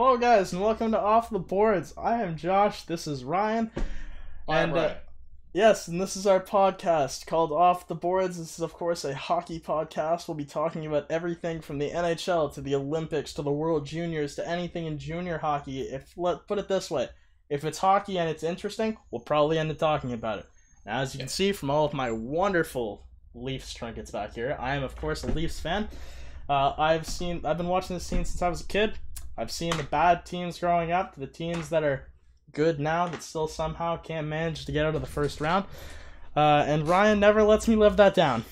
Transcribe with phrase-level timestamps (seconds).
[0.00, 1.92] Hello, guys, and welcome to Off the Boards.
[1.98, 2.84] I am Josh.
[2.84, 3.68] This is Ryan.
[4.48, 4.96] I'm and uh, Ryan.
[5.52, 8.38] yes, and this is our podcast called Off the Boards.
[8.38, 10.28] This is, of course, a hockey podcast.
[10.28, 14.36] We'll be talking about everything from the NHL to the Olympics to the World Juniors
[14.36, 15.80] to anything in junior hockey.
[15.80, 17.08] If let put it this way,
[17.50, 20.46] if it's hockey and it's interesting, we'll probably end up talking about it.
[20.86, 23.04] Now, as you can see from all of my wonderful
[23.34, 25.88] Leafs trinkets back here, I am, of course, a Leafs fan.
[26.48, 28.96] Uh, I've seen, I've been watching this scene since I was a kid.
[29.38, 32.08] I've seen the bad teams growing up, to the teams that are
[32.52, 35.64] good now that still somehow can't manage to get out of the first round.
[36.36, 38.44] Uh, and Ryan never lets me live that down.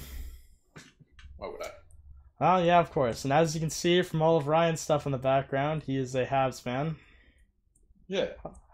[1.39, 1.71] Why would I?
[2.41, 3.25] Oh yeah, of course.
[3.25, 6.15] And as you can see from all of Ryan's stuff in the background, he is
[6.15, 6.97] a Habs fan.
[8.09, 8.27] Yeah.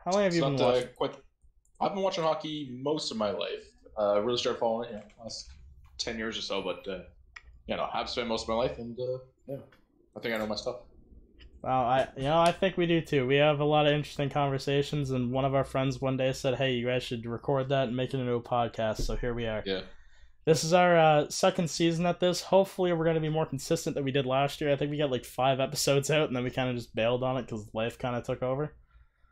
[0.04, 0.88] How long have It's you been watching?
[0.96, 1.14] quite.
[1.80, 3.64] I've been watching hockey most of my life.
[3.98, 5.50] Uh, really started following it, yeah, last
[5.98, 6.60] ten years or so.
[6.62, 7.02] But uh,
[7.66, 9.56] you know, I've spent most of my life, and uh, yeah,
[10.16, 10.76] I think I know my stuff.
[11.62, 13.26] Well, I you know I think we do too.
[13.26, 16.56] We have a lot of interesting conversations, and one of our friends one day said,
[16.56, 19.46] "Hey, you guys should record that and make it into a podcast." So here we
[19.46, 19.62] are.
[19.64, 19.82] Yeah.
[20.44, 22.42] This is our uh, second season at this.
[22.42, 24.72] Hopefully, we're going to be more consistent than we did last year.
[24.72, 27.22] I think we got like five episodes out, and then we kind of just bailed
[27.22, 28.74] on it because life kind of took over.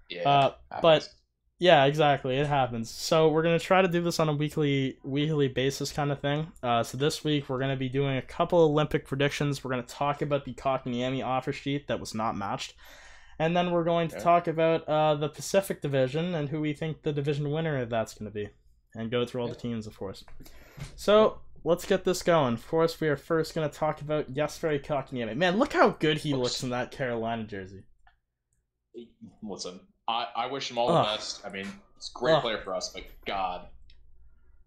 [0.09, 0.29] Yeah.
[0.29, 1.09] Uh, but
[1.61, 2.37] yeah, exactly.
[2.37, 2.91] It happens.
[2.91, 6.51] So we're gonna try to do this on a weekly weekly basis kind of thing.
[6.63, 9.63] Uh, so this week we're gonna be doing a couple Olympic predictions.
[9.63, 12.75] We're gonna talk about the Kotkaniemi offer sheet that was not matched,
[13.39, 14.25] and then we're going to Okay.
[14.25, 18.15] talk about uh, the Pacific Division and who we think the division winner of that's
[18.15, 18.49] gonna be,
[18.95, 20.25] and go through all the teams, of course.
[20.97, 21.39] So.
[21.63, 22.55] Let's get this going.
[22.55, 25.37] Of course, we are first going to talk about Jesperi Kotkaniemi.
[25.37, 26.39] Man, look how good he Oops.
[26.39, 27.83] looks in that Carolina jersey.
[29.43, 29.81] listen,
[30.11, 31.45] I, I wish him all the best.
[31.47, 31.67] I mean,
[31.97, 32.43] it's a great Ugh.
[32.43, 33.67] player for us, but God,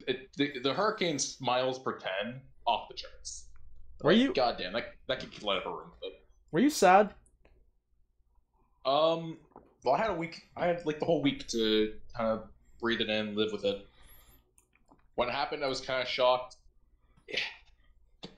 [0.07, 3.45] it, the, the Hurricanes miles per ten off the charts.
[4.01, 5.91] Were Like, you- Goddamn, that that could light up a room.
[6.01, 6.11] But
[6.51, 7.13] Were you sad?
[8.85, 9.37] Um,
[9.83, 10.43] well, I had a week.
[10.57, 12.43] I had like the whole week to kind of
[12.79, 13.85] breathe it in, live with it.
[15.15, 16.55] When it happened, I was kind of shocked.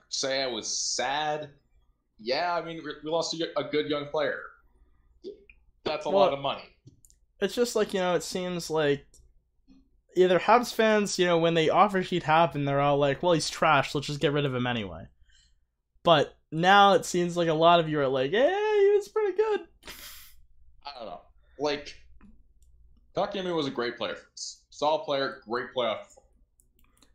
[0.09, 1.50] Say I was sad.
[2.19, 4.40] Yeah, I mean, we- we lost a, a good young player.
[5.84, 6.63] That's a Well- lot of money.
[7.41, 9.06] It's just like you know it seems like
[10.16, 13.50] either Habs fans you know when the offer sheet happened they're all like well he's
[13.50, 15.07] trash let's just get rid of him anyway
[16.03, 19.35] but now it seems like a lot of you are like hey he was pretty
[19.35, 19.68] good
[20.85, 21.22] I don't know.
[21.59, 21.96] Like,
[23.16, 24.17] Takemi was a great player.
[24.69, 26.06] Solid player, great playoff.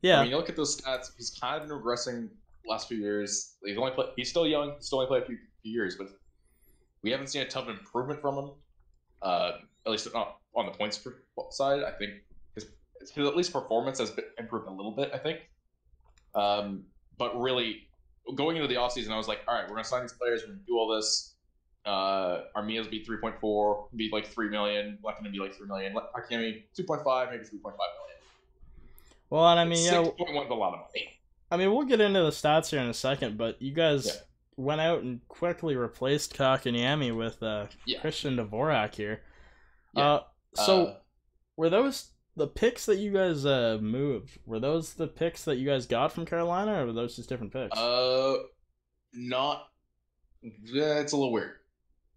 [0.03, 1.11] yeah I mean, you look at those stats.
[1.17, 2.29] He's kind of been regressing
[2.67, 3.57] last few years.
[3.65, 4.75] He's only play, He's still young.
[4.77, 6.09] He's still only played a few, few years, but
[7.03, 8.51] we haven't seen a ton of improvement from him.
[9.23, 9.53] Uh,
[9.87, 11.83] at least not on the points per- side.
[11.83, 12.13] I think
[12.55, 12.67] his,
[13.01, 15.11] his at least performance has been improved a little bit.
[15.15, 15.41] I think.
[16.35, 16.85] Um,
[17.19, 17.89] but really,
[18.35, 20.43] going into the offseason, I was like, all right, we're gonna sign these players.
[20.43, 21.35] We're gonna do all this.
[21.87, 24.99] Uh, our meals be three point four, be like three million.
[25.03, 25.95] Gonna be like three million.
[26.15, 28.17] Akemi two point five, maybe three point five million.
[29.31, 31.09] well and I mean yeah six point one is a lot of money.
[31.51, 34.13] I mean we'll get into the stats here in a second but you guys Yeah.
[34.57, 38.01] went out and quickly replaced Kotkaniemi with uh, Yeah.
[38.01, 39.23] Christian Dvorak here
[39.95, 40.03] Yeah.
[40.05, 40.23] uh,
[40.55, 40.97] so Uh,
[41.57, 44.39] were those the picks that you guys uh moved?
[44.47, 47.53] Were those the picks that you guys got from Carolina, or were those just different
[47.53, 47.77] picks?
[47.77, 48.37] Uh,
[49.13, 49.69] not.
[50.43, 51.53] Yeah, it's a little weird.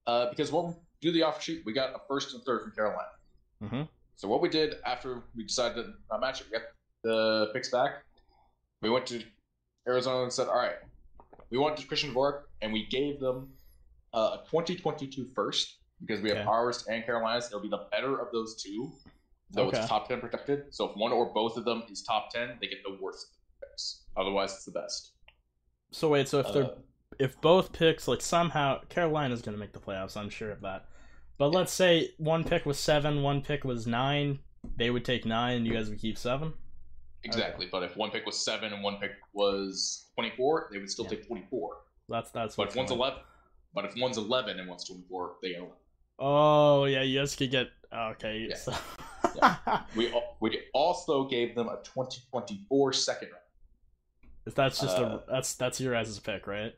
[0.08, 2.72] Uh, because when we do the offer sheet, we got a first and third from
[2.72, 3.10] Carolina.
[3.64, 3.82] mm-hmm.
[4.16, 6.68] So what we did after we decided to not match it, we got
[7.04, 8.04] the picks back.
[8.82, 9.24] We went to
[9.88, 10.76] Arizona and said, "All right,
[11.50, 13.50] we want Christian Dvorak," and we gave them
[14.14, 16.48] uh, a 2022 first because we have Okay.
[16.48, 17.48] ours and Carolina's.
[17.48, 18.92] It'll be the better of those two.
[19.52, 19.78] So Okay.
[19.78, 20.74] it's top 10 protected.
[20.74, 24.06] So if one or both of them is top 10, they get the worst picks.
[24.18, 25.14] Otherwise, it's the best.
[25.92, 26.76] So wait, so if they're Uh,
[27.20, 30.88] if both picks like somehow Carolina's gonna make the playoffs, I'm sure of that.
[31.38, 34.40] But let's say one pick was seven, one pick was nine,
[34.76, 36.54] they would take nine, and you guys would keep seven.
[37.24, 41.06] Exactly, but if one pick was seven and one pick was twenty-four, they would still
[41.06, 41.12] Yeah.
[41.12, 41.78] take twenty-four.
[42.10, 43.20] That's that's But if one's eleven,
[43.76, 45.78] but if one's eleven and one's twenty-four, they get eleven.
[46.26, 48.48] Oh yeah, you guys could get okay.
[48.50, 48.56] Yeah.
[48.56, 48.74] So...
[49.96, 53.44] We we also gave them a 2024 second round.
[54.46, 56.74] If that's just Uh, a that's that's your guys' pick, right?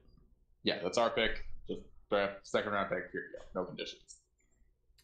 [0.63, 1.45] Yeah, that's our pick.
[1.67, 3.11] Just draft second round pick.
[3.11, 3.61] Here you go.
[3.61, 4.21] No conditions.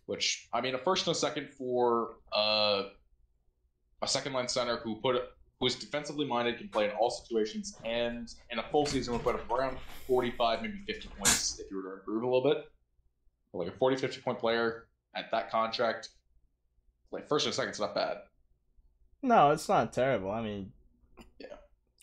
[0.08, 2.84] Which I mean, a first and a second for uh,
[4.02, 5.22] a second line center who put
[5.60, 9.24] who is defensively minded, can play in all situations, and in a full season would
[9.24, 9.78] put up around
[10.08, 12.72] 45, maybe 50 points if you were to improve a little bit.
[13.54, 16.10] Like a 40, 50 point player at that contract,
[17.12, 18.18] like first and second's not bad.
[19.22, 20.32] No, it's not terrible.
[20.32, 20.72] I mean,
[21.40, 21.48] Yeah.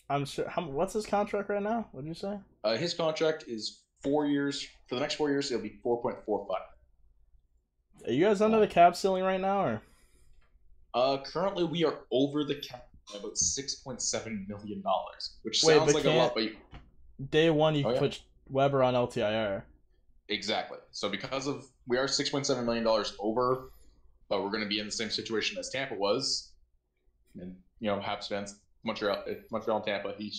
[0.09, 0.47] I'm sure.
[0.47, 1.87] How, what's his contract right now?
[1.91, 2.37] What did you say?
[2.63, 4.67] Uh, his contract is four years.
[4.87, 6.47] For the next four years, it'll be 4.45.
[8.07, 9.81] Are you guys under the cap ceiling right now, or
[10.93, 15.61] Uh, currently we are over the cap by about six point seven million dollars, which
[15.63, 16.55] Wait, sounds like a lot, but you-
[17.29, 17.99] day one you Oh, yeah.
[17.99, 19.63] put Weber on LTIR?
[20.29, 20.77] Exactly.
[20.91, 23.71] So because of we are six point seven million dollars over,
[24.29, 26.51] but we're going to be in the same situation as Tampa was,
[27.39, 30.13] and you know, Habs fans, Montreal, eh, Montreal, and Tampa.
[30.17, 30.33] He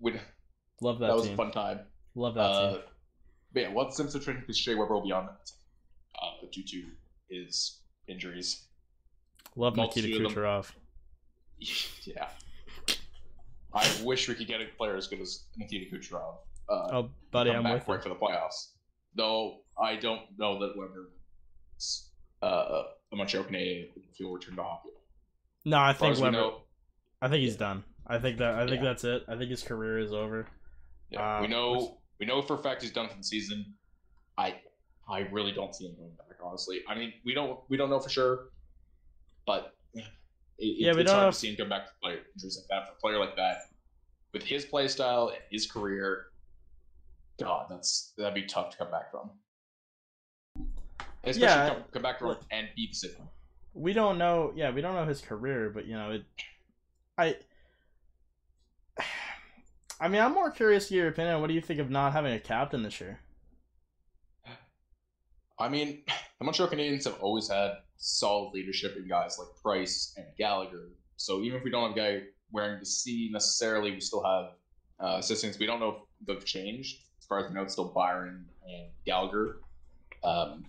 [0.00, 0.20] would
[0.80, 1.34] Love that, that was team.
[1.34, 1.80] a fun time.
[2.14, 2.80] Love that Uh, team.
[3.52, 5.50] but yeah, what's the situation because Shea Weber will be on that
[6.22, 6.84] uh, due to
[7.30, 8.64] his injuries.
[9.56, 10.70] Love Nikita multitude Kucherov.
[12.04, 12.28] yeah.
[13.74, 16.36] I wish we could get a player as good as Nikita Kucherov.
[16.68, 18.72] Uh, Oh, buddy, I'm back with for it for the playoffs.
[19.14, 21.10] Though I don't know that Weber,
[22.42, 22.82] uh,
[23.12, 24.90] a Montreal Canadian if he'll return to hockey.
[25.64, 26.30] No, I think Weber.
[26.32, 26.62] know,
[27.22, 27.58] I think he's Yeah.
[27.58, 27.84] done.
[28.06, 28.54] I think that.
[28.54, 28.88] I think Yeah.
[28.88, 29.24] that's it.
[29.28, 30.46] I think his career is over.
[31.10, 33.78] yeah, we Uh, know what's- we know for a fact he's done for the season.
[34.36, 34.60] I
[35.08, 36.26] I really don't see him going back.
[36.42, 38.50] Honestly, I mean we don't we don't know for sure,
[39.46, 40.04] but it,
[40.58, 42.66] Yeah, we it's don't hard know to see him come back to play injuries like
[42.68, 43.62] that for a player like that
[44.32, 46.26] with his play style and his career.
[47.40, 49.30] God, that's that'd be tough to come back from.
[51.24, 53.14] Especially Yeah, come, come back from and beat the city.
[53.74, 54.52] We don't know.
[54.56, 56.24] Yeah, we don't know his career, but you know it.
[57.16, 57.36] I.
[60.00, 61.40] I mean, I'm more curious to your opinion.
[61.40, 63.18] What do you think of not having a captain this year?
[65.58, 66.02] I mean,
[66.38, 70.90] the Montreal Canadiens have always had solid leadership in guys like Price and Gallagher.
[71.16, 74.52] So even if we don't have a guy wearing the C necessarily, we still have
[75.00, 75.58] uh, assistants.
[75.58, 77.02] We don't know if they've changed.
[77.28, 79.58] As far as I know, it's still Byron and Gallagher.
[80.24, 80.64] Um,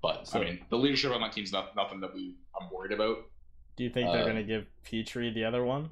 [0.00, 2.92] but So- I mean, the leadership on that team's not nothing that we I'm worried
[2.92, 3.24] about.
[3.74, 5.90] Do you think they're Uh, going to give Petry the other one?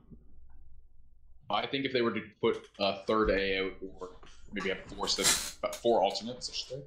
[1.50, 4.10] I think if they were to put a third A out or
[4.52, 6.82] maybe have four four alternates, I should say,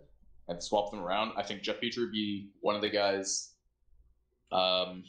[0.48, 3.56] and swap them around, I think Jeff Petry would be one of the guys.
[4.54, 5.04] Um,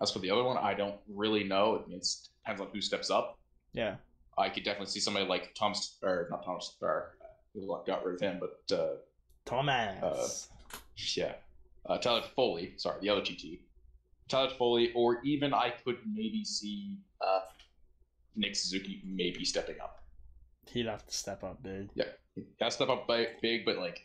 [0.00, 1.74] as for the other one, I don't really know.
[1.74, 3.38] It means depends on who steps up.
[3.74, 3.96] Yeah.
[4.38, 7.15] I could definitely see somebody like Tom or not Tom Star.
[7.86, 8.96] Got rid of him, but uh,
[9.44, 10.48] Thomas.
[10.72, 10.76] Uh,
[11.14, 11.32] yeah,
[11.86, 12.78] uh, Tyler Toffoli.
[12.80, 13.60] Sorry, the other TT.
[14.28, 17.40] Tyler Toffoli, or even I could maybe see uh,
[18.34, 20.02] Nick Suzuki maybe stepping up.
[20.70, 21.90] He'd have to step up big.
[21.94, 22.04] Yeah,
[22.34, 24.00] he has to step up big, but like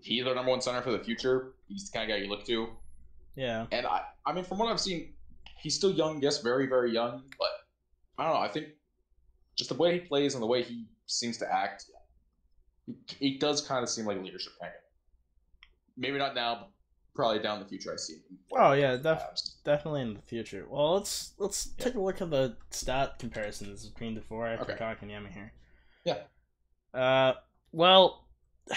[0.00, 1.54] he's the number one center for the future.
[1.68, 2.68] He's the kind of guy you look to.
[3.34, 3.66] Yeah.
[3.72, 5.12] And I, I mean, from what I've seen,
[5.58, 6.22] he's still young.
[6.22, 7.22] Yes, very, very young.
[7.38, 7.48] But
[8.18, 8.40] I don't know.
[8.40, 8.68] I think
[9.56, 11.86] just the way he plays and the way he seems to act,
[12.86, 14.68] he, he does kind of seem like a leadership of.
[15.96, 16.70] Maybe not now, but
[17.14, 17.92] probably down the future.
[17.92, 18.16] I see.
[18.52, 19.22] Oh yeah, def-
[19.64, 20.66] definitely in the future.
[20.68, 21.84] Well, let's let's Yeah.
[21.84, 24.72] take a look at the stat comparisons between the four Okay.
[24.72, 25.52] and Kotkaniemi here.
[26.04, 26.18] Yeah.
[26.94, 27.34] Uh,
[27.72, 28.26] well,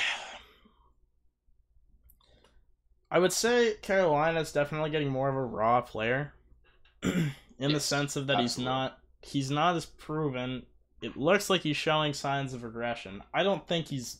[3.11, 6.33] I would say Carolina is definitely getting more of a raw player,
[7.03, 10.65] in the sense of that he's not he's not as proven.
[11.01, 13.23] It looks like he's showing signs of regression.
[13.33, 14.17] I don't think he's.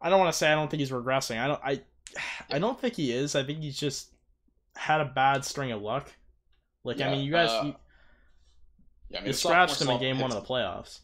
[0.00, 1.38] I don't want to say I don't think he's regressing.
[1.38, 1.60] I don't.
[1.62, 1.80] I.
[2.50, 3.34] I don't think he is.
[3.34, 4.08] I think he's just
[4.76, 6.12] had a bad string of luck.
[6.84, 7.74] Like I mean, you guys, uh, you,
[9.10, 11.00] Yeah, I mean, you scratched him in game one of the playoffs.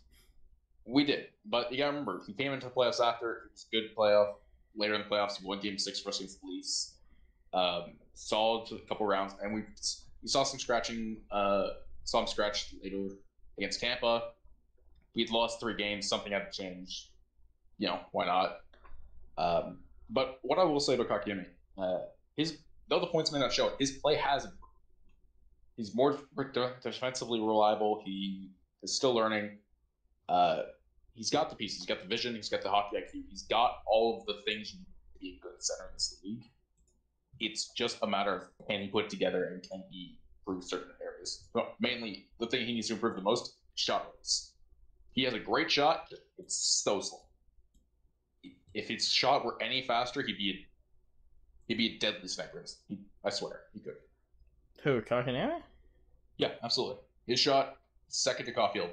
[0.84, 3.32] We did, but you gotta remember, he came into the playoffs after.
[3.32, 4.34] It was a good playoff.
[4.74, 6.94] Later in the playoffs, he won Game Six for us against the Leafs.
[7.52, 9.62] Um, solid a couple rounds, and we
[10.22, 11.18] we saw some scratching.
[11.30, 11.68] Uh,
[12.04, 13.08] saw him scratch later
[13.58, 14.22] against Tampa.
[15.14, 16.08] We'd lost three games.
[16.08, 17.10] Something had to change.
[17.78, 18.56] You know why not?
[19.38, 19.78] Um,
[20.10, 21.46] but what I will say about Kakimi,
[21.78, 21.98] uh,
[22.36, 24.46] his though the points may not show it, his play has.
[25.76, 26.18] He's more
[26.82, 28.02] defensively reliable.
[28.04, 28.50] He
[28.82, 29.58] is still learning.
[30.28, 30.62] Uh,
[31.14, 31.78] he's got the pieces.
[31.78, 32.34] He's got the vision.
[32.34, 33.22] He's got the hockey IQ.
[33.30, 36.20] He's got all of the things you need to be a good center in this
[36.22, 36.44] league.
[37.40, 40.92] It's just a matter of can he put it together and can he improve certain
[41.22, 41.44] areas.
[41.54, 44.52] Well, mainly, the thing he needs to improve the most: shot rates.
[45.12, 46.12] He has a great shot.
[46.38, 47.20] It's so slow.
[48.74, 50.66] If his shot were any faster, he'd be a,
[51.68, 52.64] he'd be a deadly sniper.
[53.24, 53.96] I swear, he could.
[54.82, 55.60] Who Kotkaniemi?
[56.38, 56.96] Yeah, absolutely.
[57.26, 57.76] His shot
[58.08, 58.90] second to Caufield.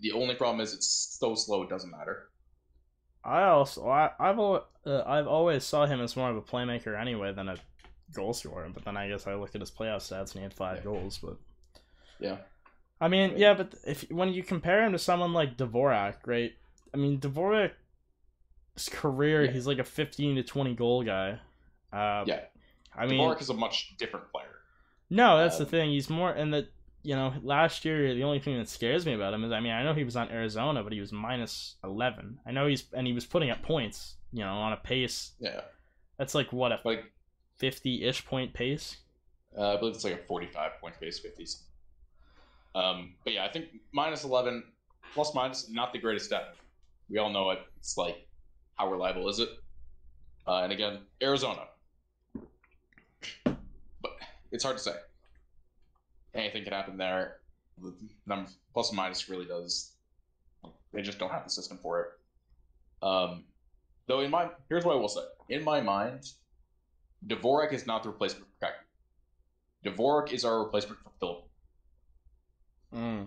[0.00, 2.28] The only problem is it's so slow it doesn't matter.
[3.24, 6.98] I also I, I've al- uh, I've always saw him as more of a playmaker
[6.98, 7.56] anyway than a
[8.14, 8.68] goal scorer.
[8.72, 10.84] But then I guess I look at his playoff stats and he had five Yeah.
[10.84, 11.18] goals.
[11.18, 11.36] But
[12.20, 12.36] Yeah.
[13.00, 16.52] I mean, yeah, but if when you compare him to someone like Dvorak, right?
[16.94, 17.74] I mean, Dvorak's
[18.90, 19.50] career, Yeah.
[19.52, 21.40] he's like a fifteen to twenty goal guy.
[21.92, 22.40] Uh, Yeah.
[22.94, 24.46] I mean, Dvorak is a much different player.
[25.10, 25.90] no, that's the um, thing.
[25.90, 26.68] He's more in the
[27.02, 28.14] you know last year.
[28.14, 30.16] The only thing that scares me about him is I mean I know he was
[30.16, 32.38] on Arizona, but he was minus eleven.
[32.46, 34.14] I know he's and he was putting up points.
[34.32, 35.60] You know, on a pace Yeah.
[36.18, 37.12] That's like what a Like
[37.58, 38.96] fifty-ish point pace.
[39.56, 41.62] uh, I believe it's like a forty-five point base fifties.
[42.76, 44.62] Um, but yeah, I think minus eleven,
[45.14, 46.54] plus minus, not the greatest stat.
[47.08, 47.60] We all know it.
[47.78, 48.28] It's like
[48.74, 49.48] how reliable is it?
[50.46, 51.62] Uh, and again, Arizona.
[53.44, 54.12] But
[54.52, 54.92] it's hard to say.
[56.34, 57.38] Anything can happen there.
[57.82, 57.94] The
[58.26, 59.92] number plus and minus really does.
[60.92, 62.08] They just don't have the system for it.
[63.02, 63.44] Um,
[64.06, 65.22] though in my here's what I will say.
[65.48, 66.24] In my mind,
[67.26, 69.96] Dvorak is not the replacement for Kaku.
[69.96, 71.45] Dvorak is our replacement for Philip.
[72.96, 73.26] Mm.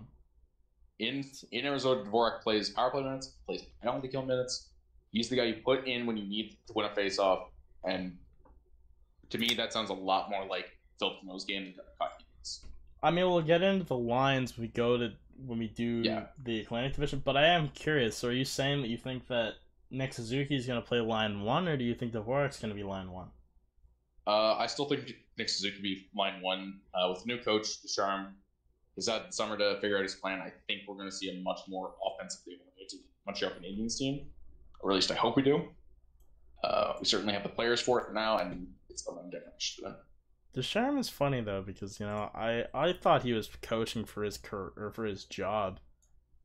[0.99, 4.69] In in Arizona, Dvorak plays power play minutes, plays penalty kill minutes.
[5.11, 7.49] He's the guy you put in when you need to win a face-off,
[7.83, 8.17] and
[9.29, 11.85] to me, that sounds a lot more like Philip those games than
[12.41, 12.65] is.
[13.01, 15.13] I mean, we'll get into the lines when we go to
[15.45, 16.27] when we do Yeah.
[16.43, 17.21] the Atlantic Division.
[17.23, 18.17] But I am curious.
[18.17, 19.55] So, are you saying that you think that
[19.89, 22.75] Nick Suzuki is going to play line one, or do you think Dvorak's going to
[22.75, 23.29] be line one?
[24.27, 28.35] Uh, I still think Nick Suzuki will be line one uh, with new coach, Ducharme.
[28.99, 30.41] He's had the summer to figure out his plan.
[30.41, 34.25] I think we're going to see a much more offensively oriented Montreal Canadiens team,
[34.81, 35.69] or at least I hope we do.
[36.65, 39.55] Uh, we certainly have the players for it now, and it's a something different.
[40.53, 44.37] Ducharme is funny though because you know I I thought he was coaching for his
[44.37, 45.79] cur- or for his job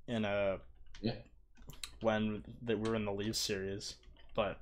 [0.06, 0.58] in a
[1.00, 1.14] Yeah.
[2.02, 3.96] when that we were in the Leafs series,
[4.36, 4.60] but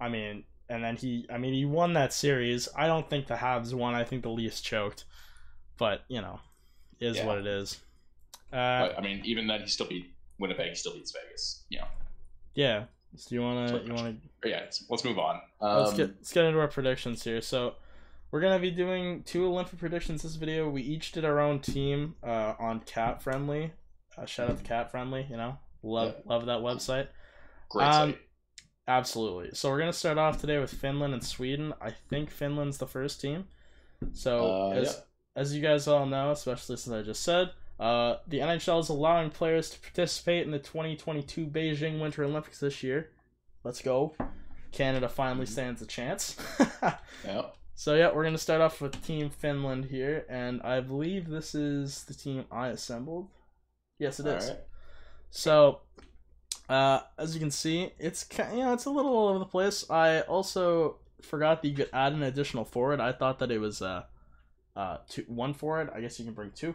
[0.00, 2.68] I mean, and then he I mean he won that series.
[2.76, 3.96] I don't think the Habs won.
[3.96, 5.04] I think the Leafs choked,
[5.82, 6.38] but you know,
[7.00, 7.26] is Yeah.
[7.26, 7.80] what it is.
[8.52, 10.68] Uh, But I mean, even then, he still beat Winnipeg.
[10.68, 11.64] He still beats Vegas.
[11.70, 11.88] You know.
[12.54, 12.84] yeah.
[13.16, 15.40] So do you wanna you wanna yeah, let's, move on.
[15.60, 17.40] Um, let's get let's get into our predictions here.
[17.42, 17.74] So
[18.30, 20.70] we're gonna be doing two Olympic predictions this video.
[20.70, 23.72] We each did our own team uh, on CapFriendly.
[24.16, 25.28] Uh, shout out to CapFriendly.
[25.28, 26.22] You know, love Yeah.
[26.32, 27.08] love that website.
[27.70, 28.20] great um, site.
[28.88, 29.50] Absolutely.
[29.54, 31.74] So we're gonna start off today with Finland and Sweden.
[31.80, 33.48] I think Finland's the first team.
[34.12, 35.02] So Uh, as
[35.34, 39.30] as you guys all know, especially since I just said, uh, the NHL is allowing
[39.30, 43.10] players to participate in the 2022 Beijing Winter Olympics this year.
[43.64, 44.14] Let's go!
[44.72, 45.50] Canada finally Mhm.
[45.50, 46.36] stands a chance.
[47.24, 47.46] Yeah.
[47.74, 52.04] So yeah, we're gonna start off with Team Finland here, and I believe this is
[52.04, 53.28] the team I assembled.
[53.98, 54.44] Yes, it is.
[54.44, 54.60] Alright.
[55.30, 55.80] So,
[56.68, 59.88] uh, as you can see, it's you know it's a little all over the place.
[59.90, 63.00] I also forgot that you could add an additional forward.
[63.00, 64.04] I thought that it was uh,
[64.76, 65.90] uh, two one forward.
[65.94, 66.74] I guess you can bring two,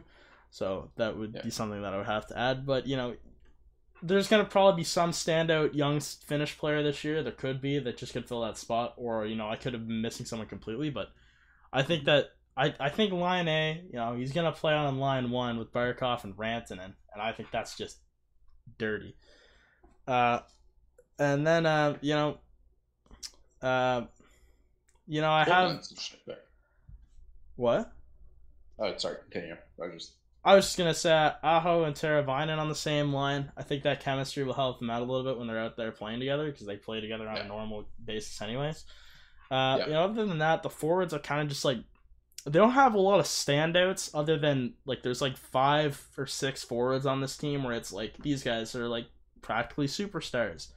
[0.52, 1.42] so that would Yeah.
[1.44, 2.66] be something that I would have to add.
[2.66, 3.16] But you know,
[4.02, 7.24] there's gonna probably be some standout young Finnish player this year.
[7.24, 9.88] There could be that just could fill that spot, or you know, I could have
[9.88, 10.90] been missing someone completely.
[10.90, 11.10] But
[11.74, 15.30] I think that I, I think line A, you know, he's gonna play on line
[15.32, 17.98] one with Barkov and Rantanen, and I think that's just
[18.78, 19.16] dirty.
[20.08, 20.40] Uh,
[21.20, 22.38] and then uh, you know,
[23.62, 24.04] uh,
[25.08, 26.47] you know, I have Finland's interesting pick.
[27.58, 27.92] What?
[28.80, 29.18] Oh, sorry.
[29.30, 29.56] Continue.
[29.82, 30.14] I was just
[30.46, 31.12] I was just gonna say
[31.44, 33.52] Aho and Teravainen on the same line.
[33.58, 35.92] I think that chemistry will help them out a little bit when they're out there
[35.92, 37.44] playing together because they play together on Yeah.
[37.44, 38.86] a normal basis, anyways.
[39.52, 39.86] Uh, Yeah.
[39.88, 41.80] You know, other than that, the forwards are kind of just like
[42.46, 46.64] they don't have a lot of standouts other than like there's like five or six
[46.64, 49.08] forwards on this team where it's like these guys are like
[49.42, 50.68] practically superstars,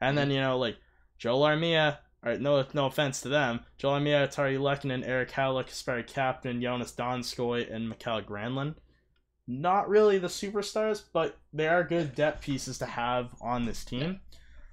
[0.00, 0.78] and then you know like
[1.18, 1.98] Joel Armia.
[2.24, 3.60] All right, no, no offense to them.
[3.78, 8.76] Joel Armia, Artturi Lehkonen, Eric Halleck, Kasperi Kapanen, Jonas Donskoi, and Mikael Granlund
[9.46, 14.20] not really the superstars, but they are good depth pieces to have on this team.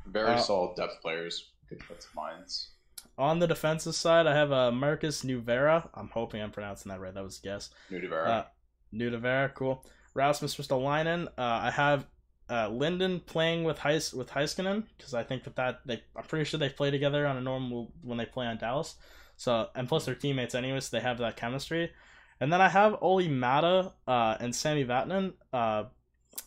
[0.06, 1.52] very Uh, solid depth players.
[1.68, 2.72] Good defensive minds.
[3.18, 5.90] On the defensive side, I have uh, Marcus Nuvera.
[5.94, 7.14] I'm hoping I'm pronouncing that right.
[7.14, 7.70] That was a guess.
[7.90, 8.28] New Devera.
[8.28, 8.46] Uh,
[8.94, 9.86] Nuvera, cool.
[10.14, 11.28] Rasmus Ristolainen.
[11.28, 12.08] Uh, I have
[12.50, 16.46] uh, Lindell playing with Heis with Heiskanen because I think that that they I'm pretty
[16.46, 18.96] sure they play together on a normal when they play on Dallas.
[19.38, 21.92] So and plus they're teammates anyway, so they have that chemistry.
[22.42, 25.86] And then I have Olli Maatta uh, and Sami Vatanen uh,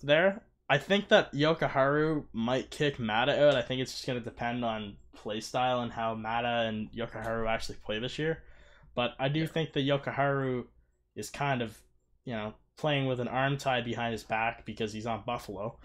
[0.03, 0.43] there.
[0.69, 3.57] I think that Jokiharju might kick Maatta out.
[3.57, 7.47] I think it's just going to depend on play style and how Maatta and Jokiharju
[7.47, 8.43] actually play this year.
[8.95, 10.65] But I do think that Jokiharju
[11.15, 11.79] is kind of,
[12.25, 15.79] you know, playing with an arm tied behind his back because he's on Buffalo.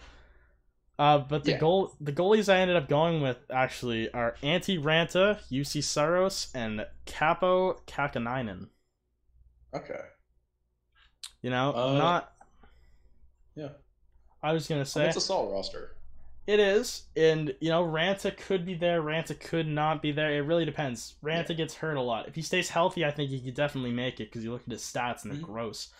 [0.98, 1.58] Uh, but the Yeah.
[1.58, 6.84] goal, the goalies I ended up going with actually are Antti Raanta, Juuse Saros, and
[7.06, 8.68] Kaapo Kahkonen.
[9.74, 10.00] okay.
[11.42, 12.32] You know, Uh, not.
[13.54, 13.68] yeah.
[14.42, 15.94] I was gonna say It's a solid roster.
[16.48, 19.00] it is, and you know, Raanta could be there.
[19.02, 20.32] Raanta could not be there.
[20.32, 21.14] It really depends.
[21.22, 21.54] Raanta Yeah.
[21.56, 22.26] gets hurt a lot.
[22.26, 24.70] If he stays healthy, I think he could definitely make it because you look at
[24.72, 25.42] his stats and they're Mhm.
[25.42, 25.92] gross.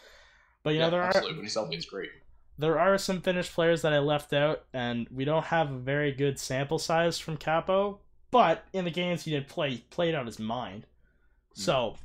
[0.62, 1.32] But you yeah, know, there absolutely.
[1.32, 2.10] are When he's healthy, it's great.
[2.58, 6.12] there are some Finnish players that I left out, and we don't have a very
[6.12, 7.98] good sample size from Kaapo.
[8.30, 10.86] but in the games he did play, he played out his mind.
[11.54, 11.96] So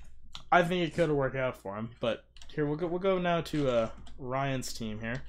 [0.51, 1.91] I think it could have worked out for him.
[1.99, 2.87] But here we'll go.
[2.87, 5.21] We'll go now to uh, Ryan's team here.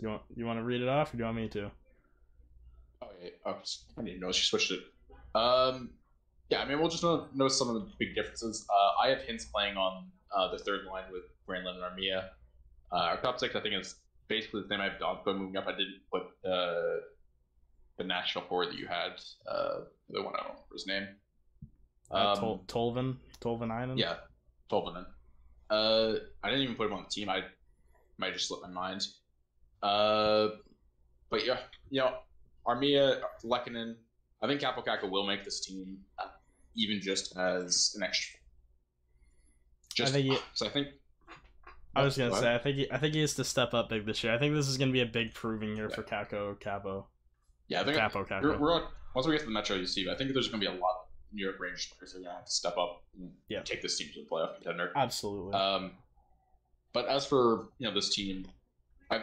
[0.00, 1.70] You want you want to read it off, or do you want me to?
[3.02, 3.30] Oh, yeah.
[3.46, 3.56] Oh,
[3.98, 4.80] I didn't know she switched it.
[5.34, 5.90] Um,
[6.50, 8.66] yeah, I mean, we'll just know some of the big differences.
[8.70, 12.28] Uh, I have hints playing on uh, the third line with Brandon and Armia.
[12.92, 13.96] Uh, our top six, I think, is
[14.28, 14.80] basically the same.
[14.80, 15.66] I have Donko moving up.
[15.66, 17.00] I didn't put uh,
[17.98, 19.12] the national forward that you had.
[19.50, 21.08] Uh, the one I don't remember his name.
[22.10, 23.98] Uh, Um, Tol- Tolvin, Tolvinainen.
[23.98, 24.16] Yeah,
[24.70, 25.06] Tolvanen.
[25.70, 27.28] Uh, I didn't even put him on the team.
[27.28, 27.42] I
[28.18, 29.02] might have just slipped my mind.
[29.82, 30.48] Uh,
[31.30, 31.58] but yeah,
[31.90, 32.14] you know,
[32.66, 33.96] Armia, Lehkonen.
[34.42, 36.26] I think Kapokaka will make this team, uh,
[36.76, 38.38] even just as an extra.
[39.94, 40.88] Just, think he- so I think.
[41.96, 42.40] I was gonna What?
[42.40, 44.34] say I think he, I think he has to step up big this year.
[44.34, 45.94] I think this is gonna be a big proving year Yeah.
[45.94, 47.04] for Kaapo Kaapo
[47.68, 50.12] Yeah, I think Kaapo we're, we're on, once we get to the Metro you UC,
[50.12, 52.22] I think there's going to be a lot of New York Rangers players that are
[52.22, 53.62] going to have to step up and Yeah.
[53.62, 54.90] take this team to the playoff contender.
[54.96, 55.54] Absolutely.
[55.54, 55.92] Um,
[56.92, 58.44] but as for you know this team,
[59.10, 59.22] I, you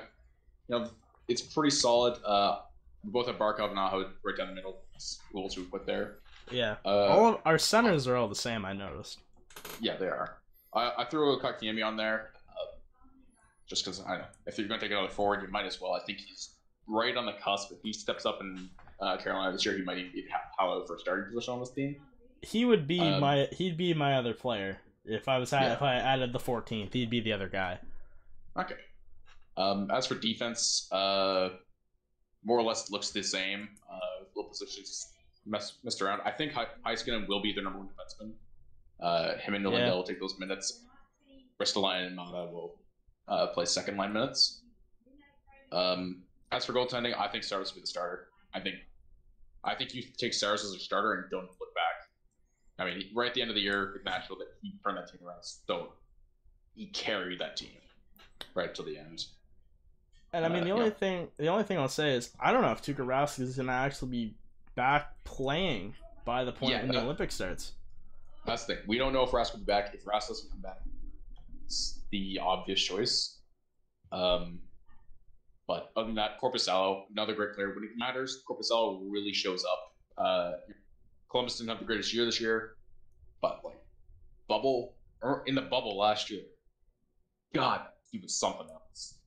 [0.69, 0.89] know,
[1.27, 2.17] it's pretty solid.
[2.23, 2.59] Uh,
[3.03, 4.81] we both have Barkov and Aho right down the middle.
[4.97, 6.19] Schools we put there.
[6.51, 6.77] yeah.
[6.85, 8.63] Uh, all of our centers are all the same.
[8.65, 9.19] I noticed.
[9.81, 10.37] yeah, they are.
[10.73, 12.75] I, I threw a Kakiyemi on there, uh,
[13.67, 15.93] just because I know if you're going to take another forward, you might as well.
[15.93, 16.51] I think he's
[16.87, 17.71] right on the cusp.
[17.71, 20.25] If he steps up in uh, Carolina this year, he might even be
[20.57, 21.95] Paolo for a starting position on this team.
[22.41, 25.73] He would be Um, my he'd be my other player if I was Yeah.
[25.73, 26.93] if I added the 14th.
[26.93, 27.79] He'd be the other guy.
[28.57, 28.75] Okay.
[29.57, 31.49] Um, as for defense, uh,
[32.43, 33.69] more or less looks the same.
[33.91, 35.13] Uh, little positions
[35.45, 36.21] mess, messed around.
[36.25, 38.31] I think Heiskanen will be their number one defenseman.
[39.01, 39.93] Uh, him and Nylander Yeah.
[39.93, 40.85] will take those minutes.
[41.59, 42.79] Ristolainen and Maatta will
[43.27, 44.63] uh, play second line minutes.
[45.71, 48.27] Um, as for goaltending, I think Saros will be the starter.
[48.53, 48.75] I think,
[49.63, 51.97] I think you take Saros as a starter and don't look back.
[52.79, 55.07] I mean, right at the end of the year with Nashville, that he turned that
[55.11, 55.43] team around.
[55.43, 55.93] So
[56.75, 57.69] he carried that team
[58.55, 59.25] right till the end.
[60.33, 60.91] And I mean Uh, the only yeah.
[60.91, 63.71] thing the only thing I'll say is I don't know if Tuukka Rask is gonna
[63.73, 64.35] actually be
[64.75, 65.93] back playing
[66.25, 67.73] by the point Yeah, when the uh, Olympics starts.
[68.45, 68.83] That's the thing.
[68.87, 69.93] We don't know if Rask will be back.
[69.93, 70.79] If Rask doesn't come back,
[71.65, 73.39] it's the obvious choice.
[74.11, 74.59] Um,
[75.67, 77.69] but other than that, Korpisalo, another great player.
[77.73, 80.23] When it matters, Korpisalo really shows up.
[80.25, 80.51] Uh,
[81.29, 82.73] Columbus didn't have the greatest year this year,
[83.41, 83.79] but like
[84.49, 86.41] bubble or in the bubble last year,
[87.53, 89.19] God, he was something else.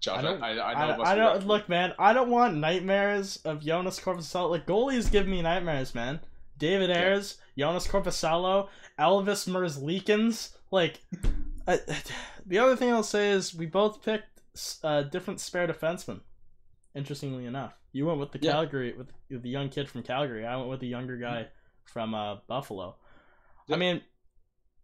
[0.00, 1.02] Josh, I don't- I, I know.
[1.02, 1.94] I, I don't look, man.
[1.98, 4.50] I don't want nightmares of Jonas Korpisalo.
[4.50, 6.20] Like goalies give me nightmares, man.
[6.60, 6.98] David Yeah.
[6.98, 8.68] Ayres, Jonas Korpisalo,
[8.98, 10.52] Elvis Merzlikins.
[10.70, 11.00] Like,
[11.66, 11.80] I,
[12.46, 14.40] the other thing I'll say is we both picked
[14.84, 16.20] uh, different spare defensemen.
[16.94, 18.52] Interestingly enough, you went with the Yeah.
[18.52, 20.44] Calgary with, with the young kid from Calgary.
[20.46, 21.48] I went with the younger guy
[21.84, 22.96] from uh, Buffalo.
[23.72, 24.02] I mean,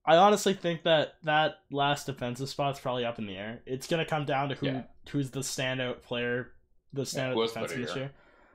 [0.06, 3.60] I honestly think that that last defensive spot's probably up in the air.
[3.66, 4.82] It's gonna come down to who Yeah.
[5.10, 6.52] who's the standout player,
[6.92, 8.12] the standout better defenseman this year.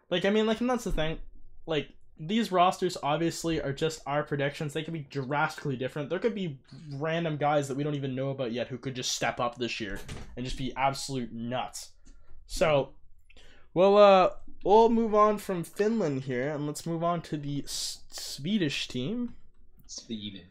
[0.10, 1.20] Like I mean, like and that's the thing.
[1.66, 1.90] Like
[2.22, 4.74] these rosters obviously are just our predictions.
[4.74, 6.10] They could be drastically different.
[6.10, 6.60] There could be
[6.94, 9.80] random guys that we don't even know about yet who could just step up this
[9.80, 10.00] year
[10.38, 11.92] and just be absolute nuts.
[12.46, 12.90] So,
[13.74, 14.30] well, uh,
[14.64, 19.34] we'll move on from Finland here and let's move on to the S- Swedish team.
[19.88, 20.46] Sweden.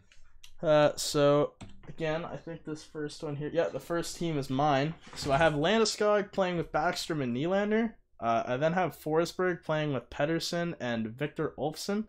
[0.61, 1.53] Uh, so
[1.89, 4.95] again, I think this first one here, yeah, the first team is mine.
[5.15, 7.95] So I have Landeskog playing with Backstrom and Nylander.
[8.21, 12.05] Uh, I then have Forsberg playing with Pedersen and Victor Olofsson.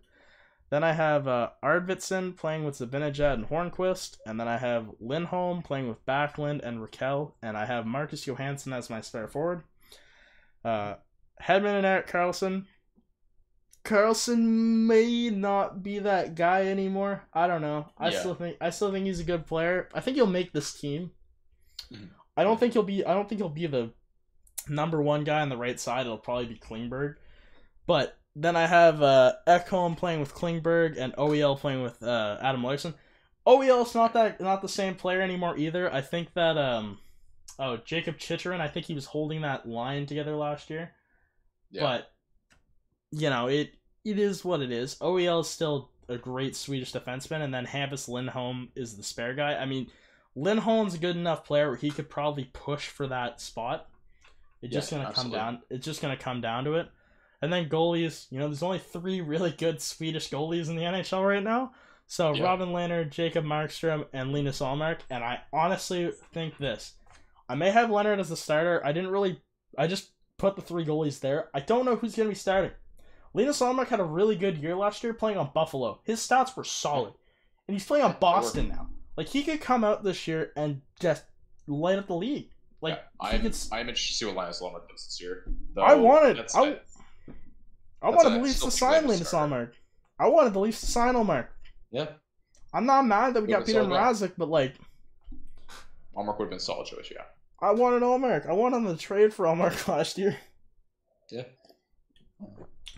[0.69, 5.62] Then I have uh, Arvidsson playing with Zibanejad and Hornqvist, and then I have Lindholm
[5.63, 9.63] playing with Backlund and Rakell, and I have Marcus Johansson as my spare forward.
[10.63, 10.95] Uh,
[11.41, 12.65] Hedman and Erik Karlsson.
[13.84, 17.24] Karlsson may not be that guy anymore.
[17.34, 17.88] I don't know.
[17.97, 18.19] I Yeah.
[18.19, 19.89] still think I still think he's a good player.
[19.93, 21.12] I think he'll make this team.
[21.91, 22.10] Mhm.
[22.38, 23.04] I don't think he'll be.
[23.04, 23.91] I don't think he'll be the
[24.69, 26.06] number one guy on the right side.
[26.06, 27.15] It'll probably be Klingberg.
[27.88, 32.63] But then I have uh, Ekholm playing with Klingberg and OEL playing with uh, Adam
[32.63, 32.93] Larsson.
[33.45, 35.91] OEL's not that not the same player anymore either.
[35.91, 37.00] I think that um
[37.58, 40.91] oh Jakob Chychrun, I think he was holding that line together last year.
[41.71, 41.82] Yeah.
[41.82, 42.12] But
[43.12, 43.74] you know, it
[44.06, 44.95] it is what it is.
[44.95, 49.56] OEL is still a great Swedish defenseman, and then Hampus Lindholm is the spare guy.
[49.56, 49.88] I mean,
[50.36, 53.89] Lindholm's a good enough player where he could probably push for that spot.
[54.62, 55.38] It's just gonna absolutely.
[55.38, 55.62] come down.
[55.69, 56.89] It's just gonna come down to it.
[57.41, 61.28] And then goalies, you know, there's only three really good Swedish goalies in the NHL
[61.28, 61.71] right now.
[62.06, 62.43] So Yeah.
[62.43, 65.00] Robin Lehner, Jacob Markstrom, and Linus Ullmark.
[65.10, 66.93] And I honestly think this.
[67.50, 68.86] I may have Lehner as the starter.
[68.86, 69.41] I didn't really.
[69.78, 71.50] I just put the three goalies there.
[71.54, 72.71] I don't know who's going to be starting.
[73.34, 76.02] Linus Ullmark had a really good year last year playing on Buffalo.
[76.04, 77.13] His stats were solid.
[77.67, 78.89] And he's playing on Boston now.
[79.15, 81.24] Like, he could come out this year and just
[81.67, 82.50] light up the league.
[82.82, 83.52] Like, yeah, I'm, could.
[83.52, 85.44] s- I'm interested to see what Linus Ullmark does this year.
[85.78, 86.62] I Though, wanted- that's- I-
[88.04, 89.50] I That's wanted a the Leafs to sign to Linus start.
[89.52, 89.72] Ullmark.
[90.17, 91.48] I wanted the Leafs to sign Ullmark.
[91.91, 92.08] yeah,
[92.74, 93.88] I'm not mad that we got Peter so.
[93.89, 94.74] Mrazek, but like,
[96.15, 97.12] Ullmark would have been a solid choice.
[97.13, 97.24] Yeah.
[97.62, 98.50] I wanted Ullmark.
[98.50, 100.36] I wanted them to trade for Ullmark last year.
[101.30, 101.44] Yeah.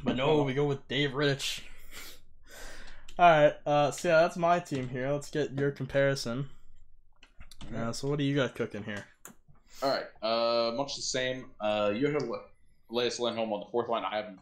[0.05, 1.63] But no, we go with Dave Rich.
[3.19, 5.11] Alright, uh, so yeah, that's my team here.
[5.11, 6.47] Let's get your comparison.
[7.75, 9.05] Uh, so what do you got cooking here?
[9.81, 10.05] All right.
[10.21, 11.45] Uh, much the same.
[11.59, 12.23] Uh, you have
[12.91, 14.03] Elias Lindholm on the fourth line.
[14.05, 14.33] I have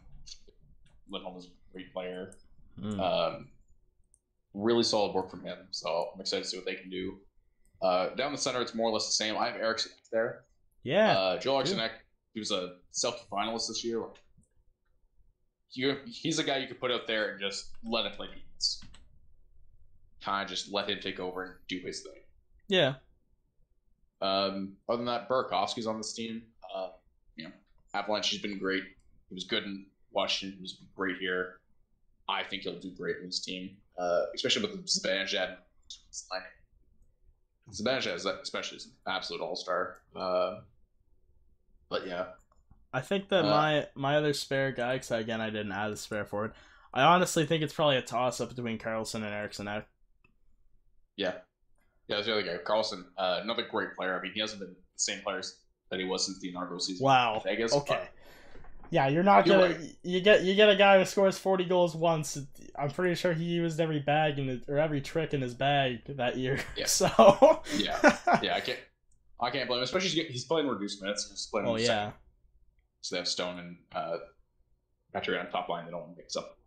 [1.10, 2.34] Lindholm is a great player.
[2.80, 3.00] Hmm.
[3.00, 3.48] Um,
[4.54, 5.58] really solid work from him.
[5.70, 7.18] So I'm excited to see what they can do.
[7.80, 9.36] Uh, down the center, it's more or less the same.
[9.36, 10.44] I have Erickson there.
[10.84, 11.80] yeah, Uh, Joe Erickson,
[12.34, 14.04] he was a Selke finalist this year.
[15.72, 18.82] You, he's a guy you could put out there and just let him play defense.
[20.22, 22.20] Kind of just let him take over and do his thing.
[22.68, 22.94] yeah.
[24.22, 26.42] Um, other than that, Burakovsky's on this team.
[26.74, 26.88] Uh,
[27.36, 27.50] you know,
[27.92, 28.84] Avalanche has been great.
[29.28, 30.56] He was good in Washington.
[30.56, 31.58] He was great here.
[32.28, 35.56] I think he'll do great in this team, uh, especially with Zibanejad.
[37.70, 39.98] Zibanejad is especially is an absolute all star.
[40.14, 40.60] Uh,
[41.88, 42.26] but yeah,
[42.92, 45.96] I think that Uh, my my other spare guy, because again I didn't add a
[45.96, 46.52] spare forward.
[46.94, 49.68] I honestly think it's probably a toss up between Karlsson and Erickson.
[51.16, 51.32] Yeah,
[52.08, 52.16] yeah.
[52.16, 53.04] That's the other guy, Karlsson.
[53.16, 54.18] Uh, another great player.
[54.18, 55.60] I mean, he hasn't been the same players
[55.90, 57.04] that he was since the inaugural season.
[57.04, 57.42] Wow.
[57.44, 57.72] Vegas.
[57.72, 58.08] Okay.
[58.90, 59.74] Yeah, you're not You're gonna.
[59.74, 59.96] right.
[60.02, 62.36] You get you get a guy who scores forty goals once.
[62.78, 66.00] I'm pretty sure he used every bag in his, or every trick in his bag
[66.08, 66.60] that year.
[66.76, 66.84] Yeah.
[66.86, 67.62] So.
[67.74, 67.98] Yeah.
[68.42, 68.78] yeah, I can't.
[69.40, 69.84] I can't blame him.
[69.84, 71.26] Especially he's, he's playing reduced minutes.
[71.30, 72.10] He's playing oh the second yeah.
[73.00, 74.18] So they have Stone and uh,
[75.14, 75.86] Patrick on top line.
[75.86, 76.58] They don't mix up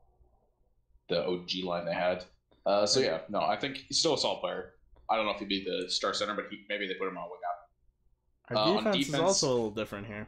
[1.07, 2.25] the OG line they had.
[2.65, 4.73] Uh, so yeah, no, I think he's still a solid player.
[5.09, 7.17] I don't know if he'd be the star center, but he, maybe they put him
[7.17, 8.57] on wing out.
[8.57, 10.27] Our Uh, on defense, is also a little different here.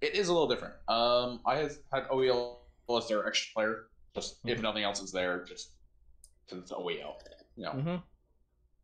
[0.00, 0.74] It is a little different.
[0.88, 2.58] Um, I had had OEL
[2.96, 3.88] as their extra player.
[4.14, 4.62] Just if Mhm.
[4.62, 5.72] nothing else is there, just
[6.46, 7.16] because it's OEL.
[7.56, 7.96] You know, hmm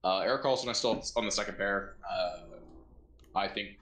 [0.05, 1.97] Uh, Erik Karlsson, I still on the second pair.
[2.09, 2.41] Uh,
[3.35, 3.79] I think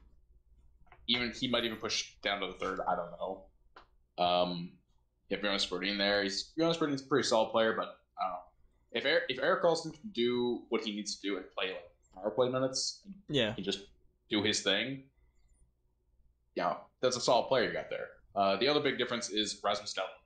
[1.08, 2.80] even he might even push down to the third.
[2.80, 3.50] I don't know.
[4.18, 4.78] Um,
[5.30, 8.45] if Jonas Brodin there, he's Jonas a pretty solid player, but I don't know.
[8.96, 11.90] If Eric, if Erik Karlsson can do what he needs to do and play like
[12.14, 13.54] power play minutes, Yeah.
[13.54, 13.80] he just
[14.30, 15.04] do his thing.
[16.54, 18.08] Yeah, that's a solid player you got there.
[18.34, 20.22] Uh, the other big difference is Rasmus Dahlin.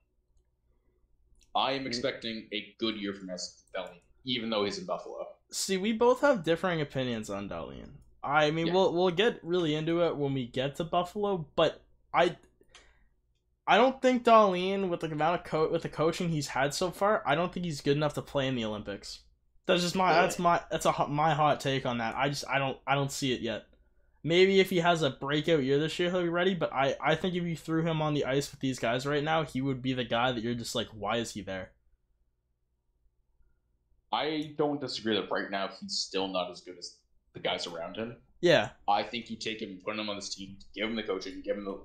[1.55, 5.27] I am expecting a good year from Rasmus Dahlin, even though he's in Buffalo.
[5.51, 7.91] See, we both have differing opinions on Dahlin.
[8.23, 8.75] I mean, Yeah.
[8.75, 11.83] we'll we'll get really into it when we get to Buffalo, but
[12.15, 12.37] I
[13.71, 16.91] I don't think Dahlin with the amount of co- with the coaching he's had so
[16.91, 19.21] far, I don't think he's good enough to play in the Olympics.
[19.67, 22.17] That's just my that's my that's a hot- my hot take on that.
[22.17, 23.67] I just I don't I don't see it yet.
[24.25, 26.57] Maybe if he has a breakout year this year, he'll be ready.
[26.57, 29.23] But I I think if you threw him on the ice with these guys right
[29.23, 31.71] now, he would be the guy that you're just like, why is he there?
[34.13, 36.97] I don't disagree that right now he's still not as good as
[37.35, 38.17] the guys around him.
[38.41, 41.41] Yeah, I think you take him, put him on this team, give him the coaching,
[41.45, 41.79] give him the,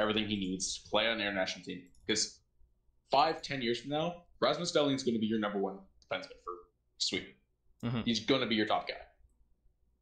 [0.00, 1.82] everything he needs to play on the international team.
[2.06, 2.40] Because
[3.10, 6.54] five, ten years from now, Rasmus Dahlin's going to be your number one defenseman for
[6.98, 7.28] Sweden.
[7.84, 8.04] Mhm.
[8.04, 8.94] He's going to be your top guy.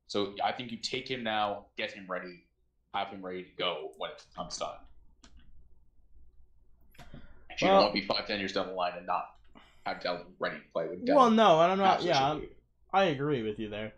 [0.06, 2.46] So I think you take him now, get him ready,
[2.94, 4.78] have him ready to go when it comes time.
[6.98, 9.34] You Well- don't want to be five, ten years down the line and not
[9.84, 11.14] have Dahlin ready to play with Dahlin.
[11.16, 12.02] Well, no, and I'm not.
[12.02, 12.48] Yeah, I'm.
[12.92, 13.92] I agree with you there,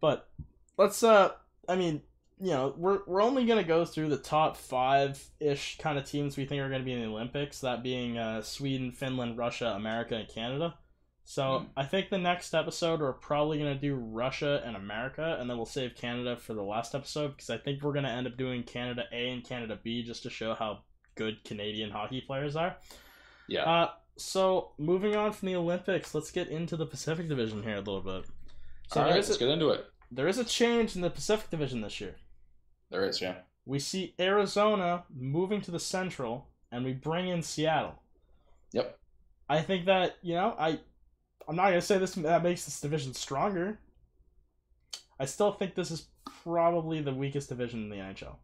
[0.00, 0.28] but
[0.76, 1.02] let's.
[1.02, 1.32] uh
[1.68, 2.02] I mean,
[2.40, 6.36] you know, we're we're only gonna go through the top five ish kind of teams
[6.36, 7.60] we think are gonna be in the Olympics.
[7.60, 10.74] That being uh, Sweden, Finland, Russia, America, and Canada.
[11.24, 11.64] So Hmm.
[11.76, 15.66] I think the next episode we're probably gonna do Russia and America, and then we'll
[15.66, 19.04] save Canada for the last episode because I think we're gonna end up doing Canada
[19.12, 20.80] A and Canada B just to show how
[21.16, 22.76] good Canadian hockey players are.
[23.48, 23.64] Yeah.
[23.64, 27.80] Uh, so moving on from the Olympics, let's get into the Pacific Division here a
[27.80, 28.24] little bit.
[28.88, 29.84] So All there let's a, get into it.
[30.10, 32.16] there is a change in the Pacific Division this year.
[32.90, 33.36] There is, yeah.
[33.66, 38.02] We see Arizona moving to the Central, and we bring in Seattle.
[38.72, 38.98] Yep.
[39.48, 40.78] I think that you know I,
[41.48, 43.78] I'm not gonna say this that makes this division stronger.
[45.18, 46.06] I still think this is
[46.44, 48.36] probably the weakest division in the NHL.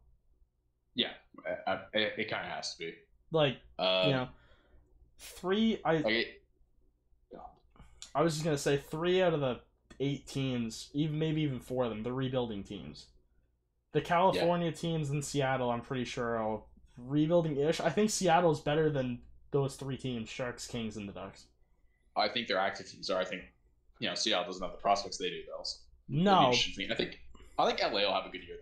[0.94, 1.10] Yeah,
[1.94, 2.94] it, it kind of has to be.
[3.32, 4.28] Like Uh, you know,
[5.18, 5.80] three.
[5.84, 6.42] I it,
[8.14, 9.60] I was just gonna say three out of the
[10.00, 13.06] eight teams, even maybe even four of them, the rebuilding teams.
[13.96, 16.66] The California teams in Seattle, I'm pretty sure, will
[16.98, 17.80] rebuilding ish.
[17.80, 19.20] I think Seattle is better than
[19.52, 21.46] those three teams: Sharks, Kings, and the Ducks.
[22.14, 23.18] I think their active teams are.
[23.18, 23.44] I think
[23.98, 25.62] you know Seattle doesn't have the prospects they do though.
[25.62, 25.78] So
[26.10, 26.50] No.
[26.50, 26.54] I
[26.94, 27.20] think
[27.58, 28.58] I think LA will have a good year.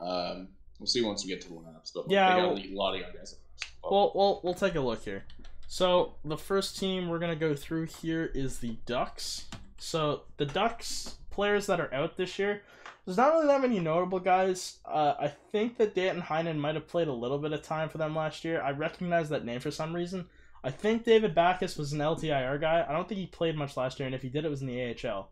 [0.00, 0.48] Um,
[0.80, 1.92] we'll see once we get to the lineups.
[1.94, 3.36] But Yeah, they got well- a lot of young guys.
[3.84, 5.22] Well, we'll we'll take a look here.
[5.68, 9.44] So the first team we're gonna go through here is the Ducks.
[9.78, 12.62] So the Ducks players that are out this year,
[13.04, 14.78] there's not really that many notable guys.
[14.84, 17.98] Uh, I think that Danton Heinen might have played a little bit of time for
[17.98, 18.60] them last year.
[18.62, 20.26] I recognize that name for some reason.
[20.64, 22.86] I think David Backes was an LTIR guy.
[22.88, 24.68] I don't think he played much last year, and if he did, it was in
[24.68, 25.30] the AHL.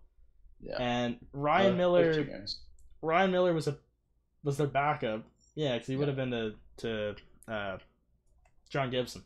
[0.60, 2.26] yeah, And Ryan Uh, Miller.
[3.02, 3.78] Ryan Miller was a
[4.42, 5.24] was their backup.
[5.54, 7.14] Yeah, because he would have been to to
[7.46, 7.78] uh,
[8.70, 9.22] John Gibson.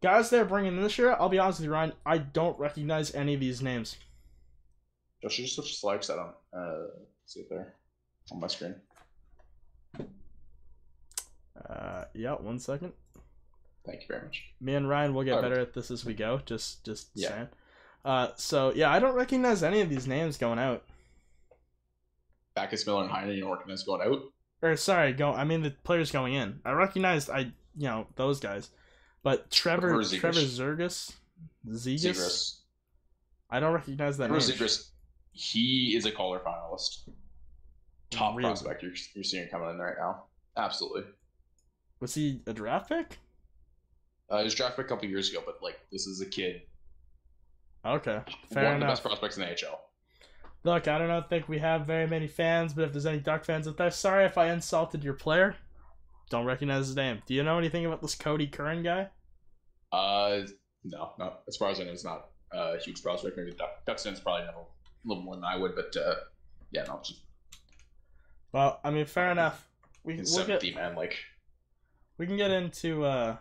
[0.00, 1.16] Guys, they're bringing in this year.
[1.18, 1.92] I'll be honest with you, Ryan.
[2.06, 3.96] I don't recognize any of these names.
[5.28, 6.32] Should just to Slack on.
[6.52, 6.86] Uh,
[7.28, 7.74] see it there
[8.32, 8.74] on my screen.
[11.68, 12.92] Uh, yeah, one second.
[13.84, 14.44] Thank you very much.
[14.60, 15.50] Me and Ryan will get Alright.
[15.50, 16.40] better at this as we go.
[16.44, 17.28] Just just Yeah.
[17.28, 17.48] saying.
[18.04, 20.84] Uh, so yeah, I don't recognize any of these names going out.
[22.54, 24.22] Backes, Miller, and Heine, you working this going out.
[24.62, 25.32] Or sorry, go.
[25.32, 26.60] I mean the players going in.
[26.64, 27.40] I recognized I
[27.76, 28.70] you know those guys,
[29.22, 30.18] but Trevor Trevor.
[30.18, 31.12] Trevor Zergus,
[31.66, 32.04] Zegas.
[32.04, 32.54] Zegras.
[33.50, 34.38] I don't recognize that name.
[34.40, 34.90] Trevor Zegras,
[35.38, 37.08] he is a Calder finalist.
[38.10, 38.48] Top Really?
[38.48, 40.24] prospect you're, you're seeing coming in right now.
[40.56, 41.04] Absolutely.
[42.00, 43.18] Was he a draft pick?
[44.30, 46.62] Uh, he was drafted a couple years ago, but like this is a kid,
[47.86, 48.20] Okay,
[48.52, 48.88] fair one of the enough.
[48.90, 49.80] best prospects in the AHL.
[50.64, 53.68] Look, I don't think we have very many fans, but if there's any Duck fans
[53.68, 55.54] out there, sorry if I insulted your player.
[56.30, 57.22] Don't recognize his name.
[57.26, 59.08] Do you know anything about this Cody Curran guy?
[59.92, 60.40] Uh,
[60.84, 61.34] no, no.
[61.46, 63.36] As far as I know, it's not a huge prospect.
[63.36, 64.66] Maybe Duck, Duckston's probably know
[65.08, 66.16] a little more than I would, but uh,
[66.70, 67.20] yeah, no, just
[68.52, 69.66] Well, I mean, fair enough.
[70.04, 70.94] We in we'll get, man.
[70.94, 71.16] Like,
[72.18, 73.36] we can get into uh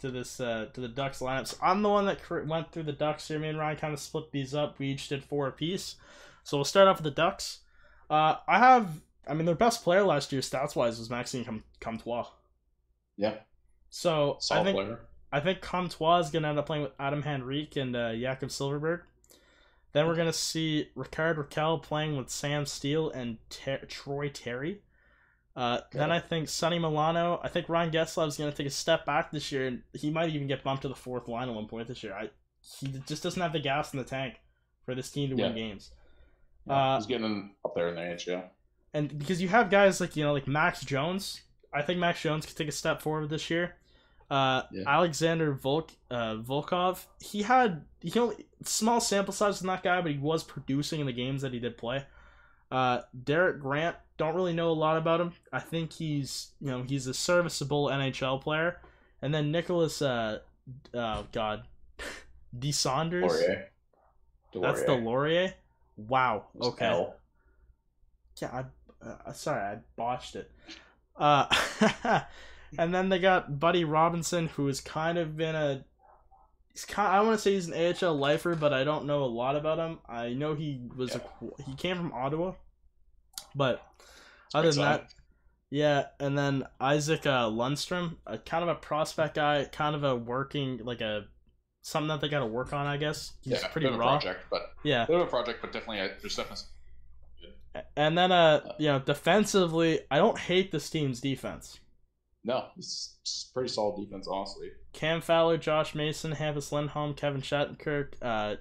[0.00, 1.56] to this uh to the Ducks lineups.
[1.62, 3.38] I'm the one that cr- went through the Ducks here.
[3.38, 4.78] Me and Ryan kind of split these up.
[4.78, 5.96] We each did four apiece.
[6.44, 7.60] So we'll start off with the Ducks.
[8.08, 9.00] Uh, I have.
[9.28, 12.28] I mean, their best player last year, stats wise, was Maxime Com- Comtois.
[13.16, 13.34] yeah,
[13.90, 15.00] So solid I think player.
[15.32, 19.00] I think Comtois is gonna end up playing with Adam Henrique and uh, Jakob Silfverberg.
[19.96, 24.82] Then we're gonna see Rickard Rakell playing with Sam Steele and Ter- Troy Terry.
[25.56, 27.40] Uh, then I think Sonny Milano.
[27.42, 30.28] I think Ryan Getzlaf is gonna take a step back this year, and he might
[30.28, 32.12] even get bumped to the fourth line at one point this year.
[32.12, 32.28] I
[32.60, 34.34] he just doesn't have the gas in the tank
[34.84, 35.92] for this team to win games.
[36.66, 38.50] Yeah, uh, he's getting up there in the AHL.
[38.92, 41.40] and because you have guys like you know like Max Jones,
[41.72, 43.76] I think Max Jones could take a step forward this year.
[44.30, 44.84] Uh, Yeah.
[44.86, 50.10] Alexander Volk uh, Volkov, he had he only small sample size in that guy, but
[50.10, 52.04] he was producing in the games that he did play.
[52.70, 55.32] Uh, Derek Grant, don't really know a lot about him.
[55.52, 58.80] I think he's you know he's a serviceable NHL player.
[59.22, 60.40] And then Nicholas, uh,
[60.94, 61.66] oh god,
[62.58, 63.68] D Saunders, Laurier.
[64.54, 65.54] that's the Laurier.
[65.96, 66.46] Wow.
[66.60, 67.06] Okay.
[68.42, 68.64] Yeah,
[69.02, 70.50] I, uh, sorry, I botched it.
[71.16, 71.46] Uh,
[72.78, 75.84] and then they got Buddy Robinson, who has kind of been a.
[76.72, 77.08] He's kind.
[77.08, 79.78] I want to say he's an AHL lifer, but I don't know a lot about
[79.78, 79.98] him.
[80.08, 81.22] I know he was a.
[81.64, 82.52] He came from Ottawa,
[83.54, 83.82] but
[84.54, 85.14] other than that,
[85.70, 86.06] yeah.
[86.20, 90.80] And then Isaac uh, Lundstrom, a kind of a prospect guy, kind of a working
[90.84, 91.26] like a
[91.86, 92.86] something that they got to work on.
[92.86, 94.18] I guess he's yeah, pretty bit of a raw.
[94.18, 96.66] project, but Yeah, bit of a project, but definitely uh, there's definitely
[97.96, 101.78] And then, uh, you know, defensively, I don't hate this team's defense.
[102.46, 104.68] No, it's, it's pretty solid defense, honestly.
[104.92, 108.54] Cam Fowler, Josh Manson, Hampus Lindholm, Kevin Shattenkirk, uh,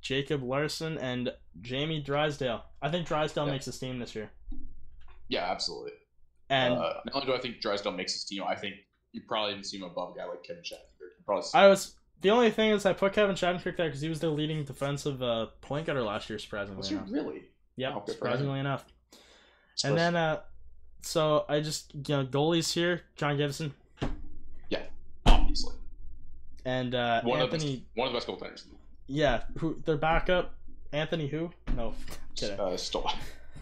[0.00, 2.62] Jacob Larsson, and Jamie Drysdale.
[2.80, 3.50] I think Drysdale Yeah.
[3.52, 4.30] makes this team this year.
[5.28, 5.92] Yeah, absolutely.
[6.50, 8.76] And uh, not only do I think Drysdale makes his team, I think
[9.12, 11.24] you probably even see him above a guy like Kevin Shattenkirk.
[11.26, 14.20] Probably I was the only thing is I put Kevin Shattenkirk there because he was
[14.20, 17.08] their leading defensive uh, point getter last year, surprisingly Was he enough.
[17.10, 17.42] really?
[17.74, 18.16] Yeah, Oh, good for him.
[18.18, 18.84] surprisingly enough.
[19.84, 20.40] And then, uh,
[21.02, 23.74] so I just you know goalies here: John Gibson
[24.70, 24.82] Yeah,
[25.26, 25.74] obviously
[26.64, 27.74] and uh, one Anthony.
[27.74, 28.64] of the one of the best goaltenders.
[29.08, 30.54] Yeah, who their backup?
[30.92, 31.50] Anthony who?
[31.76, 31.94] No,
[32.36, 32.58] kidding.
[32.58, 33.10] Uh, still,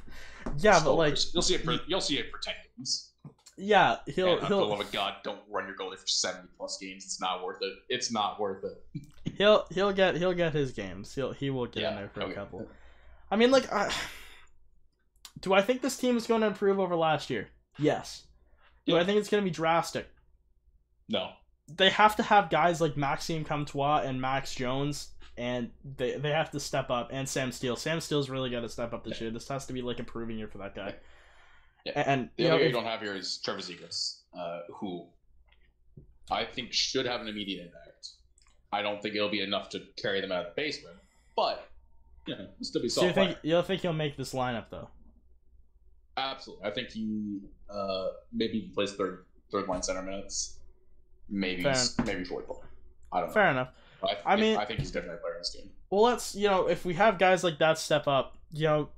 [0.59, 3.13] Yeah, but like, you'll see it for you'll see it for ten games.
[3.57, 6.49] yeah, he'll and for the he'll love of God, don't run your goalie for seventy
[6.59, 7.05] plus games.
[7.05, 7.73] It's not worth it.
[7.89, 9.03] It's not worth it.
[9.39, 11.15] he'll he'll get he'll get his games.
[11.15, 12.67] He'll he will get in there for a couple.
[13.31, 13.93] I mean, like, I,
[15.41, 17.49] do I think this team is going to improve over last year?
[17.79, 18.25] Yes.
[18.87, 19.01] Do Yeah.
[19.01, 20.09] I think it's going to be drastic?
[21.09, 21.31] No,
[21.69, 26.51] They have to have guys like Maxime Comtois and Max Jones, and they they have
[26.53, 27.09] to step up.
[27.13, 27.77] And Sam Steele.
[27.77, 29.31] Sam Steele's really got to step up this year.
[29.31, 30.95] This has to be like a proving year for that guy.
[31.85, 31.93] Yeah.
[32.07, 35.07] And the you know, other guy you don't have here is Trevor Zegras, uh, who
[36.31, 38.11] I think should have an immediate impact.
[38.73, 40.97] I don't think it'll be enough to carry them out of the basement,
[41.35, 41.69] but
[42.27, 43.39] you know, it'll still be So you think player.
[43.43, 44.89] you don't think he'll make this lineup though?
[46.17, 50.59] Absolutely, I think he uh, maybe he plays third third line center minutes,
[51.29, 51.77] maybe Fair.
[52.05, 52.59] maybe fourth line.
[53.13, 53.35] I don't know.
[53.35, 53.69] Fair enough.
[54.03, 55.71] I, think, I mean- I think he's definitely a player on this team.
[55.91, 58.89] Well, let's you know if we have guys like that step up, you know,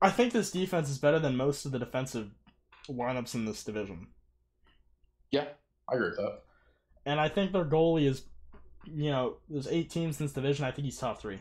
[0.00, 2.30] I think this defense is better than most of the defensive
[2.88, 4.06] lineups in this division,
[5.30, 5.44] Yeah,
[5.90, 6.42] I agree with that.
[7.04, 8.22] and I think their goalie is,
[8.86, 10.64] you know, there's eight teams in this division.
[10.64, 11.40] I think he's top three.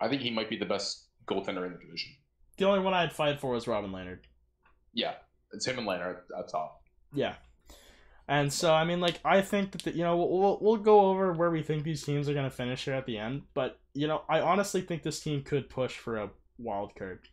[0.00, 2.12] I think he might be the best goaltender in the division.
[2.56, 4.18] The only one I'd fight for was Robin Lehner.
[4.92, 5.14] Yeah,
[5.52, 6.82] it's him and Lehner at, at top.
[7.12, 7.34] Yeah.
[8.28, 11.32] And so, I mean, like, I think that, the, you know, we'll, we'll go over
[11.32, 13.42] where we think these teams are going to finish here at the end.
[13.54, 17.28] But, you know, I honestly think this team could push for a wild card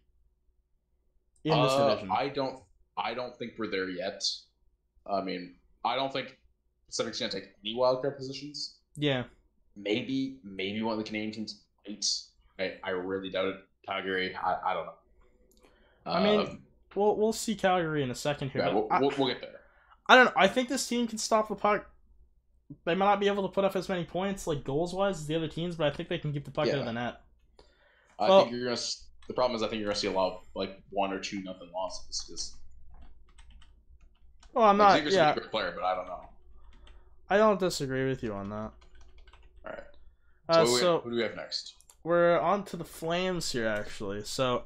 [1.43, 2.12] in this Uh, division.
[2.12, 2.60] I don't.
[2.95, 4.21] I don't think we're there yet.
[5.12, 6.38] I mean, I don't think
[6.88, 8.77] Pacific's gonna take any wild card positions.
[8.95, 9.23] yeah.
[9.75, 12.06] Maybe, maybe one of the Canadian teams might.
[12.60, 13.56] I, I really doubt it.
[13.86, 14.93] Calgary, I, I don't know.
[16.06, 16.60] I mean, Um,
[16.96, 18.62] We'll, we'll see Calgary in a second here.
[18.62, 19.62] yeah, we'll, I, we'll, get there.
[20.08, 20.32] I don't know.
[20.36, 21.89] I think this team can stop the puck.
[22.86, 25.26] They might not be able to put up as many points, like, goals wise, as
[25.26, 27.22] the other teams, but I think they can keep the puck out of the net.
[28.19, 28.78] I Well- think you're gonna.
[29.28, 31.41] The problem is, I think you're gonna see a lot of like one or two
[31.41, 32.24] nothing losses.
[32.28, 32.56] Because
[34.54, 35.04] Well, I'm like, not.
[35.04, 35.32] Zegras is Yeah.
[35.32, 36.30] a great player, but I don't know.
[37.30, 38.56] I don't disagree with you on that.
[38.56, 38.72] All
[39.65, 39.84] right.
[40.50, 41.74] Uh, So, who, so who do we have next?
[42.03, 44.23] We're on to the Flames here, actually.
[44.23, 44.63] So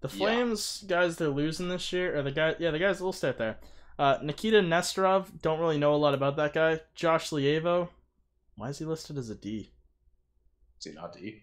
[0.00, 0.14] the Yeah.
[0.16, 3.00] Flames guys they're losing this year, or the guy, yeah, the guys.
[3.00, 3.58] We'll start there.
[3.98, 6.80] Uh, Nikita Nesterov, don't really know a lot about that guy.
[6.94, 7.88] Josh Leivo,
[8.54, 9.72] why is he listed as a D?
[10.78, 11.42] Is he not D?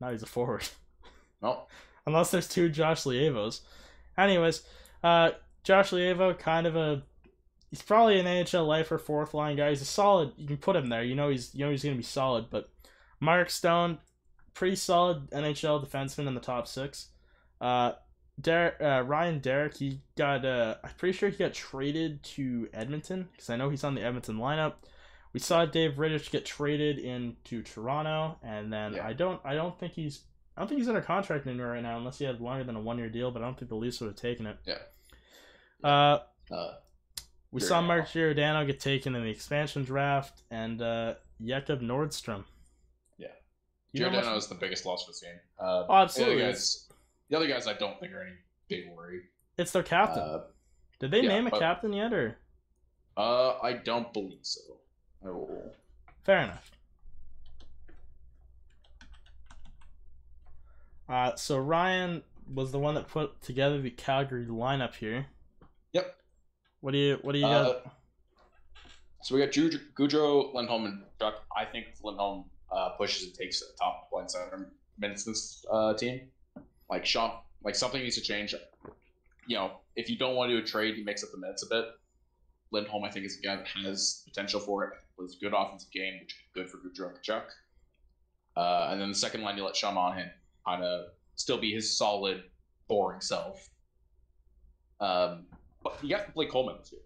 [0.00, 0.68] No, he's a forward.
[1.42, 1.66] No.
[2.06, 3.60] Unless there's two Josh Leivos.
[4.16, 4.62] Anyways,
[5.04, 5.32] uh,
[5.64, 7.02] Josh Leivo, kind of a.
[7.70, 9.68] He's probably an AHL lifer, fourth line guy.
[9.68, 10.32] He's a solid.
[10.38, 11.04] You can put him there.
[11.04, 12.46] You know he's you know he's gonna be solid.
[12.48, 12.70] But
[13.20, 13.98] Mark Stone,
[14.56, 17.10] pretty solid NHL defenseman in the top six.
[17.60, 17.92] Uh,
[18.40, 20.44] Der- uh, Ryan Derek, he got.
[20.44, 24.02] Uh, I'm pretty sure he got traded to Edmonton because I know he's on the
[24.02, 24.74] Edmonton lineup.
[25.32, 29.06] We saw Dave Rittich get traded into Toronto, and then Yeah.
[29.06, 29.40] I don't.
[29.44, 30.22] I don't think he's.
[30.56, 32.80] I don't think he's under contract anywhere right now, unless he had longer than a
[32.80, 33.30] one-year deal.
[33.30, 34.58] But I don't think the Leafs would have taken it.
[34.66, 35.88] Yeah.
[35.88, 36.18] Uh,
[36.50, 36.72] Uh,
[37.52, 37.80] we saw.
[37.80, 42.44] Mark Giordano get taken in the expansion draft, and uh, Jakob Nordstrom.
[43.96, 45.38] Giordano much- is the biggest loss for this game.
[45.58, 46.36] Uh, Oh, absolutely.
[46.36, 46.88] The other, guys,
[47.28, 48.36] the other guys, I don't think are any
[48.68, 49.22] big worry.
[49.58, 50.22] It's their captain.
[50.22, 50.44] Uh,
[51.00, 52.36] Did they yeah, name a but- captain yet, or
[53.16, 54.60] uh, I don't believe so.
[55.22, 55.72] Will.
[56.24, 56.70] fair enough?
[61.08, 65.26] Uh, so Ryan was the one that put together the Calgary lineup here.
[65.92, 66.16] Yep.
[66.80, 67.96] What do you What do you Uh, got?
[69.22, 71.44] so we got Gaudreau, Lindholm, and Chuck.
[71.56, 72.44] I think Lindholm
[72.76, 76.20] uh, pushes and takes a top line center minutes in this uh, team.
[76.90, 77.32] Like Sean,
[77.64, 78.54] like something needs to change.
[79.46, 81.64] You know, if you don't want to do a trade, he makes up the minutes
[81.64, 81.86] a bit.
[82.72, 84.90] Lindholm, I think, is a guy that has potential for it.
[85.18, 87.48] Was a good offensive game, which is good for Gaudreau and Chuck.
[88.56, 90.30] Uh, and then the second line, you let Sean Monahan
[90.66, 92.42] kind of still be his solid,
[92.88, 93.68] boring self.
[95.00, 95.46] Um,
[95.82, 97.00] but you got Blake Coleman this year.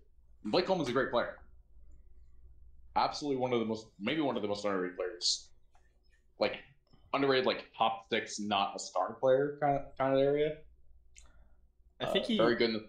[0.44, 1.36] Blake Coleman's a great player.
[2.96, 5.49] Absolutely one of the most, maybe one of the most underrated players.
[6.40, 6.56] Like
[7.12, 10.56] underrated, like top six, not a star player kind of kind of area.
[12.00, 12.36] I think Uh, he.
[12.38, 12.70] very good.
[12.70, 12.86] In the,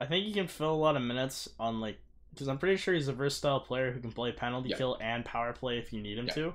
[0.00, 1.98] I think he can fill a lot of minutes on like
[2.32, 4.76] because I'm pretty sure he's a versatile player who can play penalty Yeah.
[4.76, 6.34] kill and power play if you need him Yeah.
[6.34, 6.54] to.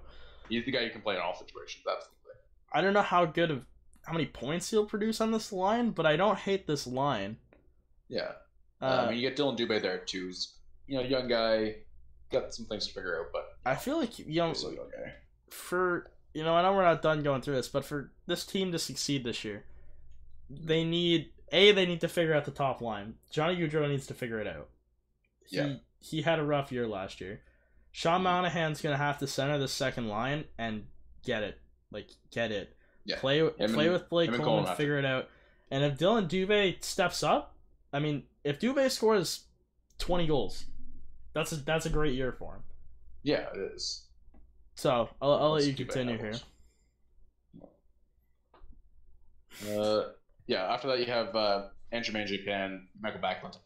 [0.50, 1.84] he's the guy you can play in all situations.
[1.90, 2.34] Absolutely.
[2.72, 3.66] I don't know how good of
[4.06, 7.38] how many points he'll produce on this line, but I don't hate this line.
[8.10, 8.34] Yeah.
[8.82, 10.28] Uh, Uh, I mean, you get Dillon Dubé there too.
[10.28, 10.58] He's,
[10.88, 11.78] you know, young guy,
[12.30, 15.14] got some things to figure out, but I feel like you know he's young guy.
[15.50, 18.72] for you know I know we're not done going through this, but for this team
[18.72, 19.64] to succeed this year,
[20.50, 23.16] they need a they need to figure out the top line.
[23.32, 24.70] Johnny Gaudreau needs to figure it out.
[25.46, 25.76] He Yeah.
[26.00, 27.42] he had a rough year last year.
[27.92, 28.24] Sean mm-hmm.
[28.24, 30.88] Monahan's gonna have to center the second line and
[31.24, 31.60] get it,
[31.92, 32.76] like get it.
[33.06, 33.20] Yeah.
[33.20, 35.30] Play Him play and- with Blake and Coleman, Coleman have figure it out.
[35.70, 37.56] And if Dillon Dubé steps up,
[37.92, 39.46] I mean, if Dubé scores
[39.98, 40.66] twenty goals,
[41.34, 42.64] that's a that's a great year for him.
[43.24, 44.04] Yeah, it is.
[44.76, 46.34] So I'll, I'll let you continue here.
[49.78, 50.10] Uh,
[50.48, 50.74] yeah.
[50.74, 53.58] After that, you have uh, Andrew Mangiapane, Michael Backlund.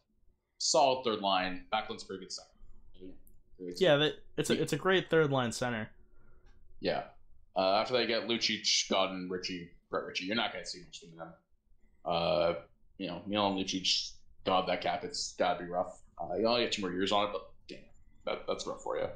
[0.57, 1.65] Solid third line.
[1.71, 2.49] Backlund's pretty good center.
[3.77, 5.89] Yeah, that, it's a it's a great third line center.
[6.79, 7.03] Yeah.
[7.55, 10.25] Uh, after that, you get Lucic, Gawdin, Ritchie, Brett Ritchie.
[10.25, 11.33] You're not going to see much from them.
[12.05, 12.53] Uh,
[12.99, 14.11] you know, Milan Lucic
[14.47, 15.99] God, that cap, it's gotta be rough.
[16.17, 17.79] Uh, you only get two more years on it, but damn,
[18.25, 19.07] that, that's rough for you.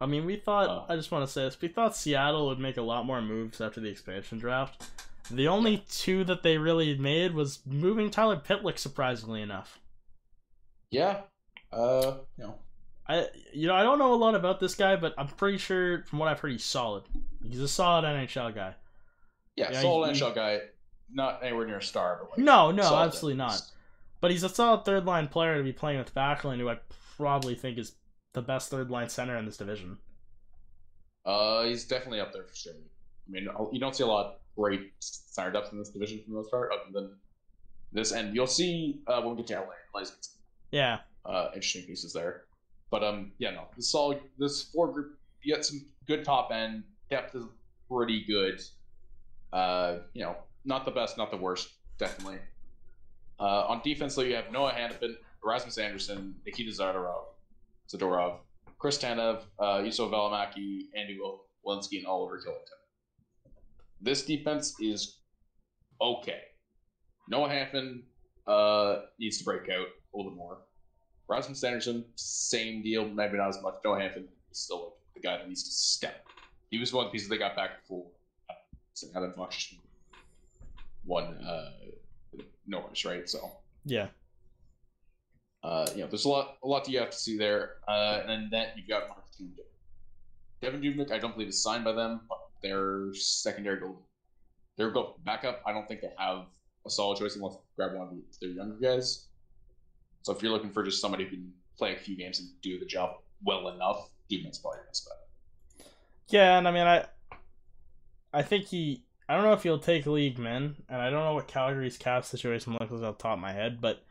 [0.00, 0.68] I mean, we thought.
[0.68, 0.92] Uh.
[0.92, 1.60] I just want to say this.
[1.60, 4.88] We thought Seattle would make a lot more moves after the expansion draft.
[5.30, 8.78] The only two that they really made was moving Tyler Pitlick.
[8.78, 9.78] Surprisingly enough,
[10.90, 11.20] Yeah.
[11.72, 12.54] Uh, you know,
[13.08, 16.02] I you know I don't know a lot about this guy, but I'm pretty sure
[16.04, 17.04] from what I've heard he's solid.
[17.48, 18.74] He's a solid NHL guy.
[19.56, 20.60] yeah, Yeah, solid he- NHL guy,
[21.12, 23.60] not anywhere near a star, but like No, no, absolutely not.
[24.20, 26.78] But he's a solid third line player to be playing with Backlund, who I
[27.16, 27.92] probably think is
[28.32, 29.98] the best third line center in this division.
[31.24, 32.72] Uh, he's definitely up there for sure.
[32.72, 36.30] I mean, you don't see a lot of great center depth in this division for
[36.30, 37.16] the most part, other than
[37.92, 38.12] this.
[38.12, 38.34] end.
[38.34, 42.12] you'll see uh, when we get to LA, LA's got some, Yeah, uh, interesting pieces
[42.12, 42.44] there.
[42.90, 46.82] But um, yeah, no, this all this four group, you get some good top end
[47.08, 47.44] depth is
[47.90, 48.60] pretty good.
[49.52, 52.38] Uh, you know, not the best, not the worst, definitely.
[53.38, 55.14] Uh, on defense, though, you have Noah Hanifin,
[55.44, 57.24] Erasmus Andersson, Nikita Zadorov,
[57.90, 58.38] Zadorov,
[58.78, 61.18] Chris Tanev, uh, Juuso Valimaki, Andy
[61.66, 63.50] Walensky, and Oliver Kylington.
[64.00, 65.18] This defense is
[66.00, 66.40] okay.
[67.28, 68.02] Noah Hanifin
[68.46, 70.58] uh, needs to break out a little bit more.
[71.28, 73.74] Rasmus Andersson, same deal, maybe not as much.
[73.84, 76.26] Noah Hanifin is still like the guy that needs to step.
[76.70, 78.06] He was one of the pieces they got back before
[79.14, 79.74] Adam Fox
[81.04, 81.70] won uh,
[82.66, 83.28] Norris, right?
[83.28, 83.50] So
[83.84, 84.08] yeah.
[85.62, 87.76] Uh, you know, there's a lot, a lot that you have to see there.
[87.86, 89.64] Uh, and then that you've got Mark Dubnyk.
[90.62, 94.02] Devan Dubnyk, I don't believe is signed by them, but their secondary goal,
[94.76, 95.62] their goal backup.
[95.66, 96.46] I don't think they have
[96.86, 99.26] a solid choice unless they grab one of their younger guys.
[100.22, 102.78] So if you're looking for just somebody who can play a few games and do
[102.78, 105.86] the job well enough, Dubnyk's probably your best bet.
[106.28, 107.04] Yeah, and I mean, I,
[108.32, 109.04] I think he.
[109.28, 112.24] I don't know if he'll take league men, and I don't know what Calgary's cap
[112.24, 114.02] situation looks like off the top of my head, but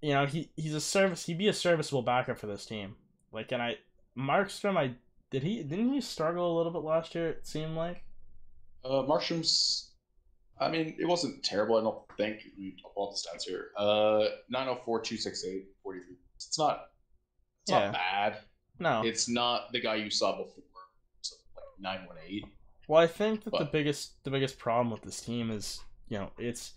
[0.00, 1.26] you know, he he's a service.
[1.26, 2.94] He'd be a serviceable backup for this team.
[3.32, 3.76] Like, and I,
[4.16, 4.92] Markstrom, I
[5.30, 7.28] did he didn't he struggle a little bit last year?
[7.30, 8.02] It seemed like.
[8.84, 9.90] Uh, Markstrom's,
[10.60, 11.76] I mean, it wasn't terrible.
[11.76, 12.40] I don't think.
[12.56, 13.68] Me pull up the stats here.
[13.76, 16.16] Uh, 904, 268, 43.
[16.36, 16.86] It's not.
[17.64, 17.78] It's Yeah.
[17.86, 18.38] not bad.
[18.78, 19.02] No.
[19.04, 20.62] It's not the guy you saw before,
[21.22, 22.44] so like nine one eight.
[22.86, 26.30] Well, I think that the biggest the biggest problem with this team is you know
[26.38, 26.72] it's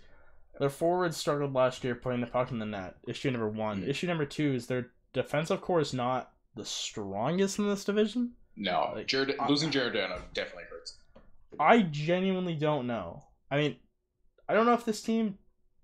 [0.60, 2.96] their forwards struggled last year putting the puck in the net.
[3.08, 3.82] Issue number one.
[3.82, 3.88] Mhm.
[3.88, 8.34] Issue number two is their defensive core is not the strongest in this division.
[8.56, 10.98] No, Like, Jared losing Jared Dano definitely hurts.
[11.60, 13.24] I genuinely don't know.
[13.50, 13.78] I mean,
[14.48, 15.38] I don't know if this team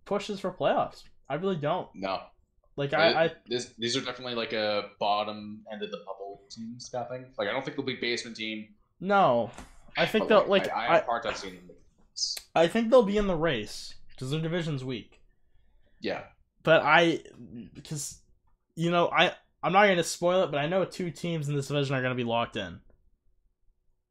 [0.05, 1.03] pushes for playoffs.
[1.29, 1.89] I really don't.
[1.95, 2.21] No,
[2.75, 6.89] Like I, I this, these are definitely like a bottom end of the bubble teams
[6.89, 7.25] kind of thing.
[7.37, 8.67] Like I don't think they'll be basement team.
[8.99, 9.49] no.
[9.99, 11.63] I think they'll like I, I I, have a hard time seeing them.
[11.67, 11.77] make
[12.13, 12.35] this.
[12.53, 15.21] I think they'll be in the race because their division's weak.
[16.01, 16.23] Yeah,
[16.63, 17.21] but I
[17.73, 18.19] because
[18.75, 21.55] you know I I'm not going to spoil it, but I know two teams in
[21.55, 22.79] this division are going to be locked in.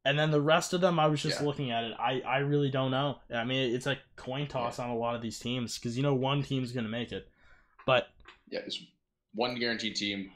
[0.05, 1.45] And then the rest of them, I was just Yeah.
[1.47, 1.91] looking at it.
[1.99, 3.17] I, I really don't know.
[3.33, 6.13] I mean, it's like coin toss on a lot of these teams because you know
[6.13, 7.27] one team's going to make it,
[7.85, 8.07] but
[8.49, 8.61] yeah.
[8.61, 8.81] There's
[9.33, 10.31] one guaranteed team.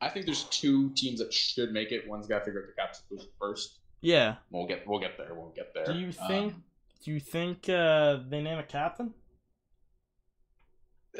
[0.00, 2.08] I think there's two teams that should make it.
[2.08, 3.78] One's got to figure out the cap situation first.
[4.02, 4.36] yeah.
[4.50, 5.32] We'll get we'll get there.
[5.34, 5.84] We'll get there.
[5.84, 6.64] Do you think Um,
[7.04, 9.12] do you think uh, they name a captain?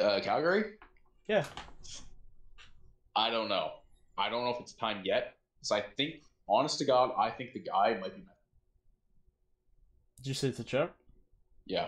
[0.01, 0.73] uh, Calgary?
[1.29, 1.45] Yeah.
[3.15, 3.71] I don't know.
[4.19, 5.35] I don't know if it's time yet.
[5.63, 8.23] So I think, honest to God, I think the guy might be.
[10.19, 10.95] Did you say it's a chip?
[11.67, 11.87] Yeah.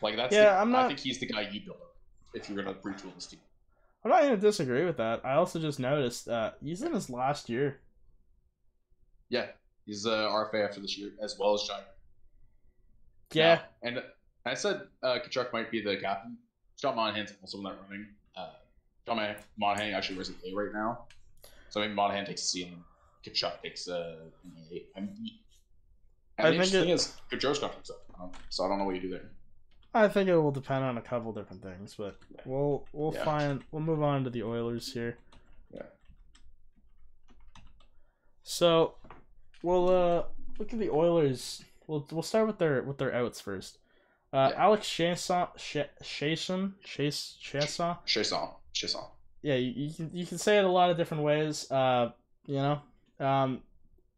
[0.00, 0.34] Like that's.
[0.34, 0.84] Yeah, the- I'm not.
[0.84, 1.96] I think he's the guy you build up
[2.34, 3.40] if you're gonna retool this team.
[4.04, 5.22] I'm not going to disagree with that.
[5.24, 7.80] I also just noticed uh, he's in his last year.
[9.30, 9.46] Yeah,
[9.84, 11.80] he's uh, RFA after this year as well as John.
[13.32, 13.60] Yeah.
[13.82, 14.02] and
[14.44, 16.36] I said uh, Tkachuk might be the captain.
[16.80, 18.06] John Monahan's also not running.
[18.36, 18.50] Uh,
[19.06, 21.06] John Monahan actually wears an A right now,
[21.70, 22.76] so maybe Monahan takes a C and
[23.24, 24.84] Tkachuk takes a an A.
[24.96, 25.08] I'm,
[26.38, 29.00] and I the think interesting it- is Tkachuk's um, so I don't know what you
[29.00, 29.30] do there.
[29.94, 33.24] I think it will depend on a couple different things, but we'll we'll Yeah.
[33.24, 35.16] find we'll move on to the Oilers here.
[35.72, 35.82] Yeah.
[38.42, 38.94] So
[39.62, 40.24] we'll uh
[40.58, 41.64] look at the Oilers.
[41.86, 43.78] We'll we'll start with their with their outs first.
[44.32, 44.64] Uh, Yeah.
[44.64, 45.48] Alex Chason,
[46.02, 47.98] Chason, Chase, Chason.
[48.06, 49.04] Chasson, Chasson.
[49.42, 51.70] Yeah, you, you can you can say it a lot of different ways.
[51.70, 52.10] Uh,
[52.46, 52.80] you know,
[53.20, 53.62] um,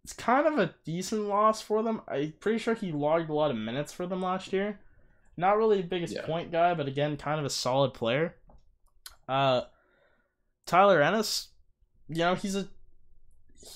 [0.05, 2.01] it's kind of a decent loss for them.
[2.09, 4.81] I'm pretty sure he logged a lot of minutes for them last year.
[5.37, 6.25] Not really the biggest Yeah.
[6.27, 8.35] point guy, but again, kind of a solid player.
[9.29, 9.63] Uh,
[10.67, 11.49] Tyler Ennis,
[12.09, 12.67] you know, he's a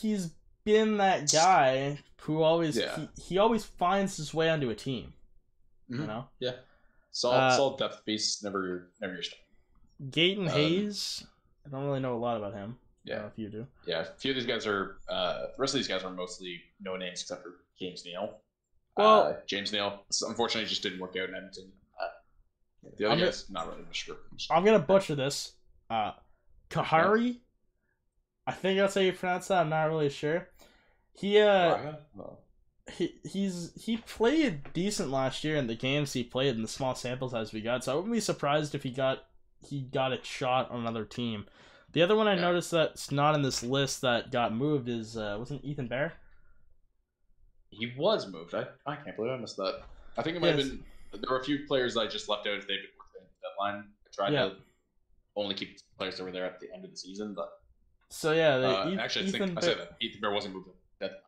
[0.01, 0.31] he's
[0.65, 2.97] been that guy who always Yeah.
[2.97, 5.15] he, he always finds his way onto a team.
[5.89, 6.07] You Mhm.
[6.07, 6.29] know,
[7.15, 8.43] Solid, Uh, solid depth piece.
[8.43, 9.39] Never, never your star.
[10.05, 11.27] Gaetan Um, Hayes.
[11.67, 12.79] I don't really know a lot about him.
[13.05, 13.67] Yeah, if you do.
[13.85, 14.01] yeah.
[14.01, 14.99] A few of these guys are.
[15.09, 18.41] Uh, the rest of these guys are mostly no names except for James Neal.
[18.97, 21.73] Well- uh, James Neal, unfortunately, just didn't work out in Edmonton.
[22.01, 22.09] Uh,
[22.97, 24.17] the other I'm guys, not really sure.
[24.51, 25.53] I'm gonna butcher this.
[25.91, 26.13] Uh,
[26.71, 27.39] Khaira.
[28.47, 29.61] I think that's how you pronounce that.
[29.61, 30.49] I'm not really sure.
[31.15, 32.39] He uh, Oh,
[32.93, 36.95] he he's he played decent last year in the games he played in the small
[36.95, 37.85] sample size we got.
[37.85, 39.25] So I wouldn't be surprised if he got
[39.69, 41.47] he got a shot on another team.
[41.93, 42.41] The other one I Yeah.
[42.41, 46.15] noticed that's not in this list that got moved is uh, wasn't Ethan Bear.
[47.71, 48.55] He was moved.
[48.55, 49.83] I, I can't believe I missed that.
[50.17, 50.69] I think it might Yes.
[50.69, 50.85] have been.
[51.21, 53.85] There were a few players I just left out been within the deadline.
[54.07, 54.49] I tried Yeah.
[54.51, 54.57] to
[55.37, 57.51] only keep players that were there at the end of the season, but
[58.11, 60.69] So yeah, uh, Eth- actually, I Ethan think I said that Ethan Bear wasn't moved.
[61.03, 61.23] That,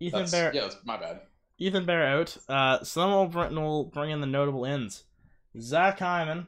[0.00, 1.20] Ethan that's, Bear Yeah, that's my bad.
[1.58, 2.36] Ethan Bear out.
[2.48, 5.04] Uh, then we'll bring, we'll bring in the notable ends.
[5.60, 6.46] Zach Hyman.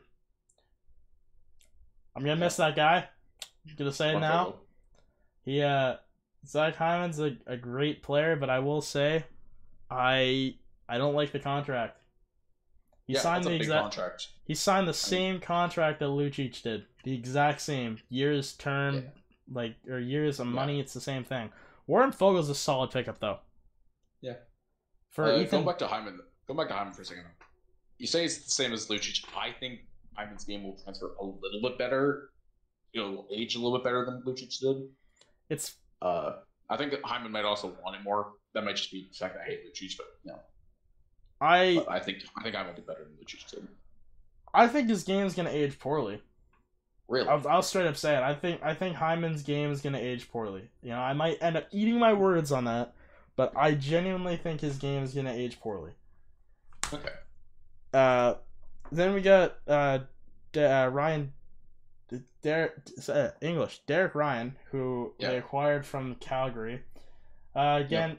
[2.17, 3.09] I'm gonna miss that guy.
[3.69, 4.57] I'm gonna say it now.
[5.45, 5.97] He uh
[6.47, 9.25] Zach Hyman's a, a great player, but I will say
[9.91, 10.55] I
[10.89, 11.99] I don't like the contract.
[13.07, 14.29] He yeah, signed the a big exact contract.
[14.45, 16.85] he signed the same contract that Lucic did.
[17.05, 17.99] The exact same.
[18.09, 19.01] Years term Yeah.
[19.53, 20.53] like or years of Yeah.
[20.53, 21.51] money, it's the same thing.
[21.91, 23.41] Warren Foegele's a solid pickup though.
[24.21, 24.35] Yeah.
[25.09, 27.25] For Uh, Ethan going back to Hyman, go back to Hyman for a second.
[27.99, 29.25] You say it's the same as Lucic.
[29.37, 29.81] I think
[30.17, 32.31] Hyman's game will transfer a little bit better.
[32.93, 34.89] You know, age a little bit better than Lucic did.
[35.49, 36.37] it's Uh,
[36.69, 38.35] I think that Hyman might also want it more.
[38.55, 40.39] That might just be the fact that I hate Lucic, but you know,
[41.41, 43.67] I but I think I think I will do better than Lucic did.
[44.55, 46.23] I think his game's gonna age poorly.
[47.11, 47.29] Really?
[47.29, 48.23] I'll, I'll straight up say it.
[48.23, 50.71] I think I think Hyman's game is gonna age poorly.
[50.83, 52.95] You know, I might end up eating my words on that,
[53.37, 55.91] but I genuinely think his game is gonna age poorly.
[56.95, 57.11] okay.
[57.93, 58.35] Uh,
[58.93, 59.99] then we got uh,
[60.53, 61.33] D- uh Ryan,
[62.09, 62.75] D- Derek
[63.09, 65.31] uh, English Derek Ryan, who Yeah.
[65.31, 66.83] they acquired from Calgary.
[67.57, 68.19] Uh, again,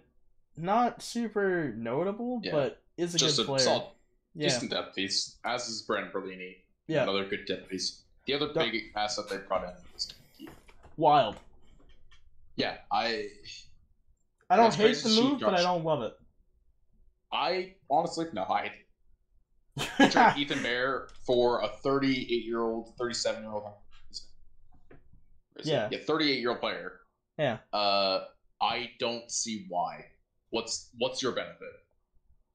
[0.57, 2.51] not super notable, Yeah.
[2.51, 3.59] but is a Just good a player.
[3.59, 3.83] solid,
[4.35, 5.37] yeah, decent depth piece.
[5.45, 6.57] As is Brendan Perlini.
[6.87, 8.01] yeah, Another good depth piece.
[8.25, 10.13] The other Don't- big asset they brought in is
[10.97, 11.35] wild.
[12.55, 12.77] yeah.
[12.91, 13.27] I
[14.49, 16.13] I don't hate the move, but I don't love it.
[17.31, 18.43] I honestly no.
[18.43, 18.71] I
[19.99, 23.63] I trade Ethan Bear for a 38 year old, 37 year old.
[25.63, 25.87] Yeah.
[25.91, 26.93] yeah, 38 year old player.
[27.37, 27.57] Yeah.
[27.71, 28.25] Uh,
[28.61, 30.05] I don't see why.
[30.49, 31.71] What's what's your benefit?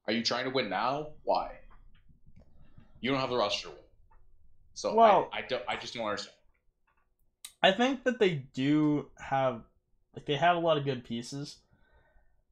[0.07, 1.09] Are you trying to win now?
[1.23, 1.51] Why?
[3.01, 3.83] You don't have the roster to win.
[4.77, 5.63] So Well- I, I don't.
[5.67, 6.35] I just don't understand.
[7.63, 9.63] I think that they do have
[10.15, 11.57] like they have a lot of good pieces.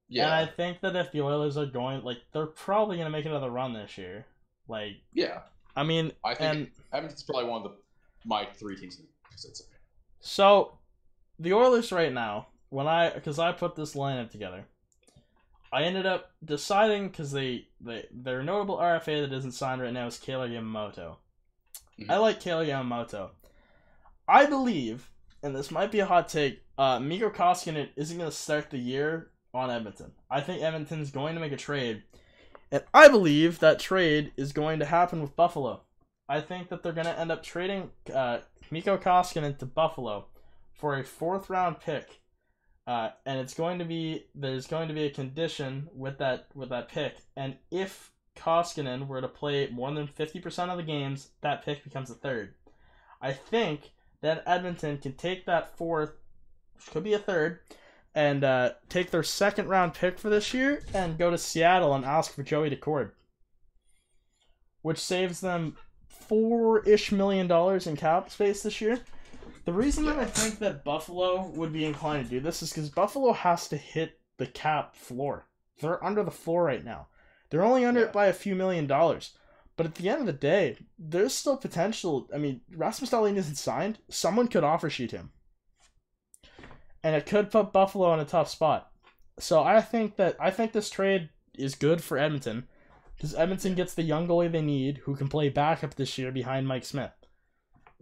[0.07, 3.25] Yeah, And I think that if the Oilers are going like they're probably gonna make
[3.27, 4.25] another run this year.
[4.67, 5.41] Like yeah.
[5.75, 7.77] I mean I think and Edmonton's probably one of the
[8.27, 8.99] my three teams.
[8.99, 9.61] in the States.
[10.19, 10.79] so
[11.37, 14.65] the Oilers right now, when I because I put this lineup together,
[15.71, 20.07] I ended up deciding because they, they their notable RFA that isn't signed right now
[20.07, 21.17] is Kailer Yamamoto.
[22.09, 23.29] I like Kailer Yamamoto.
[24.27, 25.09] I believe,
[25.43, 28.77] and this might be a hot take, uh, Mikko Koskinen isn't going to start the
[28.77, 30.11] year on Edmonton.
[30.29, 32.03] I think Edmonton's going to make a trade,
[32.71, 35.81] and I believe that trade is going to happen with Buffalo.
[36.27, 38.39] I think that they're going to end up trading uh,
[38.71, 40.25] Mikko Koskinen to Buffalo
[40.73, 42.19] for a fourth round pick,
[42.87, 46.69] uh, and it's going to be there's going to be a condition with that with
[46.69, 51.29] that pick, and if Koskinen were to play more than fifty percent of the games,
[51.41, 52.53] that pick becomes a third.
[53.21, 56.11] I think that Edmonton can take that fourth,
[56.75, 57.59] which could be a third,
[58.13, 62.05] and uh, take their second round pick for this year and go to Seattle and
[62.05, 63.11] ask for Joey Daccord,
[64.81, 65.77] which saves them
[66.07, 68.99] four ish million dollars in cap space this year.
[69.65, 72.89] The reason that I think that Buffalo would be inclined to do this is because
[72.89, 75.47] Buffalo has to hit the cap floor.
[75.81, 77.07] They're under the floor right now.
[77.49, 78.05] They're only under Yeah.
[78.05, 79.37] it by a few million dollars.
[79.77, 82.29] But at the end of the day, there's still potential.
[82.33, 83.99] I mean, Rasmus Dahlin isn't signed.
[84.09, 85.31] Someone could offer sheet him.
[87.03, 88.91] And it could put Buffalo in a tough spot.
[89.39, 92.67] So I think that I think this trade is good for Edmonton.
[93.15, 96.67] Because Edmonton gets the young goalie they need who can play backup this year behind
[96.67, 97.11] Mike Smith.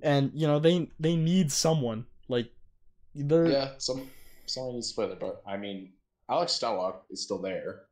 [0.02, 2.06] And, you know, they they need someone.
[2.28, 2.52] Like
[3.16, 4.10] they're Yeah, some
[4.46, 5.94] someone needs to play there, but I mean,
[6.30, 7.84] Alex Stella is still there.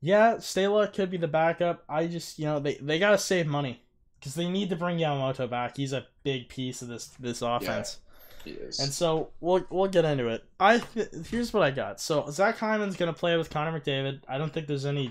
[0.00, 1.84] Yeah, Stela could be the backup.
[1.88, 3.82] I just, you know, they, they gotta save money
[4.18, 5.76] because they need to bring Yamamoto back.
[5.76, 7.98] He's a big piece of this this offense,
[8.44, 8.78] He is.
[8.78, 10.44] and so we'll we'll get into it.
[10.60, 12.00] I th- here's what I got.
[12.00, 14.20] So Zach Hyman's gonna play with Connor McDavid.
[14.28, 15.10] I don't think there's any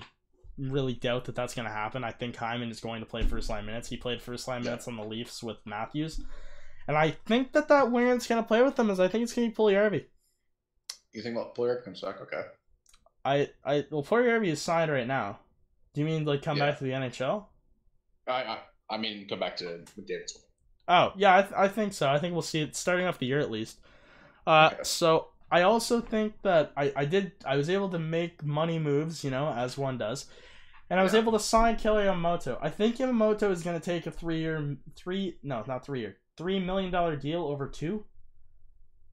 [0.58, 2.02] really doubt that that's going to happen.
[2.02, 3.88] I think Hyman is going to play first line minutes.
[3.88, 4.70] He played first line Yeah.
[4.70, 6.20] minutes on the Leafs with Matthews,
[6.88, 9.22] and I think that that winger that's going to play with them is I think
[9.22, 10.04] it's going to be Puljujärvi.
[11.12, 12.20] You think about player comes back?
[12.22, 12.42] Okay.
[13.24, 15.40] I I well Puljujärvi is signed right now.
[15.94, 16.66] Do you mean like come Yeah.
[16.70, 17.46] back to the NHL?
[18.26, 18.58] I I,
[18.90, 19.64] I mean, come back to
[19.98, 20.34] McDavid's.
[20.34, 20.44] one.
[20.88, 22.08] Oh yeah, I, th- I think so.
[22.08, 23.78] I think we'll see it starting off the year at least.
[24.46, 24.82] Uh, Okay.
[24.82, 29.24] so I also think that I, I did I was able to make money moves,
[29.24, 30.26] you know, as one does,
[30.90, 31.20] and I was Yeah.
[31.20, 32.58] able to sign Kailer Yamamoto.
[32.62, 36.16] I think Yamamoto is going to take a three year three no not three year
[36.36, 38.04] three million dollar deal over two.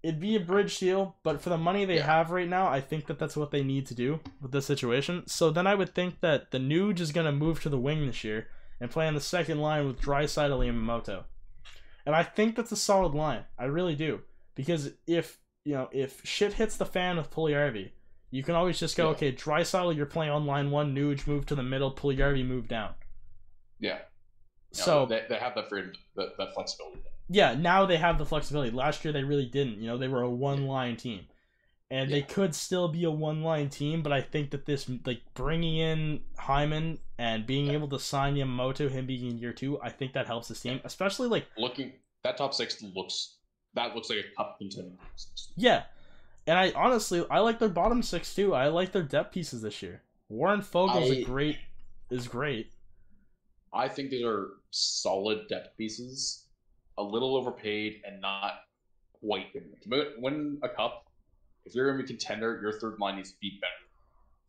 [0.05, 2.05] It'd be a bridge deal, but for the money they Yeah.
[2.05, 5.25] have right now, I think that that's what they need to do with this situation.
[5.27, 8.05] So then I would think that the Nuge is going to move to the wing
[8.05, 8.47] this year
[8.79, 11.23] and play on the second line with Draisaitl and Yamamoto.
[12.05, 13.45] And I think that's a solid line.
[13.57, 14.21] I really do.
[14.53, 17.89] Because if you know, if shit hits the fan with Puljujärvi,
[18.29, 19.11] you can always just go, Yeah.
[19.15, 22.93] okay, Draisaitl, you're playing on line one, Nuge move to the middle, Puljujärvi move down.
[23.79, 23.97] Yeah.
[23.97, 27.01] No, So they, they have that freedom, that, that flexibility.
[27.27, 28.71] Yeah, now they have the flexibility.
[28.71, 29.79] Last year they really didn't.
[29.79, 31.21] You know, they were a one line team.
[31.91, 35.21] And they could still be a one line team, but I think that this, like,
[35.35, 37.73] bringing in Hyman and being Yeah.
[37.73, 40.81] able to sign Yamamoto, him being in year two, I think that helps this team.
[40.83, 43.37] Especially, like, Looking that top six looks
[43.75, 44.95] that looks like a cup contender.
[45.55, 45.83] Yeah.
[46.47, 48.53] And I honestly I like their bottom six too.
[48.55, 50.01] I like their depth pieces this year.
[50.29, 51.57] Warren Foegele's a I- great
[52.09, 52.71] is great.
[53.73, 56.44] I think these are solid depth pieces,
[56.97, 58.53] a little overpaid and not
[59.19, 59.63] quite good.
[59.63, 59.81] enough.
[59.81, 61.05] To win a cup,
[61.65, 63.71] if you're going to be a contender, your third line needs to be better.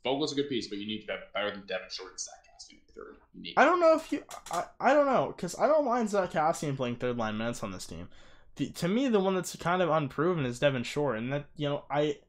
[0.04, 2.34] Vogel's a good piece, but you need to be better than Devin Shore and Zach
[2.44, 2.78] Kassian.
[2.94, 3.16] Third.
[3.56, 6.76] I don't know if you I, I don't know cuz I don't mind Zach Kassian
[6.76, 8.08] playing third line minutes on this team.
[8.54, 11.68] The, to me the one that's kind of unproven is Devin Shore, and that you
[11.68, 12.20] know I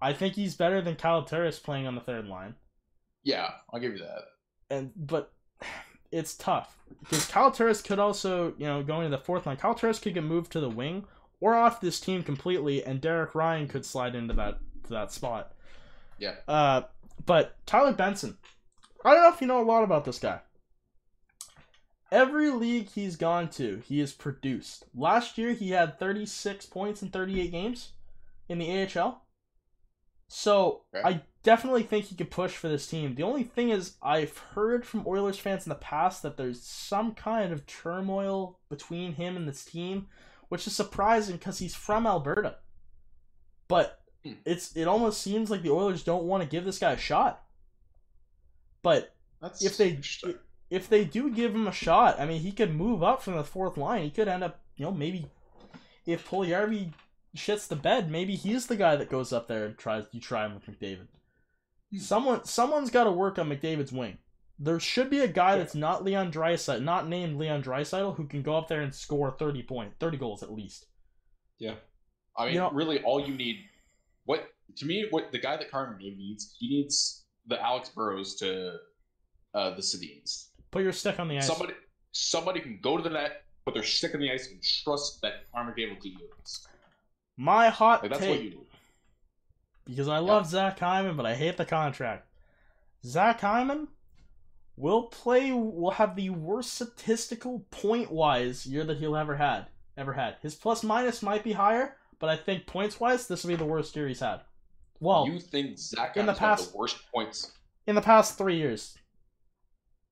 [0.00, 2.54] I think he's better than Kyle Turris playing on the third line.
[3.22, 4.22] Yeah, I'll give you that.
[4.70, 5.32] and but
[6.14, 9.56] it's tough because Kyle Turris could also, you know, going to the fourth line.
[9.56, 11.04] Kyle Turris could get moved to the wing
[11.40, 15.52] or off this team completely, and Derek Ryan could slide into that to that spot.
[16.18, 16.34] Yeah.
[16.46, 16.82] Uh,
[17.26, 18.38] but Tyler Benson,
[19.04, 20.40] I don't know if you know a lot about this guy.
[22.12, 24.84] Every league he's gone to, he has produced.
[24.94, 27.90] Last year, he had 36 points in 38 games
[28.48, 29.23] in the AHL.
[30.28, 31.06] So Okay.
[31.08, 33.14] I definitely think he could push for this team.
[33.14, 37.14] The only thing is, I've heard from Oilers fans in the past that there's some
[37.14, 40.08] kind of turmoil between him and this team,
[40.48, 42.56] which is surprising because he's from Alberta.
[43.68, 44.32] But Hmm.
[44.46, 47.44] it's it almost seems like the Oilers don't want to give this guy a shot.
[48.82, 49.98] But That's if they
[50.70, 53.44] if they do give him a shot, I mean, he could move up from the
[53.44, 54.02] fourth line.
[54.02, 55.30] He could end up, you know, maybe
[56.06, 56.92] if Puljujärvi
[57.36, 60.46] shits the bed, maybe he's the guy that goes up there and tries you try
[60.46, 61.08] him with McDavid.
[61.90, 61.98] Hmm.
[61.98, 64.18] Someone someone's got to work on McDavid's wing.
[64.58, 68.42] There should be a guy that's not Leon Draisaitl, not named Leon Draisaitl, who can
[68.42, 70.86] go up there and score thirty point, thirty goals at least.
[71.58, 71.74] Yeah.
[72.36, 73.56] I mean, You know- really, all you need,
[74.24, 78.76] what to me, what the guy that Carmen needs, he needs the Alex Burrows to
[79.54, 80.48] uh, the Sedins.
[80.70, 81.46] Put your stick on the ice.
[81.46, 81.74] Somebody,
[82.12, 85.50] somebody can go to the net, put their stick on the ice, and trust that
[85.52, 86.66] Carmen Game will do this.
[87.36, 88.30] My hot Like that's take.
[88.30, 88.58] what you need.
[89.86, 92.26] because I love Zach Hyman, but I hate the contract.
[93.04, 93.88] Zach Hyman
[94.76, 99.66] will play will have the worst statistical point wise year that he'll ever had
[99.96, 100.36] ever had.
[100.42, 103.64] His plus minus might be higher, but I think points wise this will be the
[103.64, 104.40] worst year he's had.
[105.00, 107.52] Well, you think Zach in the Hyman's gonna have past- the worst points?
[107.86, 108.96] in the past three years.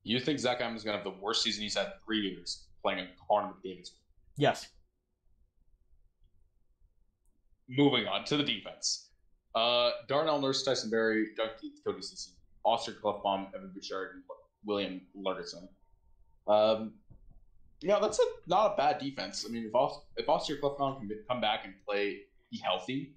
[0.05, 2.99] You think Zach Hyman's gonna have the worst season he's had in three years playing
[2.99, 3.93] in Connor McDavid's?
[4.37, 4.69] Yes.
[7.69, 9.11] Moving on to the defense.
[9.55, 12.31] Uh, Darnell Nurse, Tyson Barrie, Doug Keith, Cody Cece,
[12.65, 14.23] Oscar Klefbom, Evan Bouchard, and
[14.65, 15.69] William Lagesson.
[16.47, 16.95] Um,
[17.81, 19.45] yeah, that's a, not a bad defense.
[19.49, 23.15] I mean, if Oscar, if Oscar Klefbom can come back and play, be healthy,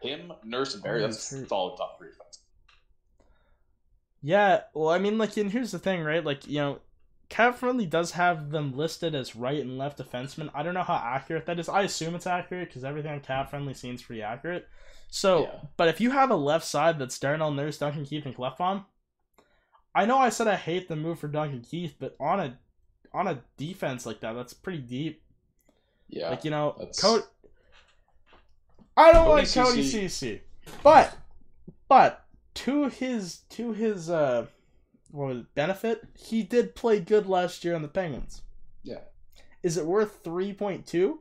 [0.00, 1.48] him, Nurse, and Barrie, Oh, that's hurt.
[1.48, 2.38] solid top three defense.
[4.22, 6.24] Yeah, well, I mean, like, and here's the thing, right?
[6.24, 6.78] Like, you know,
[7.32, 10.50] CapFriendly does have them listed as right and left defensemen.
[10.54, 11.68] I don't know how accurate that is.
[11.68, 14.68] I assume it's accurate because everything on CapFriendly seems pretty accurate.
[15.08, 15.60] So, Yeah.
[15.76, 18.84] but if you have a left side that's Darnell Nurse, Duncan Keith, and Klefbom,
[19.94, 22.58] I know I said I hate the move for Duncan Keith, but on a
[23.14, 25.22] on a defense like that, that's pretty deep.
[26.08, 26.30] Yeah.
[26.30, 27.24] like you know, that's- Cody.
[28.96, 30.04] I don't Cody like Cody Cece.
[30.04, 30.40] Cece,
[30.82, 31.16] but
[31.88, 32.24] but
[32.54, 34.46] to his to his uh
[35.12, 38.42] it, benefit, he did play good last year on the Penguins.
[38.82, 39.00] Yeah.
[39.62, 41.20] Is it worth three point two?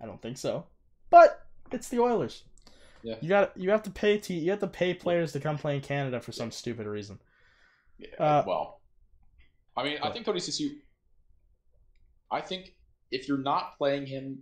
[0.00, 0.66] I don't think so,
[1.10, 2.44] but it's the Oilers.
[3.02, 3.16] Yeah.
[3.20, 5.76] You got you have to pay to you have to pay players to come play
[5.76, 7.18] in Canada for some stupid reason.
[7.98, 8.80] Yeah, Uh, well,
[9.76, 10.68] I mean, I think Cody Cece.
[12.30, 12.74] I think
[13.10, 14.40] if you're not playing him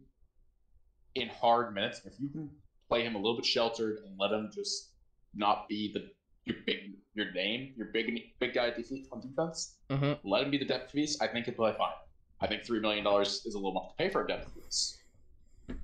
[1.15, 2.51] in hard minutes, if you can
[2.89, 4.91] play him a little bit sheltered and let him just
[5.35, 6.09] not be the
[6.47, 6.77] your big
[7.15, 8.07] your name, your big
[8.41, 10.29] big guy defeat on defense, Mm-hmm.
[10.29, 11.21] let him be the depth piece.
[11.21, 11.93] I think he'll play fine.
[12.41, 14.99] I think three million dollars is a little much to pay for a depth piece.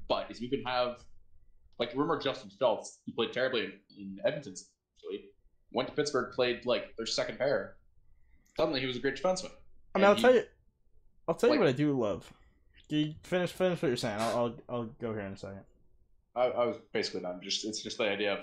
[0.09, 0.99] But if you can have,
[1.79, 3.01] like, remember Justin Schultz?
[3.07, 4.55] He played terribly in, in Edmonton.
[4.97, 5.25] Actually,
[5.73, 7.77] went to Pittsburgh, played like their second pair.
[8.57, 9.51] Suddenly, he was a great defenseman.
[9.95, 10.43] I mean, I'll he- tell you,
[11.29, 12.31] I'll tell you what I do love.
[12.89, 14.21] You finish finish what you're saying?
[14.21, 15.61] I'll I'll, I'll go here in a second.
[16.37, 17.41] I, I was basically done.
[17.43, 18.39] Just it's just the idea of,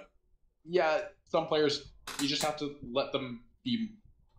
[0.67, 3.91] yeah, some players you just have to let them be.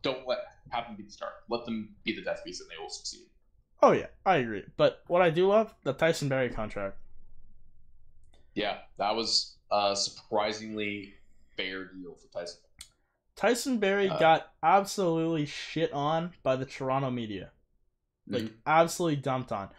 [0.02, 0.38] Don't let
[0.70, 1.30] have them be the star.
[1.48, 3.26] Let them be the death piece, and they will succeed.
[3.82, 4.64] Oh yeah, I agree.
[4.76, 6.96] But what I do love the Tyson Barrie contract.
[8.54, 11.14] Yeah, that was a surprisingly
[11.56, 12.60] fair deal for Tyson.
[13.36, 17.50] Tyson Barrie Uh, got absolutely shit on by the Toronto media.
[18.28, 18.52] like Mhm.
[18.64, 19.70] absolutely dumped on,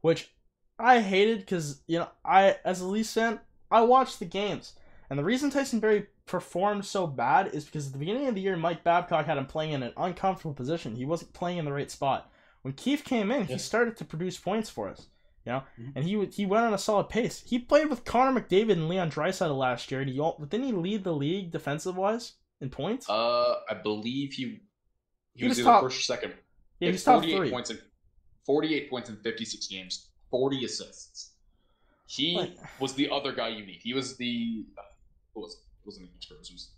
[0.00, 0.30] which
[0.78, 3.40] I hated because you know I as a Leafs fan
[3.70, 4.74] I watched the games,
[5.10, 8.40] and the reason Tyson Barrie performed so bad is because at the beginning of the
[8.40, 10.96] year Mike Babcock had him playing in an uncomfortable position.
[10.96, 12.30] He wasn't playing in the right spot.
[12.62, 15.06] When Keefe came in, he started to produce points for us.
[15.44, 15.92] You know, Mhm.
[15.94, 17.44] and he he went on a solid pace.
[17.46, 20.72] He played with Connor McDavid and Leon Draisaitl last year, and he al- didn't he
[20.72, 23.08] lead the league defensive wise in points.
[23.08, 24.42] Uh, I believe he
[25.34, 26.34] he, He was, was top- first or second.
[26.80, 27.50] yeah, he's top 48 three.
[27.50, 27.78] points in
[28.44, 31.34] 48 points in 56 games, 40 assists.
[32.08, 33.80] He Like- was the other guy you need.
[33.82, 34.64] He was the
[35.34, 35.60] what was it?
[35.86, 36.34] Wasn't the.
[36.34, 36.72] It was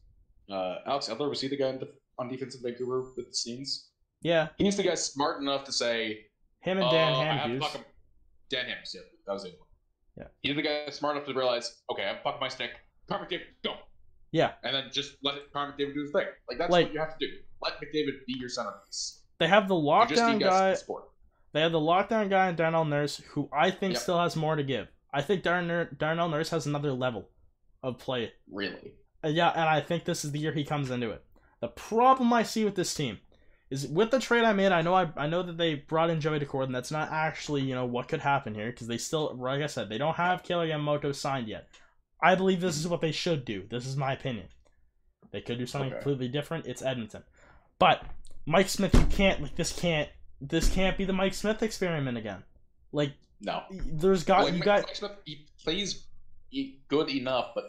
[0.50, 1.28] uh, Alex Edler.
[1.28, 1.88] Was he the guy in def-
[2.18, 3.88] on defense in Vancouver with the scenes?
[4.22, 6.26] Yeah, he He's the guy smart enough to say,
[6.60, 7.60] him and Dan uh, I have to Hamhuis.
[7.60, 7.84] fuck him.
[8.50, 9.58] Dan Hams, yeah, that was it.
[10.16, 10.24] Yeah.
[10.42, 12.70] He's the guy smart enough to realize, okay, I'm fucking my stick.
[13.08, 13.74] Connor McDavid, go.
[14.32, 14.52] Yeah.
[14.64, 16.26] And then just let Connor McDavid do his thing.
[16.48, 17.32] Like that's Like- what you have to do.
[17.62, 19.22] Let McDavid be your centerpiece.
[19.38, 20.74] They have the lockdown guy.
[20.74, 21.04] support.
[21.52, 24.02] They have the lockdown guy and Darnell Nurse, who I think Yep.
[24.02, 24.88] still has more to give.
[25.12, 27.28] I think Darnell Nurse has another level
[27.82, 28.32] of play.
[28.50, 28.94] Really.
[29.24, 31.24] Yeah, and I think this is the year he comes into it.
[31.60, 33.18] The problem I see with this team
[33.70, 34.70] is with the trade I made.
[34.72, 37.62] I know I, I know that they brought in Joey Daccord, and that's not actually
[37.62, 40.42] you know what could happen here because they still, like I said, they don't have
[40.44, 41.68] Kailer Yamamoto signed yet.
[42.22, 43.64] I believe this is what they should do.
[43.68, 44.46] This is my opinion.
[45.30, 45.98] They could do something Okay.
[46.00, 46.66] completely different.
[46.66, 47.22] It's Edmonton,
[47.78, 48.04] but
[48.46, 49.72] Mike Smith, you can't like this.
[49.78, 50.08] Can't
[50.40, 52.44] this can't be the Mike Smith experiment again?
[52.92, 53.64] Like No.
[53.70, 56.04] there's got Like, you Mike- got Mike Smith, he plays
[56.88, 57.64] good enough, but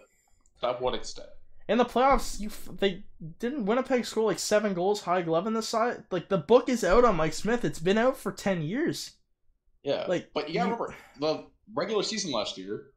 [0.62, 1.28] to what extent?
[1.68, 2.50] in the playoffs, you
[2.80, 3.04] they
[3.38, 6.04] didn't Winnipeg score like seven goals, high glove in the side.
[6.10, 7.64] Like the book is out on Mike Smith.
[7.64, 9.12] It's been out for ten years.
[9.84, 10.06] Yeah.
[10.08, 12.88] Like, but you gotta remember the regular season last year,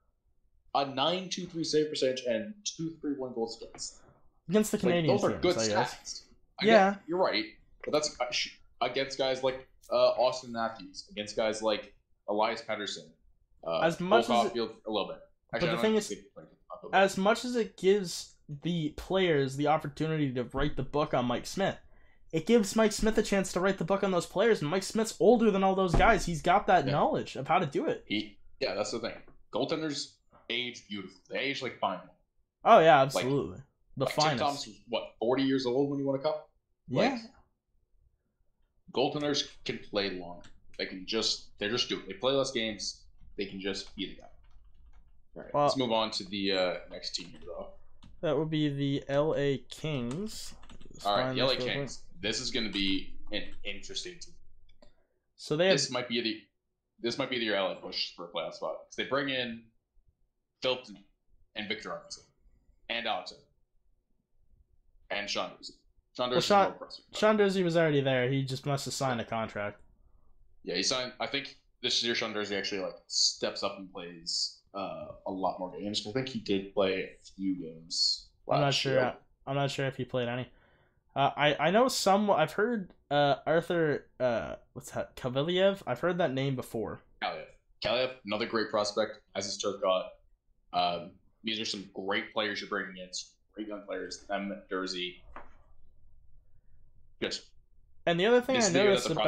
[0.74, 4.00] a 9-2-3 save percentage and 2-3-1 goals against.
[4.48, 6.22] Against the Like, those are teams, good I stats.
[6.60, 6.94] I Yeah.
[7.06, 7.44] you're right,
[7.84, 8.24] but that's uh,
[8.84, 11.92] against guys like uh, Auston Matthews, against guys like
[12.28, 13.10] Elias Pettersson,
[13.66, 15.20] uh, As much Cole as it- a little bit.
[15.52, 16.16] But the thing think is- they.
[16.92, 21.46] As much as it gives the players the opportunity to write the book on Mike
[21.46, 21.76] Smith,
[22.32, 24.60] it gives Mike Smith a chance to write the book on those players.
[24.62, 26.26] And Mike Smith's older than all those guys.
[26.26, 26.92] He's got that Yeah.
[26.92, 28.04] knowledge of how to do it.
[28.06, 29.14] he, yeah, that's the thing.
[29.52, 30.14] Goaltenders
[30.50, 31.20] age beautifully.
[31.30, 32.00] They age like fine.
[32.64, 33.60] Oh yeah, absolutely.
[33.96, 34.42] the Like, Tim finest.
[34.42, 36.50] Thomas was what 40 years old when he won a cup.
[36.88, 37.10] yeah.
[37.12, 37.20] Like,
[38.92, 40.42] goaltenders can play long.
[40.78, 42.06] They can just they're just do It.
[42.08, 43.02] They play less games.
[43.36, 44.28] They can just be the guy.
[45.36, 47.68] All right, Well- let's move on to the uh, next team though.
[48.20, 49.58] That would be the L.A.
[49.68, 50.54] Kings.
[50.92, 51.74] Let's All right, the LA this real quick.
[51.76, 52.02] Kings.
[52.20, 54.34] This is going to be an interesting team.
[55.36, 56.40] So they have This might be the
[57.00, 58.76] this might be their LA push for a playoff spot.
[58.84, 59.64] 'Cause they bring in
[60.62, 61.02] Philton
[61.56, 62.24] and Victor Arvidsson
[62.88, 63.32] and Alex
[65.10, 65.72] and Sean Durzi.
[66.16, 66.88] Sean Well, Sean- more.
[67.14, 68.30] Sean Durzi was already there.
[68.30, 69.80] He just must have signed a contract.
[70.62, 71.12] Yeah, he signed.
[71.18, 75.58] I think this year Sean Durzi actually like steps up and plays uh, a lot
[75.58, 76.06] more games.
[76.08, 78.28] I think he did play a few games.
[78.50, 78.92] I'm not sure.
[78.94, 79.14] year.
[79.46, 80.48] I'm not sure if he played any.
[81.14, 82.30] Uh, I I know some.
[82.30, 84.06] I've heard uh, Arthur.
[84.18, 85.14] Uh, what's that?
[85.16, 85.82] Kavaliev.
[85.86, 87.00] I've heard that name before.
[87.22, 87.44] Kaliyev.
[87.84, 90.06] Kaliyev, another great prospect, as is Turcotte.
[90.72, 91.10] Um,
[91.44, 93.12] these are some great players you're bringing in.
[93.12, 94.24] some Great young players.
[94.28, 95.16] Them, Durzi.
[97.20, 97.42] Just
[98.06, 99.24] And the other thing I is the year that noticed about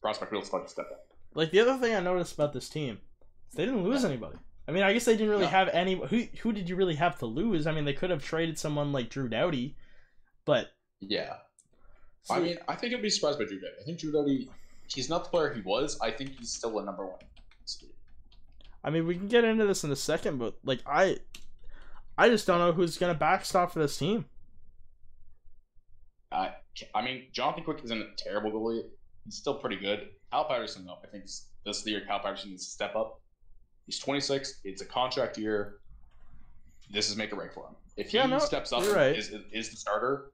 [0.00, 1.06] prospect, prospect step up.
[1.34, 2.98] like the other thing I noticed about this team,
[3.50, 4.08] is they didn't lose Yeah.
[4.10, 4.38] anybody.
[4.68, 5.48] I mean, I guess they didn't really No.
[5.50, 5.94] have any.
[5.94, 7.66] Who who did you really have to lose?
[7.66, 9.76] I mean, they could have traded someone like Drew Doughty,
[10.44, 11.36] but Yeah.
[12.28, 13.74] I mean, I think I'd be surprised by Drew Doughty.
[13.80, 14.50] I think Drew Doughty,
[14.88, 15.98] he's not the player he was.
[16.00, 17.20] I think he's still a number one.
[18.82, 21.18] I mean, we can get into this in a second, but like I,
[22.18, 24.26] I just don't know who's gonna backstop for this team.
[26.32, 26.50] Uh,
[26.94, 28.82] I mean, Jonathan Quick isn't a terrible goalie.
[29.24, 30.08] He's still pretty good.
[30.30, 33.20] Cal Petersen, though, I think this is the year Cal Petersen needs to step up.
[33.86, 34.60] He's 26.
[34.64, 35.78] It's a contract year.
[36.90, 37.76] This is make or break for him.
[37.96, 39.16] If he Yeah, no, steps up right.
[39.16, 40.32] is, is the starter,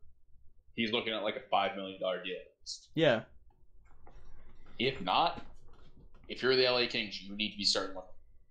[0.75, 2.37] he's looking at like a five million dollar deal.
[2.95, 3.23] Yeah.
[4.79, 5.45] If not,
[6.29, 8.11] if you're the LA Kings, you need to be starting looking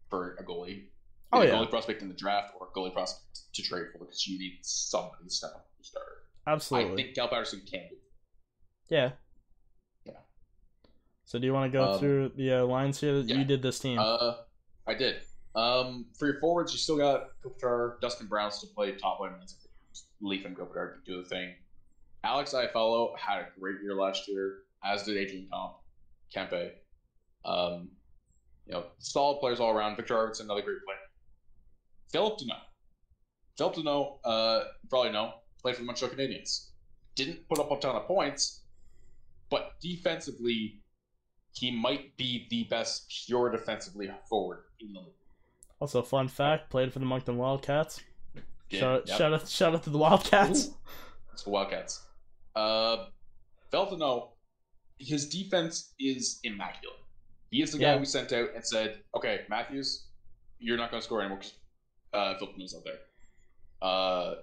[0.10, 0.86] for a goalie.
[1.34, 1.58] Oh, Either yeah.
[1.60, 4.60] goalie prospect in the draft or a goalie prospect to trade for because you need
[4.62, 6.12] somebody to step up to starter.
[6.48, 6.94] Absolutely.
[6.94, 7.96] I think Cal Petersen can do.
[8.90, 9.12] yeah.
[10.06, 10.14] Yeah.
[11.26, 13.36] So do you want to go Um, through the uh, lines here that yeah.
[13.38, 14.00] you did this team?
[14.00, 14.34] Uh,
[14.88, 15.22] I did.
[15.56, 19.34] Um, for your forwards, you still got Kopitar, Dustin Brown still play top line.
[20.22, 21.54] Leaf and Kopitar do the thing.
[22.24, 25.74] Alex Iafallo had a great year last year, as did Adrian Comp,
[26.34, 26.72] Kempe.
[27.44, 27.90] Um,
[28.66, 29.98] you know, solid players all around.
[29.98, 30.98] Victor Arvidsson, another great player.
[32.12, 32.62] Phillip Danault.
[33.58, 36.68] Phillip Danault, uh, probably know, played for the Montreal Canadiens.
[37.16, 38.62] Didn't put up a ton of points,
[39.50, 40.82] but defensively,
[41.54, 44.64] he might be the best pure defensively forward
[45.82, 48.02] also, fun fact: played for the Moncton Wildcats.
[48.70, 49.18] Did, shout, yep.
[49.18, 49.48] shout out!
[49.48, 50.68] Shout out to the Wildcats.
[50.68, 50.76] Ooh.
[51.34, 52.06] It's the Wildcats.
[52.56, 53.06] Uh,
[53.74, 54.30] Feltano,
[55.00, 57.00] his defense is immaculate.
[57.50, 60.06] He is the guy we sent out and said, "Okay, Matthews,
[60.60, 61.54] you're not going to score anymore because
[62.14, 63.00] uh, Feltano's out there."
[63.82, 64.36] Uh,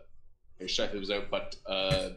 [0.63, 2.11] Scheifele was out, but uh,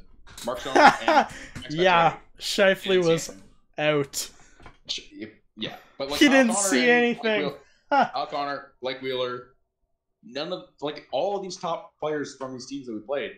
[0.45, 1.27] Mark and
[1.69, 3.31] yeah, Scheifele was
[3.77, 4.29] out.
[5.55, 7.41] Yeah, but like He didn't see anything.
[7.41, 7.57] Wheeler-
[8.15, 9.55] Al Connor, Blake Wheeler,
[10.23, 13.31] none of like all of these top players from these teams that we played,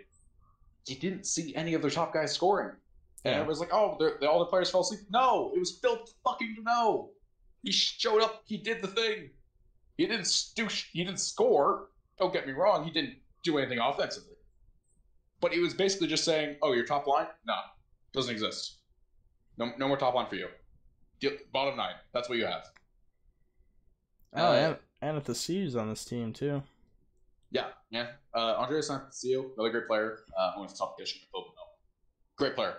[0.87, 2.75] you didn't see any of their top guys scoring.
[3.25, 3.39] And Yeah.
[3.39, 6.57] everyone's like, "Oh, they're, they all the players fell asleep." No, it was Phil fucking
[6.61, 7.11] no.
[7.63, 8.41] He showed up.
[8.45, 9.29] He did the thing.
[9.97, 11.89] He didn't stu- He didn't score.
[12.19, 12.83] Don't get me wrong.
[12.83, 14.35] He didn't do anything offensively.
[15.39, 17.27] But he was basically just saying, "Oh, your top line?
[17.45, 17.61] Nah,
[18.13, 18.79] doesn't exist.
[19.57, 20.49] No, no more top line for you.
[21.19, 21.95] Deal- Bottom nine.
[22.13, 22.67] That's what you have."
[24.35, 26.63] Oh, Uh, and, and at the C's on this team too.
[27.51, 28.07] Yeah, yeah.
[28.33, 28.89] Uh, Andreas
[29.55, 30.19] another great player.
[30.37, 31.53] Uh, to top edition of Phil
[32.35, 32.77] Great player.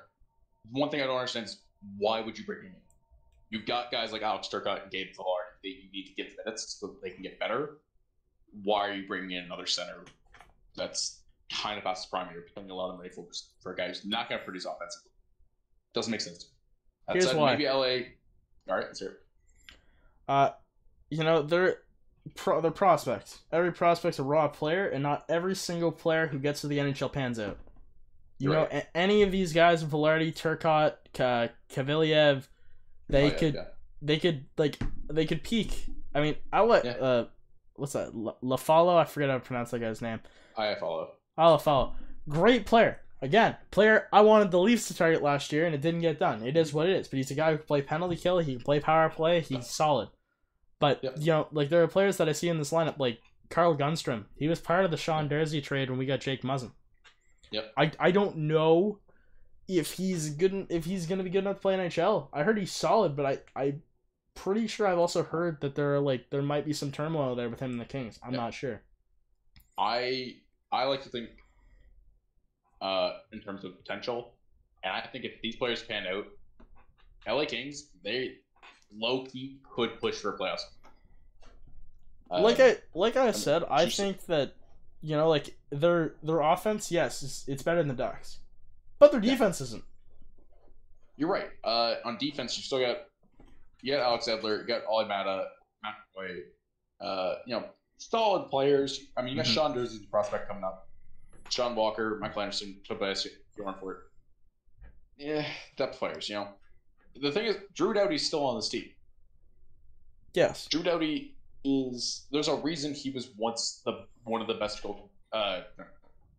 [0.72, 1.60] One thing I don't understand is
[1.96, 2.72] why would you bring him in?
[3.50, 6.76] You've got guys like Alex Turcotte and Gabe Villard that you need to get minutes
[6.80, 7.78] so that they can get better.
[8.64, 10.04] Why are you bringing in another center
[10.76, 11.20] that's
[11.52, 12.28] kind of past the prime?
[12.32, 13.26] You're paying a lot of money for,
[13.62, 15.12] for a guy who's not going to produce offensively.
[15.94, 16.50] Doesn't make sense.
[17.06, 17.52] That Here's why.
[17.52, 18.08] maybe LA.
[18.68, 19.20] All right, let's hear it.
[20.26, 20.50] Uh,
[21.14, 21.78] you know they're
[22.34, 23.40] pro, they're prospects.
[23.52, 27.12] Every prospect's a raw player, and not every single player who gets to the NHL
[27.12, 27.58] pans out.
[28.38, 32.48] You You're know, a- any of these guys, Velarde, Turcotte, Ka- Kaviliev,
[33.08, 33.64] they Oh, yeah, could yeah.
[34.02, 34.78] they could like
[35.10, 35.86] they could peak.
[36.14, 36.92] I mean, I'll let Yeah.
[36.92, 37.26] uh,
[37.74, 38.14] what's that?
[38.14, 40.20] La- Lafalo, I forget how to pronounce that guy's name.
[40.56, 41.12] I follow.
[41.36, 41.94] I'll follow.
[42.28, 43.00] Great player.
[43.22, 46.42] Again, player I wanted the Leafs to target last year, and it didn't get done.
[46.46, 47.08] It is what it is.
[47.08, 48.38] But he's a guy who can play penalty kill.
[48.38, 49.40] He can play power play.
[49.40, 50.08] He's solid.
[50.84, 51.14] But Yep.
[51.18, 54.26] you know, like there are players that I see in this lineup, like Carl Grundstrom.
[54.36, 56.72] He was part of the Sean Durzi trade when we got Jake Muzzin.
[57.52, 57.72] Yep.
[57.78, 58.98] I I don't know
[59.66, 60.66] if he's good.
[60.68, 62.28] If he's gonna be good enough to play NHL.
[62.34, 63.74] I heard he's solid, but I I
[64.34, 67.48] pretty sure I've also heard that there are like there might be some turmoil there
[67.48, 68.18] with him and the Kings.
[68.22, 68.40] I'm Yep.
[68.40, 68.82] not sure.
[69.78, 70.36] I
[70.70, 71.30] I like to think
[72.82, 74.34] uh, in terms of potential,
[74.82, 76.26] and I think if these players pan out,
[77.26, 78.34] LA Kings they
[78.92, 80.60] low key could push for a playoffs.
[82.30, 84.54] Uh, like I like I I'm said, I think that
[85.02, 88.38] you know, like their their offense, yes, it's, it's better than the Ducks,
[88.98, 89.32] but their Yeah.
[89.32, 89.84] defense isn't.
[91.16, 91.48] you're right.
[91.62, 92.98] Uh, on defense, you still got
[93.82, 95.44] you got Alex Edler, you got Olli Maatta,
[95.82, 96.38] Matt Way,
[97.00, 97.66] uh, you know,
[97.98, 99.00] solid players.
[99.16, 99.54] I mean, you got Mhm.
[99.54, 100.88] Sean Durzi's a prospect coming up,
[101.50, 103.26] Sean Walker, Michael Anderson, Tobias
[103.58, 103.96] Bjornfot.
[105.18, 106.28] Yeah, depth players.
[106.30, 106.48] You know,
[107.20, 108.88] the thing is, Drew Doughty's still on this team.
[110.34, 111.34] Yes, Drew Doughty
[111.64, 115.62] is there's a reason he was once the one of the best goal uh,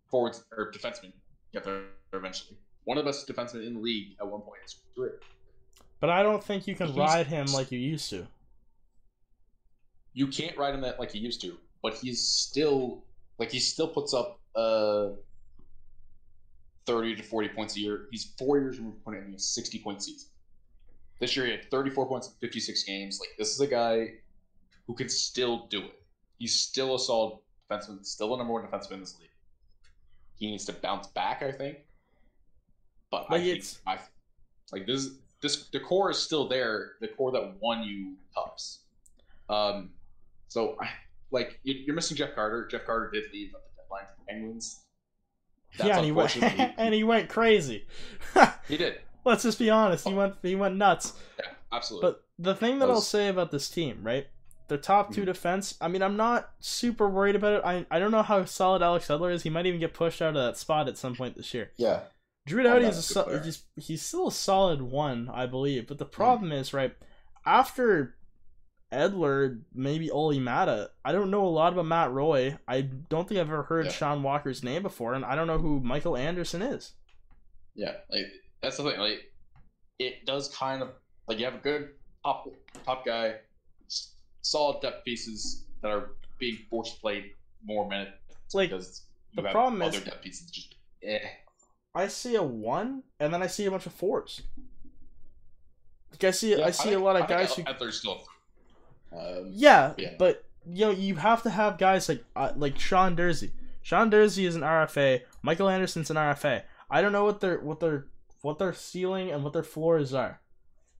[0.09, 1.11] forwards or defensemen.
[1.53, 2.57] Get there eventually.
[2.83, 5.19] One of the best defensemen in the league at one point in his career.
[5.99, 8.27] but I don't think you can He's- ride him like you used to.
[10.13, 13.03] You can't ride him that like he used to, but he's still
[13.39, 15.09] like he still puts up uh
[16.85, 18.07] thirty to forty points a year.
[18.11, 20.29] He's four years removed from putting in a sixty point season.
[21.19, 23.19] This year he had thirty four points in fifty six games.
[23.19, 24.13] Like this is a guy
[24.87, 26.01] who can still do it.
[26.37, 27.39] He's still a solid
[27.69, 29.29] defenseman, still a number one defenseman in this league.
[30.35, 31.77] He needs to bounce back, I think.
[33.09, 33.99] But I Like, think it's- I
[34.71, 35.09] like this
[35.41, 38.79] this the core is still there, the core that won you cups.
[39.49, 39.91] Um
[40.47, 40.89] so I
[41.31, 42.67] like you- you're missing Jeff Carter.
[42.67, 44.81] Jeff Carter did leave at the deadline for the Penguins.
[45.77, 46.35] That's yeah, and he went
[46.77, 47.85] and he went crazy.
[48.67, 48.99] He did.
[49.25, 50.07] Let's just be honest.
[50.07, 51.13] He went he went nuts.
[51.39, 52.09] Yeah, absolutely.
[52.11, 54.27] But the thing that That I'll say about this team, right?
[54.67, 55.25] Their top two Mhm.
[55.27, 55.77] defense.
[55.81, 57.61] I mean, I'm not super worried about it.
[57.65, 59.43] I I don't know how solid Alex Edler is.
[59.43, 61.71] He might even get pushed out of that spot at some point this year.
[61.77, 62.01] yeah.
[62.47, 65.87] Drew Oh, Doughty is a so, he's, he's still a solid one, I believe.
[65.87, 66.95] But the problem is, right,
[67.43, 68.17] after
[68.93, 72.57] Edler, maybe Olli Maatta, I don't know a lot about Matt Roy.
[72.67, 73.91] I don't think I've ever heard Yeah.
[73.91, 76.93] Sean Walker's name before, and I don't know who Michael Anderson is.
[77.73, 78.27] Yeah, like
[78.61, 78.99] that's the thing.
[78.99, 79.31] Like,
[79.99, 80.89] it does kind of
[81.27, 81.89] like you have a good
[82.23, 82.47] top
[82.85, 83.35] top guy,
[83.87, 87.31] s- solid depth pieces that are being forced to play
[87.63, 88.11] more minutes
[88.53, 89.03] Like, because
[89.35, 91.19] the problem other is- depth pieces just eh.
[91.93, 94.41] I see a one, and then I see a bunch of fours.
[96.11, 98.21] Like I see, I see think- a lot I of think guys who Edler's still.
[99.17, 100.15] Um, Yeah, Yeah.
[100.19, 103.51] but you know you have to have guys like uh, like Sean Durzi.
[103.81, 105.21] Sean Durzi is an RFA.
[105.41, 106.63] Michael Anderson's an RFA.
[106.89, 108.07] I don't know what their what their
[108.45, 110.39] what their ceiling and what their floors are,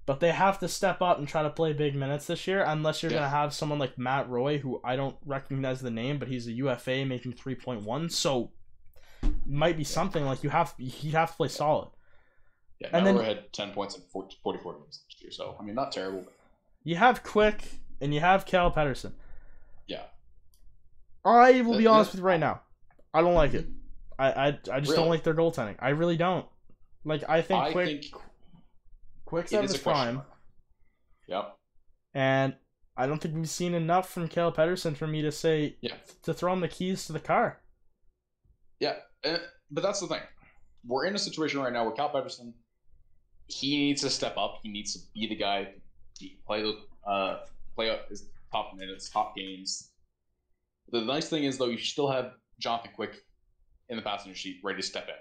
[0.08, 2.64] but they have to step up and try to play big minutes this year.
[2.64, 3.20] Unless you're Yeah.
[3.20, 6.52] gonna have someone like Matt Roy, who I don't recognize the name, but he's a
[6.54, 8.52] UFA making three point one, so
[9.46, 11.90] might be something like you have you have to play solid.
[12.80, 15.76] yeah, and then- had ten points in 40, 44 games last year, so I mean,
[15.76, 16.22] not terrible.
[16.24, 16.34] But
[16.84, 17.60] You have Quick
[18.02, 19.14] and you have Cal Petersen.
[19.88, 20.06] yeah,
[21.24, 22.62] I will be honest with you right now.
[23.14, 23.68] I don't like it.
[24.18, 25.76] I I, I just don't like their goaltending.
[25.80, 26.46] I really don't.
[27.06, 28.06] Like I think I Quick think
[29.26, 30.28] Quick's it is prime, mark.
[31.28, 31.56] Yep.
[32.14, 32.56] and
[32.98, 35.96] I don't think we've seen enough from Cal Petersen for me to say Yeah.
[36.24, 37.62] to throw him the keys to the car.
[38.80, 39.42] Yeah, and,
[39.72, 40.22] but that's the thing.
[40.86, 42.54] We're in a situation right now where Cal Petersen,
[43.48, 44.60] he needs to step up.
[44.64, 45.70] He needs to be the guy,
[46.20, 46.74] to play
[47.08, 47.40] uh,
[47.76, 49.92] play up his top minutes, top games.
[50.92, 53.24] The nice thing is though, you still have Jonathan Quick
[53.90, 55.16] in the passenger seat, ready to step in.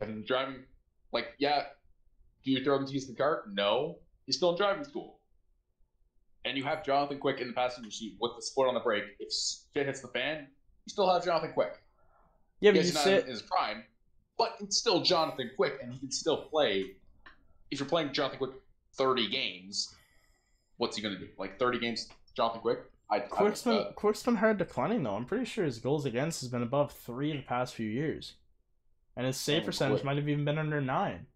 [0.00, 0.64] If driving,
[1.12, 1.64] like, yeah,
[2.44, 3.44] do you throw him to the car?
[3.52, 5.18] No, he's still in driving school.
[6.44, 9.04] And you have Jonathan Quick in the passenger seat with the split on the brake.
[9.18, 9.32] If
[9.74, 10.46] shit hits the fan,
[10.86, 11.82] you still have Jonathan Quick
[12.60, 13.84] Yeah, but yes, you he's not say in his prime,
[14.38, 16.92] but it's still Jonathan Quick, and he can still play.
[17.70, 18.52] If you're playing Jonathan Quick
[18.96, 19.94] 30 games,
[20.78, 21.28] what's he going to do?
[21.38, 22.78] Like 30 games, Jonathan Quick?
[23.10, 25.14] I, Quick's I, been Quick's been hard declining though.
[25.14, 28.34] I'm pretty sure his goals against has been above three the past few years,
[29.18, 31.26] and his save percentage might have even been under nine.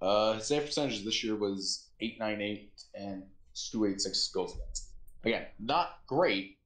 [0.00, 3.24] uh, his save percentage this year was 898 and
[3.54, 4.90] 286 goals against.
[5.24, 6.58] Again, not great,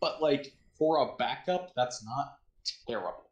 [0.00, 2.38] but like for a backup, that's not
[2.88, 3.30] terrible.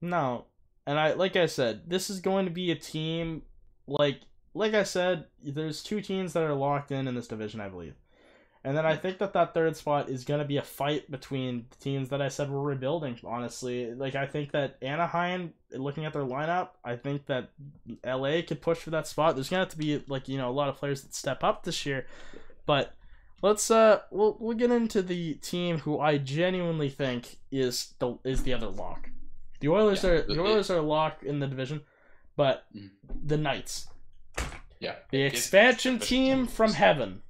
[0.00, 0.46] No,
[0.86, 3.42] and I like I said, this is going to be a team
[3.86, 4.20] like
[4.54, 5.26] like I said.
[5.42, 7.94] There's two teams that are locked in in this division, I believe,
[8.64, 11.66] and then I think that that third spot is going to be a fight between
[11.70, 13.18] the teams that I said were rebuilding.
[13.24, 17.50] Honestly, like I think that Anaheim, looking at their lineup, I think that
[18.04, 19.34] LA could push for that spot.
[19.34, 21.64] There's gonna have to be like you know a lot of players that step up
[21.64, 22.06] this year,
[22.66, 22.94] but.
[23.42, 28.42] Let's uh we'll we'll get into the team who I genuinely think is the is
[28.42, 29.08] the other lock.
[29.60, 31.80] The Oilers Yeah, are the Oilers are locked in the division,
[32.36, 32.90] but Mhm.
[33.24, 33.88] the Knights,
[34.78, 34.96] Yeah.
[35.10, 37.22] the expansion team from heaven,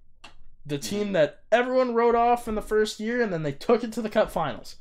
[0.66, 1.12] the team Mhm.
[1.14, 4.10] that everyone wrote off in the first year and then they took it to the
[4.10, 4.76] Cup Finals,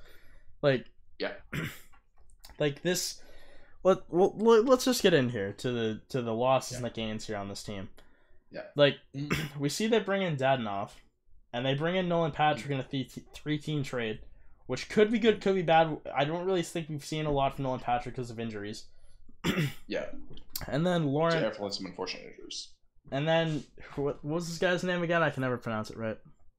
[0.62, 0.86] like
[1.18, 1.34] Yeah.
[2.60, 3.22] like this.
[3.84, 6.78] Let well, let- let's just get in here to the to the losses Yeah.
[6.78, 7.90] and the gains here on this team.
[8.52, 8.64] Yeah.
[8.76, 9.58] like Mm.
[9.60, 10.92] we see they bring in Dadonov,
[11.54, 14.20] and they bring in Nolan Patrick in a th- three team trade,
[14.66, 15.98] which could be good, could be bad.
[16.14, 18.86] I don't really think we've seen a lot from Nolan Patrick because of injuries.
[19.88, 20.08] Yeah.
[20.68, 21.32] And then Lauren,
[21.72, 22.70] some unfortunate injuries.
[23.12, 23.64] And then
[23.96, 25.24] what, what was this guy's name again?
[25.24, 26.18] I can never pronounce it right.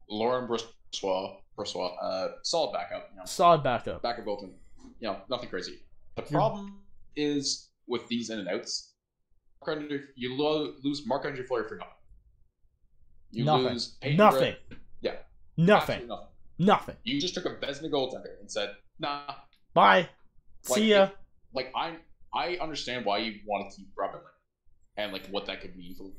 [0.09, 3.09] Laurent Brossoit, Brossoit, uh, solid backup.
[3.13, 4.03] You know, Solid backup.
[4.03, 4.55] backup Bolton.
[4.99, 5.79] You know, nothing crazy.
[6.17, 6.83] The You're- problem
[7.17, 8.95] is with these in and outs,
[10.17, 11.93] you lo- lose Marc Andre Fleury for nothing.
[13.31, 13.67] You Nothing.
[13.69, 14.41] lose Peyton Nothing.
[14.71, 15.17] Red- yeah,
[15.57, 16.09] Nothing.
[16.09, 16.27] nothing.
[16.59, 16.97] Nothing.
[17.05, 19.35] You just took a Vezina goaltender and said, "Nah."
[19.73, 20.09] Bye.
[20.69, 21.05] Like, See ya.
[21.05, 21.13] if-
[21.55, 21.97] like I,
[22.35, 25.95] I understand why you want to keep Robin Lehner and like what that could mean
[25.95, 26.11] for.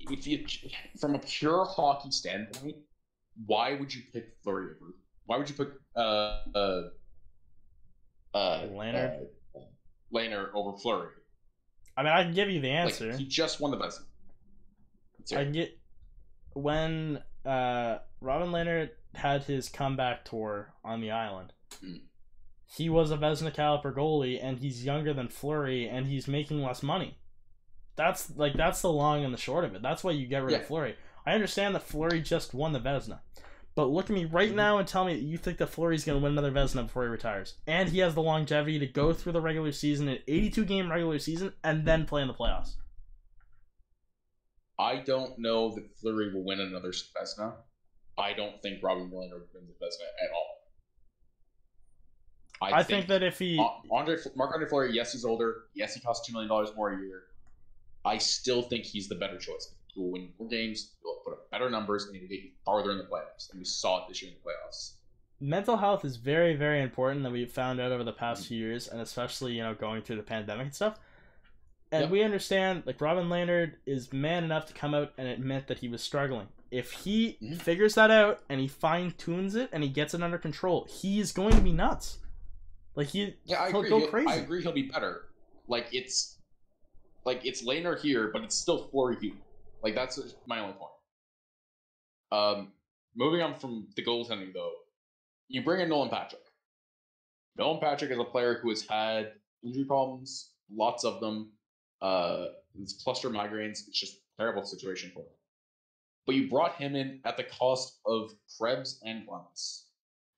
[0.00, 0.44] If you,
[1.00, 2.76] from a pure hockey standpoint,
[3.46, 4.92] why would you pick Fleury over?
[5.24, 6.82] Why would you pick uh uh
[8.34, 9.28] uh Leonard?
[9.54, 9.60] uh,
[10.14, 11.10] Lehner over Fleury?
[11.96, 13.10] I mean, I can give you the answer.
[13.10, 14.04] Like, he just won the Vezina.
[15.32, 15.78] I can get
[16.52, 21.52] when uh, Robin Leonard had his comeback tour on the island.
[21.84, 22.02] Mm.
[22.66, 26.82] He was a Vezina caliber goalie, and he's younger than Fleury, and he's making less
[26.82, 27.18] money.
[27.96, 29.82] That's like that's the long and the short of it.
[29.82, 30.66] That's why you get rid of Yeah.
[30.66, 30.96] Fleury.
[31.24, 33.20] I understand that Fleury just won the Vezina,
[33.74, 34.54] But look at me right Mhm.
[34.54, 37.02] now and tell me that you think that Fleury's going to win another Vezina before
[37.02, 40.64] he retires, and he has the longevity to go through the regular season, an 82
[40.64, 42.76] game regular season, and then play in the playoffs.
[44.78, 47.54] I don't know that Fleury will win another Vezina.
[48.18, 50.52] I don't think Robin Lehner wins the Vezina at all.
[52.62, 53.58] I, think, that if he,
[53.90, 55.64] Andre Marc Andre Fleury, yes, he's older.
[55.74, 57.24] Yes, he costs two million dollars more a year.
[58.06, 59.74] I still think he's the better choice.
[59.88, 60.92] He will win more games.
[61.02, 63.50] He'll put up better numbers, and he will get you farther in the playoffs.
[63.50, 64.92] And we saw it this year in the playoffs.
[65.40, 68.88] mental health is very very important that we've found out over the past few years
[68.88, 70.98] and especially you know going through the pandemic and stuff
[71.92, 72.10] and Yep.
[72.10, 75.88] we understand like robin Leonard is man enough to come out and admit that he
[75.88, 77.60] was struggling if he Mhm.
[77.60, 81.54] figures that out and he fine-tunes it and he gets it under control he's going
[81.54, 82.18] to be nuts
[82.94, 83.90] like he Yeah, I he'll agree.
[83.90, 84.62] go crazy I agree.
[84.62, 85.26] He'll be better.
[85.68, 86.35] Like it's,
[87.26, 89.32] like it's Lehner here, but it's still Fleury here.
[89.82, 90.92] Like that's my only point.
[92.32, 92.72] Um,
[93.14, 94.72] moving on from the goaltending though,
[95.48, 96.42] you bring in Nolan Patrick.
[97.58, 99.32] Nolan Patrick is a player who has had
[99.64, 101.52] injury problems, lots of them.
[102.00, 102.46] Uh,
[102.80, 103.86] it's cluster migraines.
[103.88, 105.26] It's just a terrible situation for him.
[106.26, 109.86] But you brought him in at the cost of Krebs and Clemens.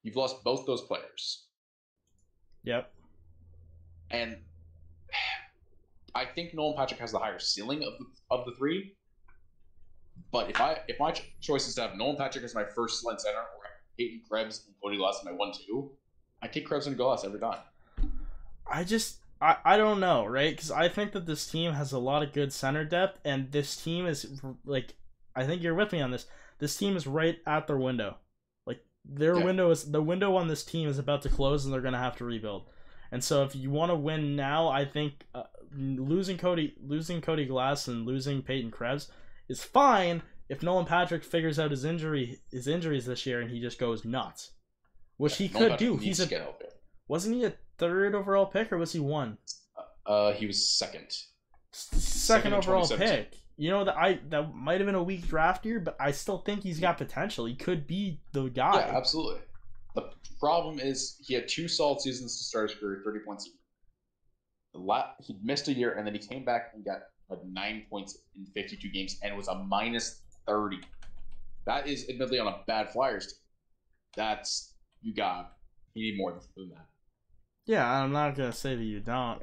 [0.02, 1.46] You've lost both those players.
[2.62, 2.92] yep
[4.10, 4.36] and
[6.18, 8.94] I think Nolan Patrick has the higher ceiling of the, of the three.
[10.32, 13.04] But if I if my ch- choice is to have Nolan Patrick as my first
[13.04, 13.64] line center or
[13.96, 15.92] Peyton Krebs and Cody Glass as my one two,
[16.42, 17.60] I take Krebs and Glass every time.
[18.70, 20.50] I just I, I don't know, right?
[20.54, 23.76] Because I think that this team has a lot of good center depth, and this
[23.76, 24.94] team is like
[25.36, 26.26] I think you're with me on this.
[26.58, 28.16] This team is right at their window.
[28.66, 29.44] Like their Yeah.
[29.44, 32.16] window is the window on this team is about to close, and they're gonna have
[32.16, 32.64] to rebuild.
[33.10, 35.44] And so if you want to win now, I think uh,
[35.76, 39.10] losing Cody losing Cody Glass and losing Peyton Krebs
[39.48, 43.60] is fine if Nolan Patrick figures out his injury his injuries this year and he
[43.60, 44.52] just goes nuts,
[45.16, 45.96] which he Nolan could Patrick do.
[45.96, 46.48] He's a
[47.06, 49.38] wasn't he a third overall pick or was he one?
[50.06, 51.06] Uh, he was second.
[51.70, 53.24] second, Second overall 2017.
[53.24, 53.40] pick.
[53.56, 56.38] You know that I that might have been a weak draft year, but I still
[56.38, 57.44] think he's got potential.
[57.46, 58.86] He could be the guy.
[58.86, 59.40] Yeah, absolutely.
[59.94, 60.10] The
[60.40, 63.56] problem is he had two solid seasons to start his career, thirty points a year.
[64.74, 66.98] The la- he missed a year and then he came back and got
[67.30, 70.80] like nine points in fifty-two games and was a minus thirty.
[71.66, 73.36] That is admittedly on a bad Flyers team.
[74.16, 75.52] That's you got.
[75.94, 76.86] You need more than that.
[77.66, 79.42] Yeah, I'm not gonna say that you don't.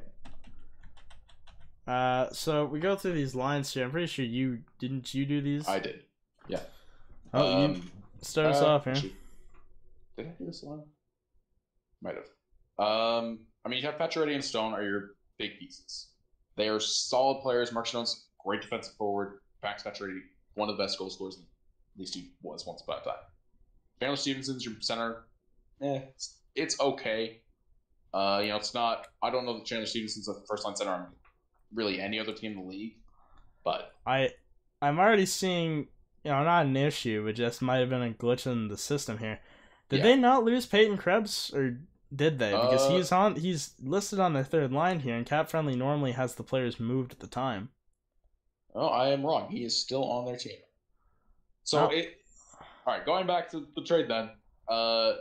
[1.86, 3.84] Uh, so we go through these lines here.
[3.84, 5.68] I'm pretty sure you didn't you do these.
[5.68, 6.02] I did.
[6.48, 6.60] Yeah.
[7.32, 7.92] Oh, you Um,
[8.22, 8.94] start us Uh, off here.
[8.94, 9.16] actually,
[10.16, 10.82] Did I do this one?
[12.02, 12.24] Might have.
[12.78, 16.08] Um, I mean, you have Pacioretty and Stone are your big pieces.
[16.56, 17.72] They are solid players.
[17.72, 19.40] Mark Stone's great defensive forward.
[19.62, 20.20] Max Pacioretty,
[20.54, 21.38] one of the best goal scorers.
[21.38, 23.14] At least he was once upon a time.
[24.00, 25.24] Chandler Stephenson's your center.
[25.82, 27.40] Eh, it's, it's okay.
[28.12, 29.08] Uh, you know, it's not.
[29.22, 31.06] I don't know that Chandler Stephenson's a first line center on
[31.74, 32.96] really any other team in the league,
[33.64, 34.30] but I
[34.80, 35.88] I'm already seeing
[36.24, 39.18] you know not an issue, but just might have been a glitch in the system
[39.18, 39.40] here.
[39.88, 40.02] Did Yeah.
[40.04, 41.78] they not lose Peyton Krebs or
[42.14, 42.50] did they?
[42.50, 46.34] Because Uh, he's on he's listed on the third line here, and CapFriendly normally has
[46.34, 47.70] the players moved at the time.
[48.74, 49.50] Oh, I am wrong.
[49.50, 50.58] He is still on their team.
[51.64, 51.90] So Oh.
[51.90, 52.18] it.
[52.86, 54.30] All right, going back to the trade then.
[54.68, 55.14] Uh,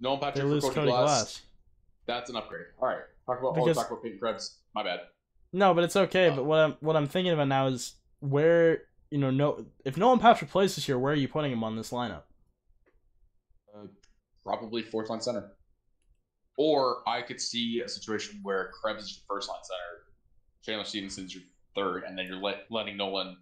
[0.00, 1.06] Nolan They Patrick for lose Cody, Cody Glass.
[1.06, 1.42] Glass.
[2.06, 2.66] That's an upgrade.
[2.80, 3.54] All right, talk about.
[3.54, 4.58] Because- oh, talk about Peyton Krebs.
[4.74, 5.00] My bad.
[5.52, 6.28] No, but it's okay.
[6.30, 6.36] Oh.
[6.36, 10.18] But what I'm what I'm thinking about now is where you know no if Nolan
[10.18, 12.22] Patrick plays this year, where are you putting him on this lineup?
[14.46, 15.50] Probably fourth line center.
[16.56, 20.04] Or I could see a situation where Krebs is your first line center,
[20.64, 21.42] Chandler Stephenson's your
[21.74, 23.36] third, and then you're let, letting Nolan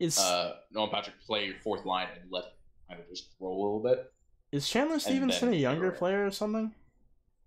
[0.00, 2.44] Is uh, Nolan Patrick play your fourth line and let
[2.88, 4.10] kind of just grow a little bit.
[4.52, 6.72] is Chandler Stephenson a younger player or something?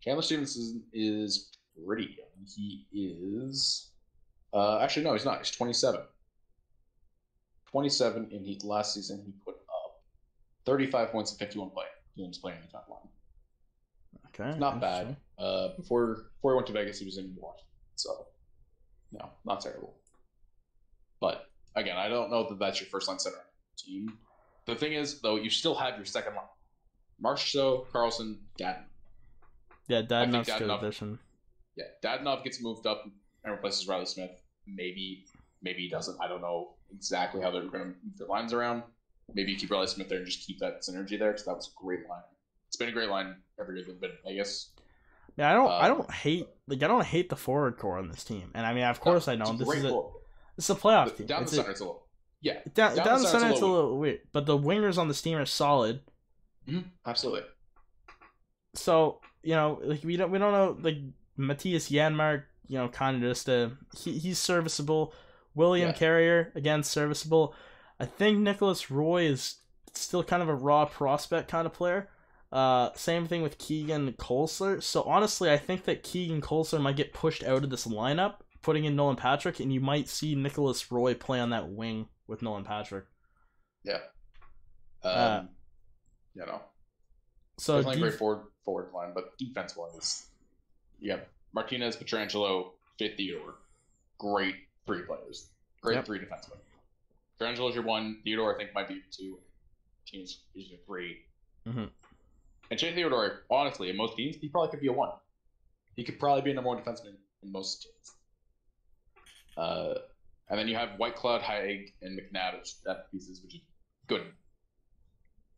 [0.02, 1.50] Chandler Stephenson is
[1.86, 2.46] pretty young.
[2.48, 3.90] He is
[4.54, 5.40] uh, actually no, he's not.
[5.40, 6.02] He's 27.
[7.72, 10.04] 27, and he last season he put up
[10.66, 11.86] 35 points in 51 play
[12.18, 13.10] games playing the top line.
[14.28, 15.16] Okay, Not bad.
[15.38, 18.28] Uh, before before he went to Vegas, he was in Washington, so
[19.12, 19.96] no, not terrible.
[21.22, 23.38] But again, I don't know that that's your first line center
[23.78, 24.18] team.
[24.66, 26.46] The thing is, though, you still have your second line:
[27.24, 28.86] Marchessault, Karlsson, Gatton.
[29.88, 31.20] Yeah, that good addition.
[31.76, 33.04] Yeah, Dadonov gets moved up
[33.44, 34.32] and replaces Reilly Smith.
[34.66, 35.26] Maybe,
[35.62, 36.18] maybe he doesn't.
[36.22, 38.84] I don't know exactly how they're going to move their lines around.
[39.34, 41.68] Maybe you keep Reilly Smith there and just keep that synergy there because that was
[41.68, 42.22] a great line.
[42.68, 44.70] It's been a great line every year they've been in Vegas.
[45.38, 48.08] Yeah, I don't I Um, don't hate like I don't hate the forward core on
[48.10, 49.58] this team, and I mean of course I It's don't.
[49.58, 50.14] This is a core.
[50.56, 51.28] this is a playoff team.
[51.28, 52.08] Down the It's a- center, it's a little.
[52.42, 54.98] Yeah, down, down down, the the center a it's a little weird, but the wingers
[54.98, 56.02] on this team are solid.
[56.68, 57.42] Mhm, absolutely.
[58.76, 60.98] So you know, like we don't we don't know like
[61.38, 65.14] Mattias Janmark, you know, kind of just a he, he's serviceable.
[65.56, 65.94] William Yeah.
[65.96, 67.56] Carrier again serviceable.
[68.00, 69.56] I think Nicholas Roy is
[69.94, 72.10] still kind of a raw prospect kind of player.
[72.52, 74.82] Uh, same thing with Keegan Kolesar.
[74.82, 78.86] So honestly, I think that Keegan Kolesar might get pushed out of this lineup, putting
[78.86, 82.64] in Nolan Patrick, and you might see Nicholas Roy play on that wing with Nolan
[82.64, 83.06] Patrick.
[83.84, 84.00] Yeah.
[85.04, 85.44] Um, Uh,
[86.34, 86.62] you know,
[87.58, 90.28] So definitely def- great forward forward line, but defense wise,
[91.00, 91.20] yeah,
[91.54, 93.56] Martinez, Pietrangelo, Fit Theodore,
[94.18, 94.56] great
[94.86, 95.50] three players,
[95.82, 96.06] great Yep.
[96.06, 96.58] three defensemen.
[97.38, 98.22] Pietrangelo's your one.
[98.24, 99.40] Theodore, I think, might be two.
[100.08, 101.18] Teams is your 3
[101.68, 101.90] Mhm.
[102.70, 105.12] And Shane Theodore, honestly, in most teams, he probably could be a one.
[105.96, 108.16] He could probably be a number one defenseman in most teams.
[109.58, 109.96] Uh,
[110.50, 113.62] and then you have White Cloud, Hague, and McNabb as that pieces, which is
[114.08, 114.32] good.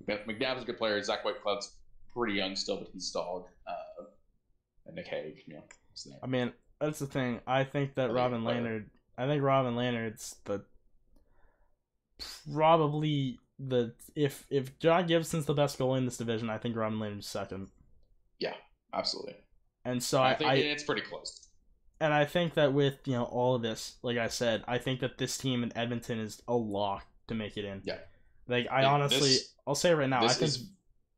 [0.07, 1.01] McNabb is a good player.
[1.03, 1.75] Zach Whitecloud's
[2.13, 3.45] pretty young still, but he's solid.
[3.67, 4.05] Uh,
[4.85, 5.63] and Nick Hague, you know.
[6.23, 7.41] I mean, that's the thing.
[7.47, 8.43] I think that I Robin.
[8.43, 8.89] Leonard.
[9.17, 10.63] I think Robin Leonard's the
[12.53, 16.99] probably the if if John Gibson's the best goalie in this division, I think Robin
[16.99, 17.69] Leonard's second.
[18.39, 18.53] Yeah,
[18.93, 19.35] Absolutely.
[19.85, 21.47] And so I I, think I it's pretty close.
[22.01, 24.99] and I think that with you know all of this, like I said, I think
[24.99, 27.81] that this team in Edmonton is a lock to make it in.
[27.83, 27.97] Yeah.
[28.47, 30.23] Like I Yeah, honestly, this- I'll say it right now.
[30.23, 30.69] I think is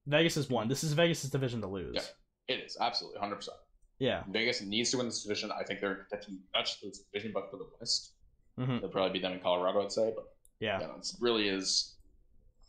[0.07, 0.67] Vegas is one.
[0.67, 1.95] This is Vegas' division to lose.
[1.95, 2.55] Yeah.
[2.55, 3.35] it is absolutely 100.
[3.35, 3.57] percent
[3.99, 4.23] Yeah.
[4.29, 5.51] Vegas needs to win this division.
[5.51, 8.13] I think they're contending not just this division, but for the West.
[8.57, 10.11] hmm They'll probably be them in Colorado, I'd say.
[10.15, 10.25] But
[10.59, 10.79] Yeah.
[10.81, 11.95] yeah, it really is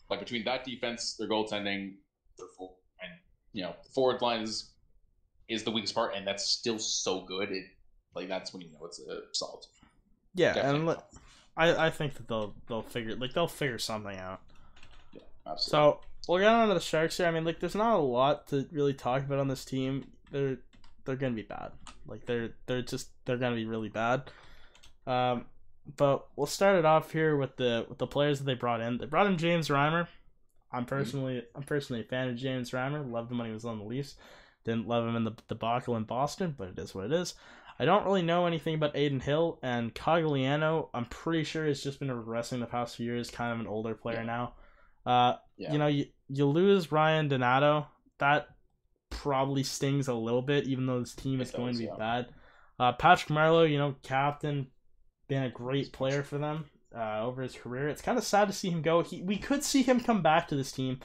[0.08, 1.94] like between that defense, their goaltending,
[2.38, 3.10] their full, and
[3.52, 4.70] you know, the forward line is
[5.48, 7.50] is the weakest part, and that's still so good.
[7.50, 7.64] It
[8.14, 9.64] like that's when you know it's a solid.
[10.34, 10.78] Yeah, Definitely.
[10.78, 11.20] and li-
[11.56, 14.40] I I think that they'll they'll figure like they'll figure something out.
[15.12, 15.70] yeah, absolutely.
[15.70, 17.26] So we'll get on to the Sharks here.
[17.26, 20.06] I mean, like, there's not a lot to really talk about on this team.
[20.30, 20.58] They're
[21.04, 21.72] they're gonna be bad.
[22.06, 24.30] Like they're they're just they're gonna be really bad.
[25.06, 25.46] Um,
[25.96, 28.98] but we'll start it off here with the with the players that they brought in.
[28.98, 30.06] They brought in James Reimer.
[30.72, 33.08] I'm personally I'm personally a fan of James Reimer.
[33.10, 34.16] Loved him when he was on the Leafs.
[34.64, 37.34] Didn't love him in the debacle in Boston, but it is what it is.
[37.78, 40.90] I don't really know anything about Adin Hill and Cogliano.
[40.92, 43.30] I'm pretty sure he's just been regressing the past few years.
[43.30, 44.24] Kind of an older player Yeah.
[44.24, 44.54] now.
[45.06, 47.86] Uh, yeah, you know, you, you lose Ryan Donato.
[48.18, 48.48] That
[49.08, 51.96] probably stings a little bit, even though this team It is going to be yeah.
[51.96, 52.26] bad.
[52.78, 54.66] Uh, Patrick Marleau, you know, captain,
[55.30, 57.88] been a great player for them uh, over his career.
[57.88, 59.02] It's kind of sad to see him go.
[59.02, 60.98] He, we could see him come back to this team,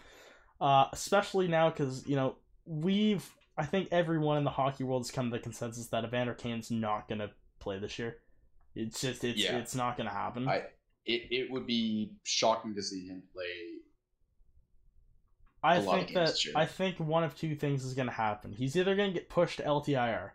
[0.60, 2.36] uh, especially now because, you know,
[2.66, 6.34] we've, I think everyone in the hockey world has come to the consensus that Evander
[6.34, 7.30] Kane's not going to
[7.60, 8.18] play this year.
[8.74, 9.58] It's just, it's, Yeah.
[9.58, 10.50] it's not going to happen.
[10.50, 10.64] I
[11.06, 13.46] it, it would be shocking to see him play.
[15.64, 16.36] I think that.
[16.56, 18.52] I think one of two things is going to happen.
[18.52, 20.32] He's either going to get pushed to LTIR,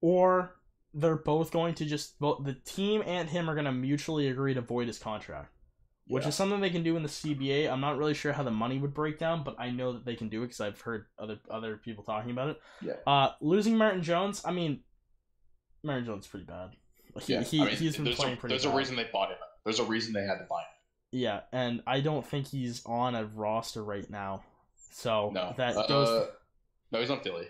[0.00, 0.56] or
[1.00, 4.54] they're both going to just both the team and him are going to mutually agree
[4.54, 5.52] to void his contract,
[6.06, 6.28] which Yeah.
[6.30, 7.70] is something they can do in the CBA.
[7.70, 10.16] I'm not really sure how the money would break down, but I know that they
[10.16, 12.60] can do it because I've heard other other people talking about it.
[12.82, 12.94] Yeah.
[13.06, 14.80] Uh, losing Martin Jones, I mean,
[15.82, 16.70] Martin Jones is pretty bad.
[17.14, 18.74] Like, He, Yeah, he, I mean, he's been there's playing a, pretty There's bad.
[18.74, 19.38] a reason they bought him.
[19.64, 20.66] There's a reason they had to buy him.
[21.12, 24.42] Yeah, and I don't think he's on a roster right now.
[24.90, 26.28] So No, that uh, goes.
[26.92, 27.46] no, he's on Philly.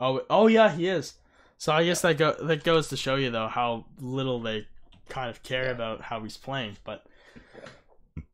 [0.00, 1.14] Oh, oh yeah, he is.
[1.58, 4.66] So I guess that go that goes to show you though how little they
[5.08, 5.70] kind of care Yeah.
[5.70, 6.76] about how he's playing.
[6.84, 7.04] But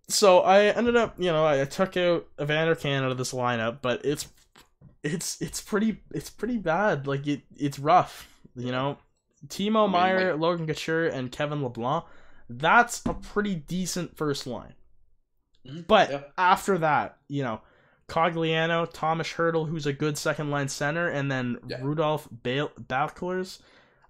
[0.08, 3.78] so I ended up, you know, I took out Evander Kane out of this lineup,
[3.82, 4.28] but it's
[5.02, 7.06] it's it's pretty it's pretty bad.
[7.06, 8.98] Like it it's rough, you know.
[9.48, 12.04] Timo mean, Meier, like- Logan Couture, and Kevin Labanc.
[12.48, 14.74] That's a pretty decent first line.
[15.66, 15.86] Mhm.
[15.86, 16.22] But Yeah.
[16.38, 17.60] after that, you know,
[18.14, 21.78] Cogliano, Tomas Hertl, who's a good second line center, and then Yeah.
[21.82, 23.58] Rudolph Bale Balcers.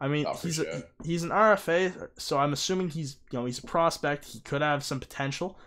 [0.01, 3.59] I mean, Oh, he's a, he's an RFA, so I'm assuming he's you know he's
[3.61, 4.27] a prospect.
[4.27, 5.59] He could have some potential.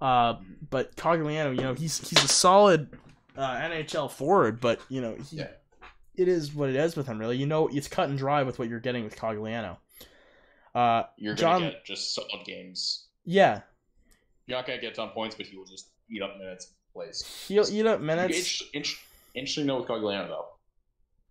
[0.00, 0.36] Uh,
[0.70, 2.88] but Cogliano, you know, he's he's a solid
[3.36, 5.48] uh, NHL forward, but you know, he, Yeah.
[6.14, 7.18] it is what it is with him.
[7.18, 9.76] Really, you know, it's cut and dry with what you're getting with Cogliano.
[10.74, 13.08] Uh, You're John- gonna get just solid games.
[13.24, 13.60] yeah,
[14.46, 17.46] You're not gonna get ton points, but he will just eat up minutes, plays.
[17.48, 18.60] he'll eat up minutes.
[18.60, 18.98] Inter- inter-
[19.34, 20.46] interesting note with Cogliano though.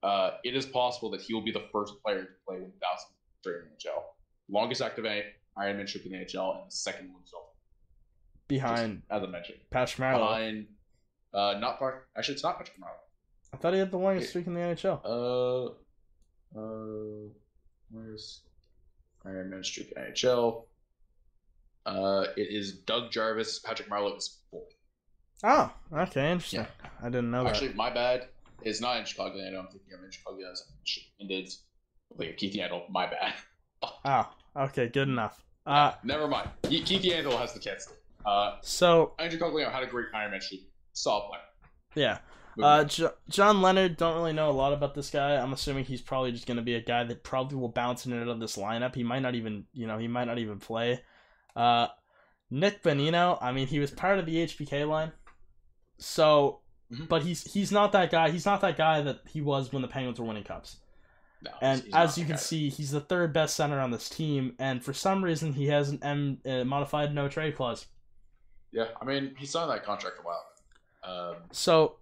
[0.08, 2.72] Uh, it is possible that he will be the first player to play 1,000
[3.42, 4.02] straight in the NHL.
[4.50, 5.06] Longest active
[5.58, 7.38] Ironman streak in the NHL, and the second one so
[8.48, 9.60] behind as I mentioned.
[9.70, 10.20] Patrick Marleau.
[10.20, 10.68] Behind,
[11.34, 12.08] uh, not Park.
[12.18, 13.54] Actually, it's not Patrick Marleau.
[13.54, 15.02] I thought he had the longest streak in the NHL.
[15.06, 17.30] Uh, uh,
[17.92, 18.42] where's
[19.26, 20.66] Iron Man streak NHL?
[21.86, 23.60] Uh, it is Doug Jarvis.
[23.60, 24.41] Patrick Marleau is fourth.
[25.44, 26.62] Oh, okay, interesting.
[26.62, 26.90] Yeah.
[27.02, 28.28] I didn't know Actually, my bad.
[28.64, 29.36] It's not in Chicago.
[29.40, 30.38] I know I'm thinking I'm in Chicago.
[31.20, 31.64] And it's
[32.16, 32.90] like Keith Yandle.
[32.90, 33.34] My bad.
[33.82, 33.90] that.
[34.06, 34.30] Oh,
[34.66, 35.44] okay, good enough.
[35.66, 36.50] Uh, Never mind.
[36.64, 37.92] Keith Yandle has the Cats.
[38.24, 40.60] Uh, so Andrew Cogliano had a great Ironman shoot.
[40.94, 41.42] Solid player.
[41.96, 45.36] yeah, Uh, jo- John Leonard, don't really know a lot about this guy.
[45.38, 48.14] I'm assuming he's probably just going to be a guy that probably will bounce in
[48.14, 48.94] and out of this lineup.
[48.94, 51.02] He might not even, you know, he might not even play.
[51.56, 51.88] Uh,
[52.52, 55.12] Nick Bonino, I mean, he was part of the HBK line,
[56.02, 56.60] so,
[56.91, 57.07] Mhm.
[57.07, 58.30] but he's he's not that guy.
[58.32, 60.78] He's not that guy that he was when the Penguins were winning cups.
[61.41, 62.40] no, And as you can guy.
[62.41, 65.90] see, he's the third best center on this team, and for some reason, he has
[65.90, 67.86] an M uh, modified no trade clause.
[68.72, 70.45] yeah, I mean, he signed that contract a while.
[71.03, 71.98] Um, So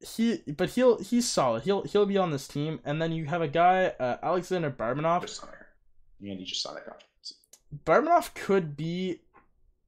[0.00, 1.62] he but he'll he's solid.
[1.64, 5.20] He'll he'll be on this team, and then you have a guy uh, Alexander Barabanov.
[5.22, 5.52] Just signed.
[6.26, 7.04] Andy just signed that contract.
[7.84, 9.20] Barabanov could be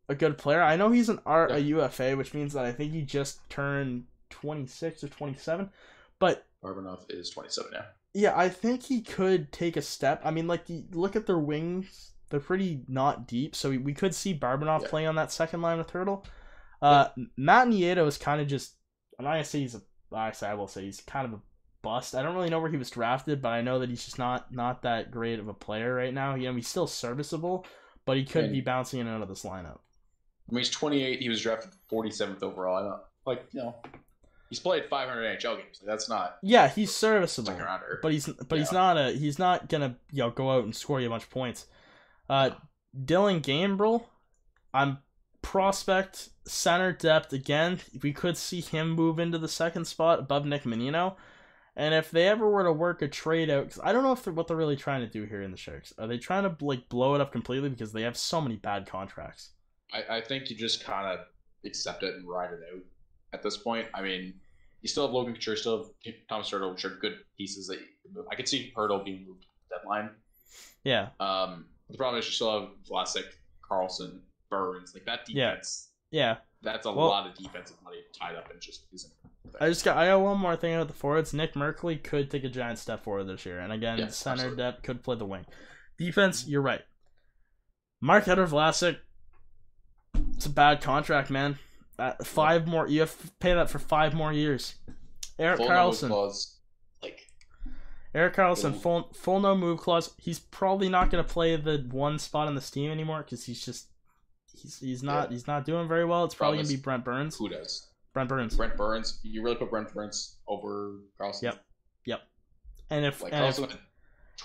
[0.08, 0.62] a good player.
[0.62, 1.56] I know he's an R Yeah.
[1.56, 5.70] a UFA, which means that I think he just turned twenty six or twenty seven.
[6.18, 7.84] But Barabanov is 27 now.
[8.12, 10.20] yeah, I think he could take a step.
[10.24, 14.14] I mean, like look at their wings; they're pretty not deep, so we, we could
[14.14, 14.88] see Barabanov Yeah.
[14.88, 16.24] playing on that second line with Turtle.
[16.82, 18.74] Uh, Matt Nieto is kind of just.
[19.18, 19.82] I'm not gonna say he's a.
[20.12, 21.42] I say I will say he's kind of a
[21.82, 22.14] bust.
[22.16, 24.52] I don't really know where he was drafted, but I know that he's just not
[24.52, 26.34] not that great of a player right now.
[26.34, 27.66] He's still serviceable,
[28.04, 29.78] but he could And- be bouncing in and out of this lineup.
[30.48, 31.20] I mean, he's 28.
[31.20, 32.76] He was drafted 47th overall.
[32.76, 33.74] I don't like you know.
[34.48, 35.80] He's played 500 NHL games.
[35.84, 37.54] That's not Yeah, he's serviceable,
[38.02, 41.00] but he's but he's not a he's not gonna you know go out and score
[41.00, 41.66] you a bunch of points.
[42.30, 42.50] Uh,
[43.04, 44.04] Dylan Gambrell,
[44.72, 44.98] I'm
[45.42, 47.80] prospect center depth again.
[48.02, 51.16] We could see him move into the second spot above Nick Menino.
[51.76, 54.24] And if they ever were to work a trade out, because I don't know if
[54.24, 55.92] they're, what they're really trying to do here in the Sharks.
[55.96, 58.86] Are they trying to like blow it up completely because they have so many bad
[58.86, 59.50] contracts?
[59.92, 61.26] I, I think you just kind of
[61.64, 62.82] accept it and ride it out
[63.32, 63.86] at this point.
[63.94, 64.34] I mean,
[64.82, 67.86] you still have Logan Couture, still have Tomas Hertl, which are good pieces that you
[68.04, 68.26] can move.
[68.30, 70.10] I could see Hertl being moved deadline.
[70.84, 73.24] Yeah, Um, the problem is you still have Vlasic,
[73.68, 74.20] Karlsson,
[74.50, 74.94] Burns.
[74.94, 76.36] Like that defense, yeah.
[76.62, 79.12] that's a Well- lot of defensive money tied up in just isn't.
[79.60, 81.32] I just got I got one more thing about the forwards.
[81.32, 84.56] Nick Merkley could take a giant step forward this year, and again, Yeah, center absolutely.
[84.62, 85.46] depth could play the wing.
[85.98, 86.82] Defense, you're right.
[88.00, 88.98] Mark Edward Vlasic,
[90.38, 91.58] it's a bad contract, man.
[91.98, 94.76] Uh, five more, you have to pay that for five more years.
[95.36, 96.58] Erik Full no Karlsson, clause,
[97.02, 97.26] like
[98.14, 100.14] Erik Karlsson, Full- full no move clause.
[100.16, 103.64] He's probably not going to play the one spot on this team anymore because he's
[103.64, 103.88] just
[104.54, 105.34] he's he's not Yeah.
[105.34, 106.24] he's not doing very well.
[106.24, 107.36] It's probably going to be Brent Burns.
[107.36, 107.88] who does?
[108.14, 108.56] Brent Burns.
[108.56, 109.18] Brent Burns.
[109.24, 111.42] You really put Brent Burns over Karlsson?
[111.42, 111.64] Yep.
[112.06, 112.20] Yep.
[112.90, 113.70] And if Like and if, Karlsson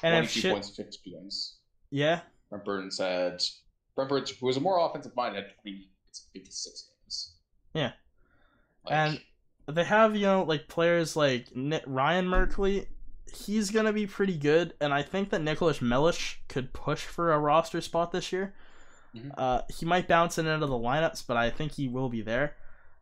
[0.01, 1.57] had and if 22 shit- points, 50 points.
[1.91, 3.43] yeah, Brent Burns had
[3.95, 5.89] Brent who was a more offensive mind, had 20,
[6.33, 7.33] 56 games.
[7.73, 7.91] Yeah.
[8.85, 9.21] Like, And-
[9.65, 12.87] they have you know like players like Ryan Merkley.
[13.33, 17.39] He's gonna be pretty good, and I think that Nicholas Mellish could push for a
[17.39, 18.53] roster spot this year.
[19.15, 19.31] Mhm.
[19.37, 22.09] Uh, he might bounce in and out of the lineups, but I think he will
[22.09, 22.57] be there.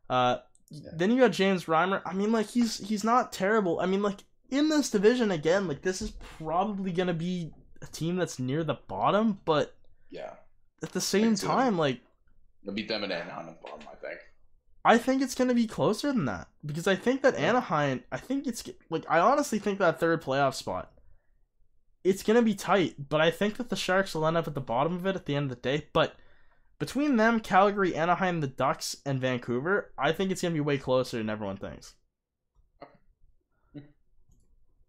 [0.09, 0.37] Uh,
[0.73, 0.91] Yeah.
[0.93, 2.01] Then you got James Reimer.
[2.05, 3.79] I mean, like he's he's not terrible.
[3.81, 7.51] I mean, like in this division again, like this is probably gonna be
[7.81, 9.75] a team that's near the bottom, but
[10.09, 10.35] yeah,
[10.83, 12.01] at the same time, like
[12.63, 14.19] they'll beat them in Anaheim bottom, I think.
[14.83, 18.17] I think it's going to be closer than that because I think that Anaheim, I
[18.17, 20.91] think it's like I honestly think that third playoff spot
[22.03, 24.55] it's going to be tight, but I think that the Sharks will end up at
[24.55, 26.15] the bottom of it at the end of the day, but
[26.79, 30.79] between them, Calgary, Anaheim, the Ducks, and Vancouver, I think it's going to be way
[30.79, 31.93] closer than everyone thinks.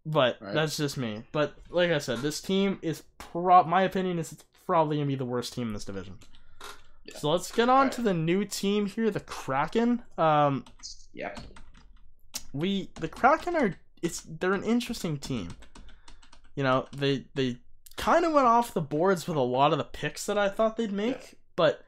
[0.05, 0.53] But Right.
[0.53, 1.23] that's just me.
[1.31, 5.15] But like I said, this team is pro my opinion is it's probably to be
[5.15, 6.17] the worst team in this division.
[7.05, 7.17] Yeah.
[7.17, 7.91] So let's get on Alright.
[7.93, 10.03] to the new team here, the Kraken.
[10.17, 10.65] Um
[11.13, 11.35] Yeah,
[12.53, 15.49] we the Kraken are it's they're an interesting team.
[16.55, 17.57] You know, they they
[17.97, 20.77] kind of went off the boards with a lot of the picks that I thought
[20.77, 21.37] they'd make, Yeah.
[21.55, 21.83] but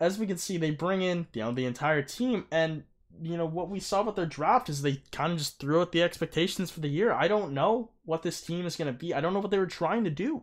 [0.00, 2.84] as we can see, they bring in you know the entire team, and
[3.20, 5.92] you know what we saw with their draft is they kind of just threw out
[5.92, 7.12] the expectations for the year.
[7.12, 9.12] I don't know what this team is going to be.
[9.12, 10.42] I don't know what they were trying to do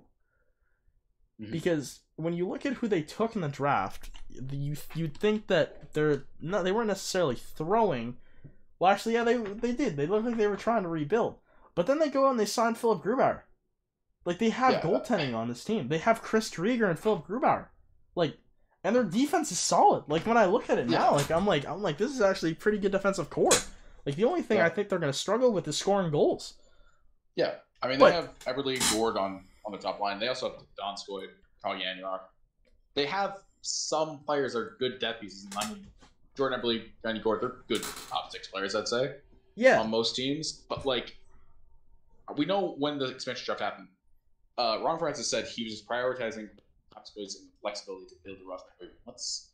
[1.41, 1.52] Mhm.
[1.52, 5.94] because when you look at who they took in the draft, you you'd think that
[5.94, 8.18] they're no, they weren't necessarily throwing.
[8.80, 9.98] Well, actually, yeah, they they did.
[9.98, 11.40] They looked like they were trying to rebuild,
[11.76, 13.41] but then they go out and they sign Philip Grubauer.
[14.26, 14.82] Like they have Yeah.
[14.82, 15.88] goaltending on this team.
[15.90, 17.68] They have Chris Driedger and Philip Grubauer.
[18.16, 18.38] Like,
[18.84, 20.06] and their defense is solid.
[20.07, 21.16] Like when I look at it now, Yeah.
[21.18, 23.52] like I'm like I'm like this is actually pretty good defensive core.
[24.06, 24.66] Like the only thing Yeah.
[24.68, 26.53] I think they're going to struggle with is scoring goals.
[27.36, 27.56] yeah.
[27.82, 30.20] I mean, But- they have Everly Gourde on on the top line.
[30.20, 31.28] They also have Donskoi,
[31.64, 32.22] Kyle Yanmark.
[32.94, 35.48] they have some players that are good depth pieces.
[35.58, 35.86] I mean,
[36.38, 39.16] Jordan Eberle, Yanni Gourde, they're good top six players, I'd say,
[39.56, 40.52] Yeah, on most teams.
[40.70, 41.16] But like,
[42.38, 43.88] we know when the expansion draft happened.
[44.58, 46.48] Uh, Ron Francis said he was just prioritizing
[46.94, 48.70] top skills and flexibility to build the roster.
[49.06, 49.50] Let's,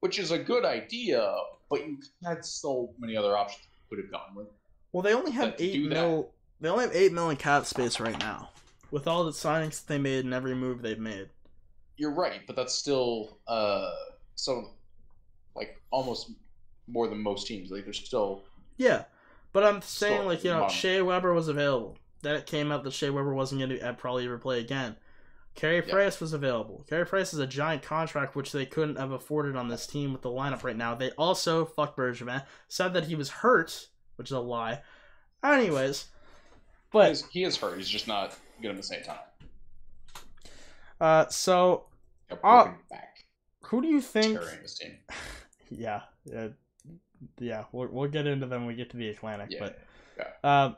[0.00, 1.34] which is a good idea,
[1.70, 4.46] but you had so many other options you could have gone with.
[4.92, 6.30] well, they only have eight do that- mil.
[6.60, 8.50] They only have eight million cap space right now,
[8.92, 11.30] with all the signings that they made and every move they've made.
[11.96, 13.90] You're right, but that's still uh
[14.36, 14.70] so
[15.56, 16.30] like almost
[16.86, 17.70] more than most teams.
[17.70, 18.42] Like they're still
[18.76, 19.04] Yeah,
[19.52, 20.70] but I'm saying Still, like you know mom.
[20.70, 21.96] Shea Weber was available.
[22.22, 24.96] Then it came out that Shea Weber wasn't going to probably ever play again.
[25.54, 25.92] Carey Yeah.
[25.92, 26.84] Price was available.
[26.88, 30.22] Carey Price is a giant contract which they couldn't have afforded on this team with
[30.22, 30.94] the lineup right now.
[30.94, 34.82] They also fuck Bergevin said that he was hurt, which is a lie.
[35.44, 36.08] Anyways, he
[36.92, 37.76] but is, he is hurt.
[37.76, 39.18] He's just not good at the same time.
[41.00, 41.86] uh, so
[42.42, 42.74] Ah.
[42.90, 43.24] back
[43.64, 44.38] who do you think?
[44.38, 44.96] carrying this team.
[45.74, 46.02] Yeah,
[46.36, 46.48] uh,
[47.38, 49.58] yeah, we'll we'll get into them when we get to the Atlantic, Yeah.
[49.60, 50.44] but.
[50.44, 50.76] Um,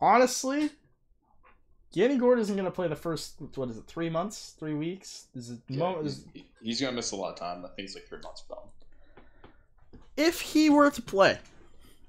[0.00, 0.70] honestly,
[1.92, 5.26] Yanni Gourde isn't going to play the first what is it three months, three weeks?
[5.34, 6.24] Is it Yeah, mo- he's,
[6.62, 7.64] he's gonna miss a lot of time.
[7.64, 8.58] I think it's like three months from.
[10.16, 11.38] if he were to play?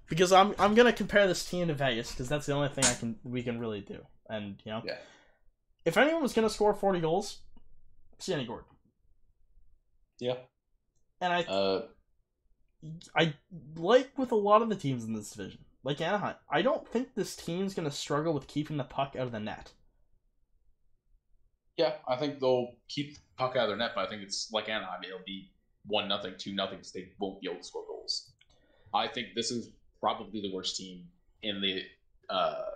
[0.08, 2.86] Because I'm I'm going to compare this team to Vegas because that's the only thing
[2.86, 4.98] I can we can really do, and you know, Yeah.
[5.86, 7.40] if anyone was going to score forty goals,
[8.14, 8.66] it's Yanni Gourde,
[10.20, 10.38] Yeah.
[11.22, 11.88] and I Uh,
[13.16, 13.34] I
[13.76, 16.36] like with a lot of the teams in this division, like Anaheim.
[16.50, 19.40] I don't think this team's going to struggle with keeping the puck out of the
[19.40, 19.74] net.
[21.78, 24.52] yeah, I think they'll keep the puck out of their net, but I think it's
[24.52, 25.04] like Anaheim.
[25.04, 25.52] It'll be
[25.88, 26.80] one nothing, two nothing.
[26.94, 28.32] They won't be able to score goals.
[28.94, 31.08] I think this is probably the worst team
[31.42, 31.82] in the
[32.30, 32.73] uh,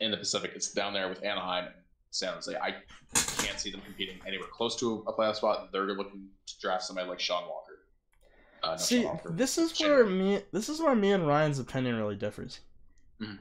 [0.00, 0.52] in the Pacific.
[0.54, 1.74] It's down there with Anaheim and
[2.10, 2.54] San Jose.
[2.56, 2.76] I
[3.42, 5.70] can't see them competing anywhere close to a playoff spot.
[5.72, 7.72] They're looking to draft somebody like Sean Walker.
[8.62, 9.30] Uh, See, Sean Walker.
[9.32, 12.60] this is where me this is where me and Ryan's opinion really differs.
[13.20, 13.38] Mhm.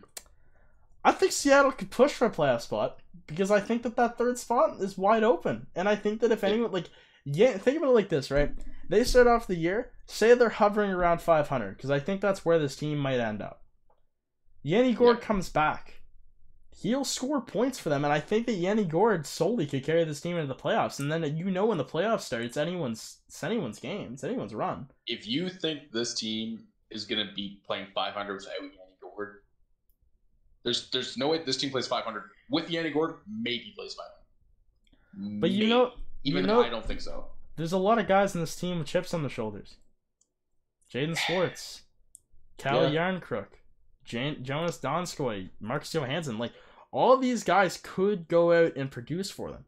[1.04, 4.38] I think Seattle could push for a playoff spot because I think that that third
[4.40, 6.90] spot is wide open, and I think that if anyone like
[7.26, 8.52] yeah, think about it like this, right?
[8.88, 12.60] They start off the year, say they're hovering around 500 because I think that's where
[12.60, 13.64] this team might end up.
[14.62, 15.26] Yanni Gourde Yeah.
[15.26, 16.02] comes back.
[16.82, 20.20] He'll score points for them, and I think that Yanni Gourde solely could carry this
[20.20, 21.00] team into the playoffs.
[21.00, 24.24] And then uh, you know when the playoffs start, it's anyone's it's anyone's game, it's
[24.26, 24.88] anyone's run.
[25.08, 28.72] if you think this team is going to be playing 500 without Yanni
[29.02, 29.38] Gourde,
[30.64, 33.16] there's there's no way this team plays 500 with Yanni Gourde.
[33.42, 35.40] Maybe plays 500.
[35.40, 35.70] But you Maybe.
[35.70, 35.92] know,
[36.26, 37.28] even you know- I don't think so.
[37.56, 39.78] there's a lot of guys in this team with chips on their shoulders.
[40.94, 41.84] Jaden Schwartz,
[42.58, 43.12] Cal Yeah.
[43.12, 43.48] Jarnkrok,
[44.04, 46.38] Jan- Jonas Donskoi, Marcus Johansson.
[46.38, 46.52] Like,
[46.96, 49.66] all these guys could go out and produce for them.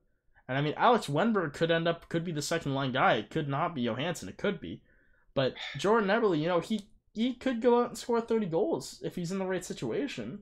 [0.48, 3.16] And I mean, Alex Wennberg could end up, could be the second line guy.
[3.16, 4.30] It could not be Johansson.
[4.30, 4.82] It could be.
[5.34, 9.14] But Jordan Eberle, you know, he, he could go out and score 30 goals if
[9.14, 10.40] he's in the right situation.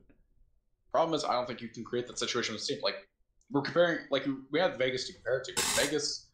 [0.92, 2.78] Problem is, I don't think you can create that situation with team.
[2.84, 3.08] Like
[3.50, 5.82] we're comparing, like we had Vegas to compare it to.
[5.82, 6.28] Vegas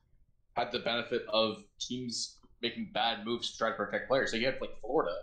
[0.54, 4.30] had the benefit of teams making bad moves to try to protect players.
[4.30, 5.14] So you had like Florida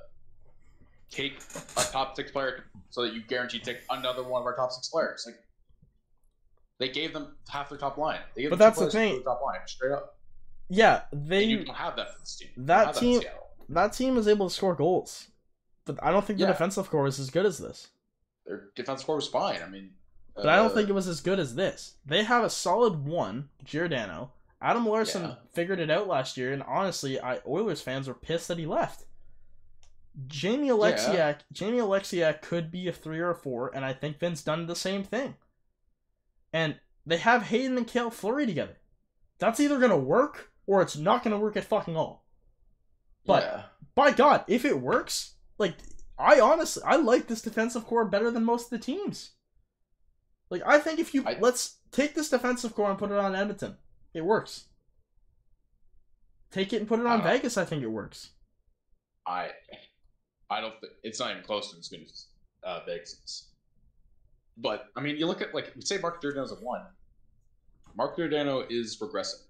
[1.09, 1.41] take
[1.77, 4.89] a top six player so that you guarantee take another one of our top six
[4.89, 5.23] players.
[5.25, 5.35] Like
[6.79, 8.19] they gave them half their top line.
[8.35, 9.21] They gave But that's the thing.
[9.23, 10.17] top line straight up.
[10.69, 12.49] Yeah, And they you don't have that for this team.
[12.57, 13.23] That team-
[13.69, 15.27] that team is able to score goals.
[15.85, 16.51] But I don't think the Yeah.
[16.51, 17.89] defensive core is as good as this.
[18.45, 19.61] their defense core was fine.
[19.61, 19.93] I mean,
[20.35, 21.95] But I don't uh, think it was as good as this.
[22.05, 24.31] They have a solid one, Giordano.
[24.61, 25.35] Adam Larsson Yeah.
[25.53, 29.05] figured it out last year, and honestly, I Oilers fans were pissed that he left.
[30.27, 34.43] Jamie Oleksiak, Jamie Oleksiak could be a three or a four, and I think Vince
[34.43, 35.35] Dunn the same thing.
[36.51, 38.77] And they have Hayden and Cale Fleury together.
[39.39, 42.25] That's either gonna work or it's not gonna work at fucking all.
[43.25, 43.63] But yeah.
[43.95, 45.75] by God, if it works, like
[46.17, 49.31] I honestly I like this defensive core better than most of the teams.
[50.49, 53.35] Like I think if you I- let's take this defensive core and put it on
[53.35, 53.77] Edmonton,
[54.13, 54.65] it works.
[56.51, 58.31] Take it and put it on Uh, Vegas, I think it works.
[59.25, 59.51] I
[60.49, 62.25] I don't think it's not even close to as good as
[62.63, 63.49] uh, Vegas.
[64.57, 66.81] But I mean, you look at like we say Mark Giordano's a one.
[67.95, 69.43] Mark Giordano is regressing,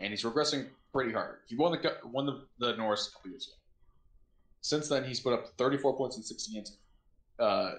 [0.00, 1.38] and he's regressing pretty hard.
[1.46, 3.56] He won the won the, the Norris a couple years ago.
[4.60, 6.76] Since then, he's put up 34 points in 60 games,
[7.40, 7.72] uh,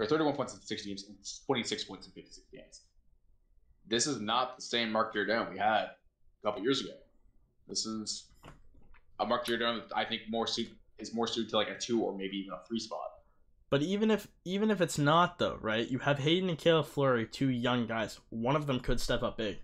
[0.00, 1.16] or 31 points in 60 games, and
[1.46, 2.80] 26 points in 56 games.
[3.86, 6.94] This is not the same Mark Giordano we had a couple years ago.
[7.68, 8.24] This is
[9.20, 10.68] a Mark Giordano that I think more suit
[11.02, 13.00] is more suited to like a two or maybe even a three spot.
[13.70, 15.88] But even if even if it's not though, right?
[15.88, 18.20] You have Hayden and Caleb Fleury, two young guys.
[18.30, 19.58] One of them could step up big.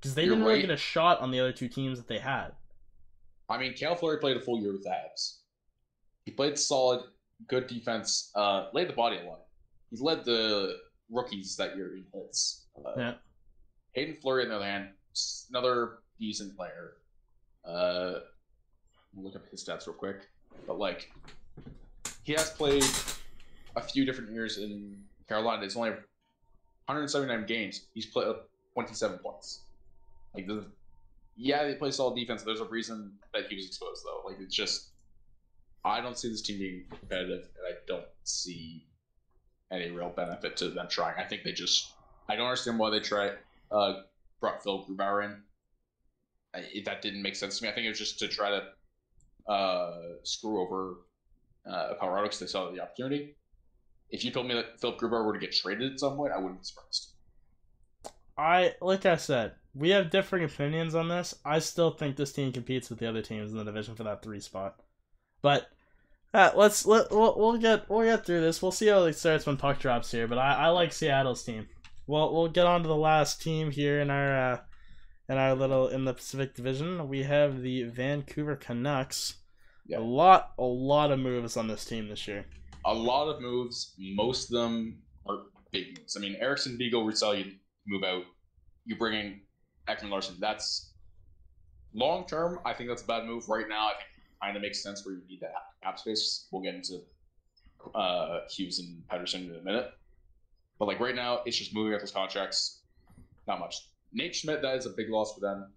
[0.00, 2.18] because they You're didn't really get a shot on the other two teams that they
[2.18, 2.52] had.
[3.48, 5.38] I mean, Cal Fleury played a full year with the Habs.
[6.24, 7.02] He played solid,
[7.46, 9.42] good defense, uh, laid the body a lot.
[9.90, 10.76] He's led the
[11.10, 12.66] rookies that year in hits.
[12.84, 13.14] Uh, Yeah.
[13.92, 14.88] Hayden Fleury, on the other hand,
[15.50, 16.94] another decent player.
[17.64, 18.20] Uh,
[19.16, 20.28] look up his stats real quick,
[20.66, 21.10] but like,
[22.22, 22.84] he has played
[23.76, 24.96] a few different years in
[25.28, 25.64] Carolina.
[25.64, 27.86] It's only 179 games.
[27.94, 28.34] He's played
[28.74, 29.60] 27 points.
[30.34, 30.64] Like, the,
[31.36, 32.42] yeah, they play solid defense.
[32.42, 34.22] There's a reason that he was exposed, though.
[34.28, 34.90] Like, it's just,
[35.84, 38.86] I don't see this team being competitive, and I don't see
[39.70, 41.14] any real benefit to them trying.
[41.18, 41.92] I think they just,
[42.28, 43.32] I don't understand why they try
[43.70, 44.02] uh,
[44.40, 45.42] brought Phil Grubauer in.
[46.54, 47.70] I, that didn't make sense to me.
[47.70, 48.68] I think it was just to try to
[49.48, 49.92] uh,
[50.22, 50.96] screw over
[51.68, 53.36] uh, Colorado because they saw the opportunity.
[54.10, 56.38] If you told me that Philip Grubauer were to get traded at some point, I
[56.38, 57.12] wouldn't be surprised.
[58.38, 61.34] I like I said, we have differing opinions on this.
[61.44, 64.22] I still think this team competes with the other teams in the division for that
[64.22, 64.80] three spot.
[65.42, 65.68] But
[66.34, 68.60] uh, let's let we'll, we'll get we'll get through this.
[68.60, 70.28] We'll see how it starts when puck drops here.
[70.28, 71.66] But I, I like Seattle's team.
[72.06, 74.58] Well, we'll get on to the last team here in our uh,
[75.28, 77.08] in our little in the Pacific Division.
[77.08, 79.36] We have the Vancouver Canucks.
[79.86, 79.98] Yeah.
[79.98, 82.46] A lot a lot of moves on this team this year.
[82.84, 85.38] A lot of moves, most of them are
[85.72, 86.16] big moves.
[86.16, 87.52] I mean, Eriksson, Beagle, Roussel, you
[87.86, 88.22] move out.
[88.84, 89.40] You bring in
[89.88, 90.36] Ekman Larsson.
[90.40, 90.92] That's
[91.94, 92.60] long term.
[92.64, 93.48] I think that's a bad move.
[93.48, 96.46] Right now, I think it kind of makes sense where you need that cap space.
[96.52, 97.00] We'll get into
[97.94, 99.90] uh, Hughes and Pettersson in a minute.
[100.78, 102.82] But like right now, it's just moving out those contracts.
[103.48, 103.76] Not much.
[104.16, 105.72] Nate Schmidt, that is a big loss for them.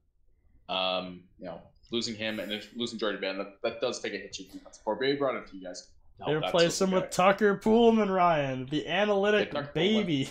[0.70, 1.61] Um, you know,
[1.91, 4.80] losing him and losing Jordie Benn, that, that does take a hit to your defense.
[4.84, 5.90] Corby brought it to you guys.
[6.26, 7.11] They replace him with.
[7.11, 10.30] Tucker Poolman, Ryan, the analytic Yeah, baby.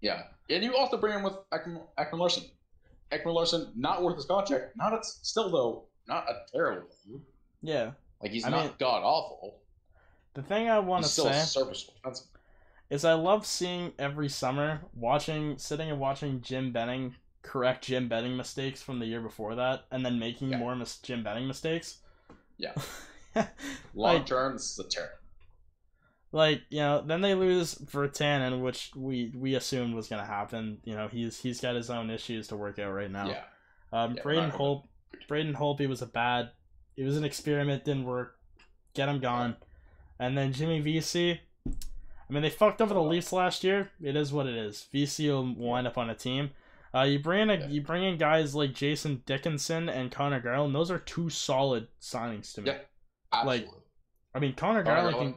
[0.00, 2.44] Yeah, and you also bring him with Ekman, Ekman Larsson.
[3.12, 4.76] Ekman Larsson, not worth his contract.
[4.76, 6.88] Not a, still though, not a terrible.
[7.08, 7.20] move.
[7.62, 7.92] Yeah.
[8.20, 9.58] Like he's I not god awful.
[10.34, 11.94] The thing I want to say serviceable.
[12.04, 12.26] That's
[12.92, 18.36] is I love seeing every summer watching, sitting and watching Jim Benning correct Jim Benning
[18.36, 20.58] mistakes from the year before that, and then making Yeah.
[20.58, 21.98] more mis- Jim Benning mistakes.
[22.58, 22.74] Yeah.
[23.34, 23.48] like,
[23.94, 24.52] long term.
[24.52, 25.16] This is a terrible.
[26.32, 30.78] like you know, then they lose Virtanen, which we we assumed was gonna happen.
[30.84, 33.26] You know, he's he's got his own issues to work out right now.
[33.28, 33.44] Yeah,
[33.92, 34.50] Um, Yeah, Braden.
[34.50, 34.86] Hope,
[35.28, 36.50] Braden Holtby was a bad.
[36.96, 38.38] It was an experiment, didn't work.
[38.94, 39.56] Get him gone,
[40.18, 41.40] and then Jimmy Vesey.
[42.32, 43.90] I mean, they fucked over the Leafs last year.
[44.02, 44.86] It is what it is.
[44.90, 46.52] Vesey will wind up on a team.
[46.94, 50.74] Uh, you bring in a, you bring in guys like Jason Dickinson and Conor Garland.
[50.74, 52.70] Those are two solid signings to me.
[52.70, 52.78] Yeah.
[53.34, 53.66] absolutely.
[53.66, 53.74] Like,
[54.34, 55.34] I mean, Conor Conor Garland can.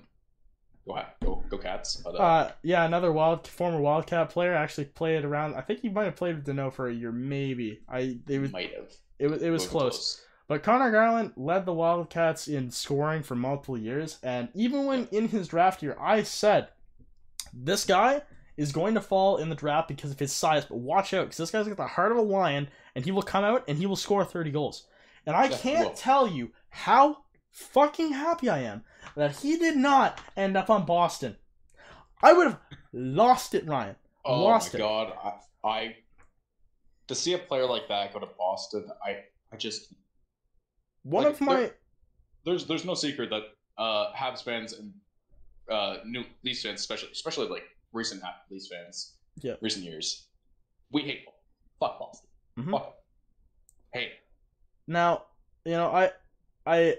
[0.88, 1.98] Go ahead, go go Cats.
[1.98, 5.56] But, uh, Uh, yeah, another wild former Wildcat player actually played around.
[5.56, 7.82] I think he might have played with Dano for a year, maybe.
[7.90, 8.94] I it was might have.
[9.20, 10.22] it was it was Wasn't close.
[10.48, 15.28] But Conor Garland led the Wildcats in scoring for multiple years, and even when in
[15.28, 16.70] his draft year, I said
[17.56, 18.22] this guy
[18.58, 20.66] is going to fall in the draft because of his size.
[20.66, 23.22] But watch out, because this guy's got the heart of a lion, and he will
[23.24, 24.88] come out and he will score thirty goals.
[25.26, 25.96] And I can't will.
[25.96, 28.84] tell you how fucking happy I am
[29.16, 31.38] that he did not end up on Boston.
[32.22, 32.60] I would have
[32.94, 33.96] lost it, Ryan.
[34.26, 34.82] Oh Lost my it.
[34.82, 35.14] god,
[35.64, 35.96] I, I
[37.08, 39.24] to see a player like that go to Boston, I
[39.54, 39.94] I just
[41.04, 41.72] One Like, of my
[42.46, 43.44] there's there's no secret that
[43.78, 44.94] uh Habs fans and
[45.72, 47.64] uh new Leafs fans, especially especially like
[47.94, 49.56] recent Ha- Leafs fans, Yeah.
[49.62, 50.28] recent years,
[50.92, 51.40] we hate Boston.
[51.80, 52.30] Fuck Boston.
[52.60, 52.72] Mhm.
[52.72, 52.94] Fuck 'em.
[53.94, 54.18] Hate 'em.
[54.88, 55.24] Now,
[55.66, 56.12] you know, I,
[56.66, 56.98] I,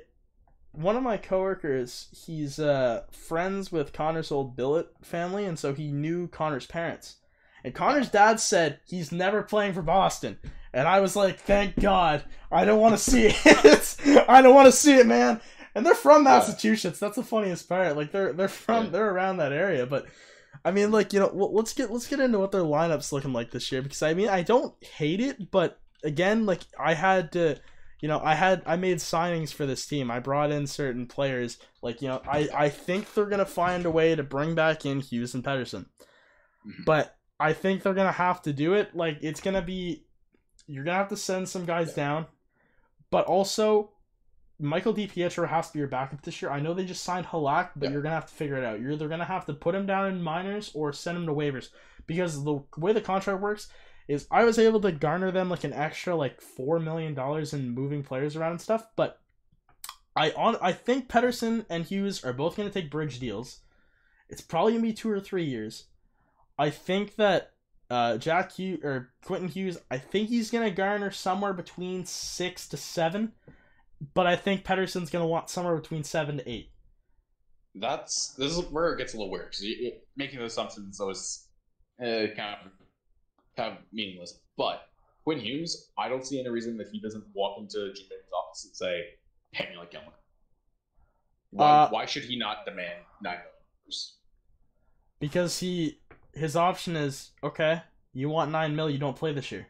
[0.73, 5.93] one of my coworkers, he's uh friends with Conor's old billet family, and so he
[5.93, 7.17] knew Conor's parents.
[7.65, 10.39] And Conor's dad said he's never playing for Boston,
[10.73, 12.23] and I was like, thank God,
[12.53, 14.25] I don't want to see it.
[14.29, 15.41] I don't want to see it, man.
[15.77, 16.31] And they're from Yeah.
[16.39, 16.99] Massachusetts.
[16.99, 17.97] That's the funniest part.
[17.97, 18.91] Like they're they're from Yeah.
[18.91, 20.07] they're around that area, but.
[20.65, 23.51] I mean, like you know, let's get let's get into what their lineups looking like
[23.51, 27.57] this year because I mean, I don't hate it, but again, like I had to,
[28.01, 30.11] you know, I had I made signings for this team.
[30.11, 31.59] I brought in certain players.
[31.83, 35.01] Like you know, I I think they're gonna find a way to bring back in
[35.01, 35.87] Hughes and Pettersson,
[36.67, 36.87] Mhm.
[36.87, 38.97] but I think they're gonna have to do it.
[38.97, 40.07] Like it's gonna be,
[40.67, 41.97] you're gonna have to send some guys Yeah.
[41.97, 42.27] down,
[43.11, 43.91] but also.
[44.59, 46.51] Michael DiPietro has to be your backup this year.
[46.51, 47.93] I know they just signed Halak, but Yeah.
[47.93, 48.81] you're gonna have to figure it out.
[48.81, 51.69] You're either gonna have to put him down in minors or send him to waivers
[52.07, 53.69] because the way the contract works
[54.09, 57.71] is I was able to garner them like an extra like four million dollars in
[57.71, 59.21] moving players around and stuff, but
[60.15, 63.61] I on I think Pettersson and Hughes are both gonna take bridge deals.
[64.29, 65.87] It's probably gonna be two or three years.
[66.59, 67.53] I think that
[67.91, 72.77] uh, Jack Hughes or Quentin Hughes, I think he's gonna garner somewhere between six to
[72.77, 73.33] seven,
[74.15, 76.71] but I think Pettersson's gonna want somewhere between seven to eight.
[77.75, 79.67] That's this is where it gets a little weird because
[80.17, 81.49] making those assumptions is
[82.01, 82.05] uh,
[82.37, 82.71] kind of
[83.57, 84.39] kind of meaningless.
[84.57, 84.89] But
[85.25, 88.75] Quinn Hughes, I don't see any reason that he doesn't walk into Bennington's office and
[88.77, 89.03] say,
[89.53, 90.13] "Pay me like Gilmore."
[91.51, 93.53] Why, Uh, why should he not demand nine million
[93.85, 94.15] dollars?
[95.19, 95.99] because he
[96.35, 97.83] his option is okay.
[98.13, 99.67] You want nine mil, you don't play this year.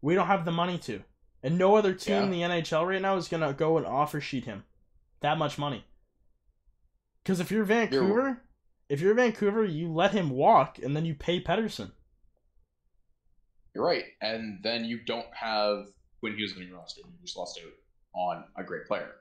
[0.00, 1.02] We don't have the money to,
[1.46, 4.44] and no other team in the NHL right now is gonna go and offer sheet
[4.46, 4.64] him
[5.20, 5.84] that much money.
[7.22, 8.42] Because if you're Vancouver,
[8.88, 11.92] if you're Vancouver, you let him walk, and then you pay Pettersson.
[13.74, 15.86] You're right, and then you don't have
[16.20, 17.00] Quinn Hughes on your roster.
[17.00, 17.72] You just lost out
[18.20, 19.12] on a great player.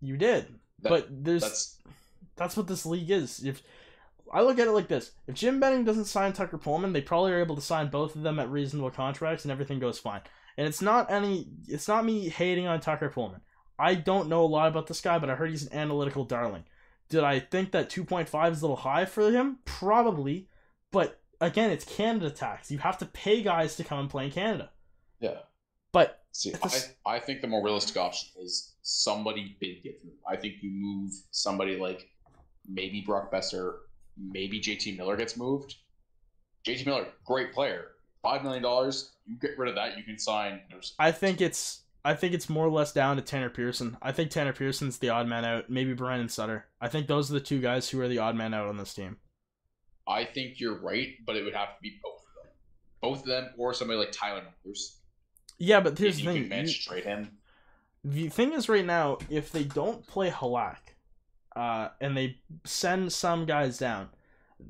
[0.00, 0.48] You did,
[0.80, 1.78] That- but there's That's
[2.36, 3.44] that's what this league is.
[3.44, 3.62] If
[4.32, 7.32] I look at it like this, if Jim Benning doesn't sign Tucker Poolman, they probably
[7.32, 10.22] are able to sign both of them at reasonable contracts and everything goes fine.
[10.60, 13.40] And it's not any it's not me hating on Tucker Poolman.
[13.78, 16.64] I don't know a lot about this guy, but I heard he's an analytical darling.
[17.08, 19.60] Did I think that 2.5 is a little high for him?
[19.64, 20.50] Probably.
[20.92, 22.70] But again, it's Canada tax.
[22.70, 24.68] You have to pay guys to come and play in Canada.
[25.18, 25.38] yeah.
[25.92, 29.82] But See, I a s- I, I think the more realistic option is somebody big
[29.82, 30.18] gets moved.
[30.28, 32.06] I think you move somebody like
[32.68, 33.76] maybe Brock Boeser,
[34.18, 35.76] maybe JT Miller gets moved.
[36.66, 37.92] JT Miller, great player.
[38.22, 40.60] Five million dollars, you get rid of that, you can sign.
[40.98, 43.96] I think it's I think it's more or less down to Tanner Pearson.
[44.00, 45.68] I think Tanner Pearson's the odd man out.
[45.68, 46.66] Maybe Brandon Sutter.
[46.80, 48.94] I think those are the two guys who are the odd man out on this
[48.94, 49.18] team.
[50.08, 52.52] I think you're right, but it would have to be both of them,
[53.00, 54.96] both of them, or somebody like Tyler Myers.
[55.58, 56.66] Yeah, but here's the thing.
[56.66, 57.38] You- trade him.
[58.02, 60.78] the thing is right now, if they don't play Halak,
[61.54, 64.08] uh, and they send some guys down,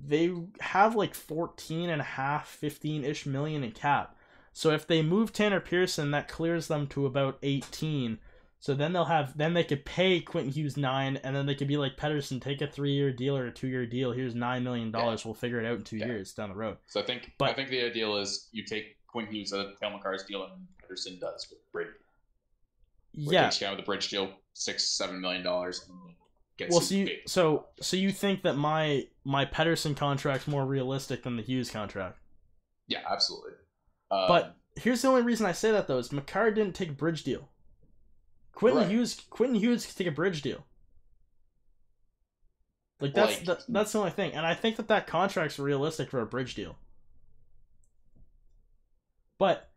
[0.05, 4.17] they have like 14 and a half, 15-ish million in cap.
[4.53, 8.19] So if they move Tanner Pearson, that clears them to about 18.
[8.59, 11.69] So then they'll have then they could pay Quentin Hughes nine, and then they could
[11.69, 14.13] be like Pettersson, take a three year deal or a two year deal.
[14.13, 15.25] Here's nine million dollars.
[15.25, 16.07] We'll figure it out in two Yeah.
[16.07, 16.77] years down the road.
[16.87, 19.81] So I think But- I think the ideal is you take Quentin Hughes out of
[19.81, 21.91] Cale Makar's deal and Pettersson does with Brady.
[23.15, 23.45] Where Yeah.
[23.45, 25.89] Takes you out with the bridge deal, six, seven million dollars.
[25.89, 26.15] and
[26.61, 27.19] gets Well, so you, big.
[27.27, 32.19] so so you think that my my Pettersson contract's more realistic than the Hughes contract?
[32.87, 33.53] Yeah, absolutely.
[34.11, 36.93] Um, But here's the only reason I say that though is Makar didn't take a
[36.93, 37.49] bridge deal.
[38.53, 38.91] Quentin Right.
[38.91, 40.65] Hughes Quentin Hughes could take a bridge deal.
[43.01, 46.11] Like that's Like- the, that's the only thing, and I think that that contract's realistic
[46.11, 46.77] for a bridge deal.
[49.39, 49.71] But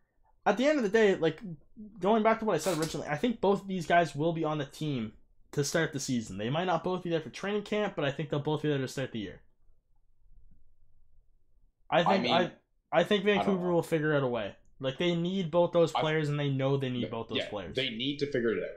[0.44, 1.40] at the end of the day, like
[2.00, 4.44] going back to what I said originally, I think both of these guys will be
[4.44, 5.12] on the team
[5.54, 6.38] to start the season.
[6.38, 8.68] They might not both be there for training camp, but I think they'll both be
[8.68, 9.40] there to start the year.
[11.90, 12.52] I I think mean, I
[12.92, 13.72] I think Vancouver know.
[13.72, 14.54] will figure out a way.
[14.80, 17.48] Like they need both those I- players, and they know they need both those yeah,
[17.48, 17.76] players.
[17.76, 18.76] They need to figure it out.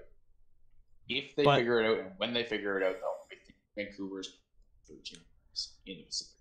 [1.10, 3.42] If they But- figure it out, and when they figure it out, though, I think
[3.76, 4.38] Vancouver's
[4.88, 5.00] third
[5.86, 6.34] in the Pacific.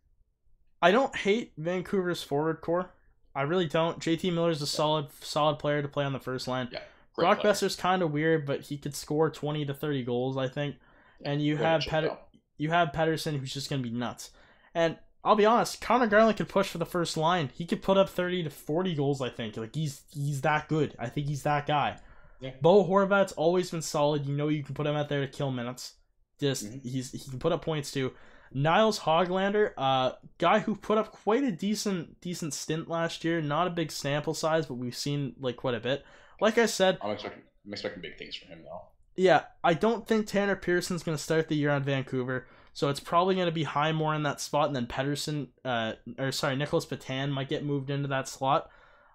[0.82, 2.90] I don't hate Vancouver's forward core.
[3.34, 3.98] I really don't.
[3.98, 6.68] JT Miller's a solid solid player to play on the first line.
[6.72, 6.82] Yeah,
[7.16, 7.52] Brock player.
[7.52, 10.76] Boeser's kind of weird, but he could score twenty to thirty goals, I think.
[11.24, 12.28] And you have Pet-
[12.58, 14.30] you have Pettersson, who's just gonna be nuts.
[14.74, 17.50] And I'll be honest, Conor Garland could push for the first line.
[17.54, 19.20] He could put up thirty to forty goals.
[19.22, 19.56] I think.
[19.56, 20.94] Like he's he's that good.
[20.98, 21.98] I think he's that guy.
[22.40, 22.50] Yeah.
[22.60, 24.26] Bo Horvat's always been solid.
[24.26, 25.94] You know you can put him out there to kill minutes.
[26.38, 26.82] Just Mhm.
[26.84, 28.12] he's he can put up points too.
[28.52, 33.40] Niles Hoglander, uh, guy who put up quite a decent decent stint last year.
[33.40, 36.04] Not a big sample size, but we've seen like quite a bit.
[36.40, 38.82] Like I said, I'm expecting, I'm expecting big things from him though.
[39.16, 43.00] yeah, I don't think Tanner Pearson's going to start the year on Vancouver, so it's
[43.00, 46.84] probably going to be Highmore in that spot, and then Pettersson, uh, or sorry, Nicholas
[46.84, 48.70] Patan might get moved into that slot.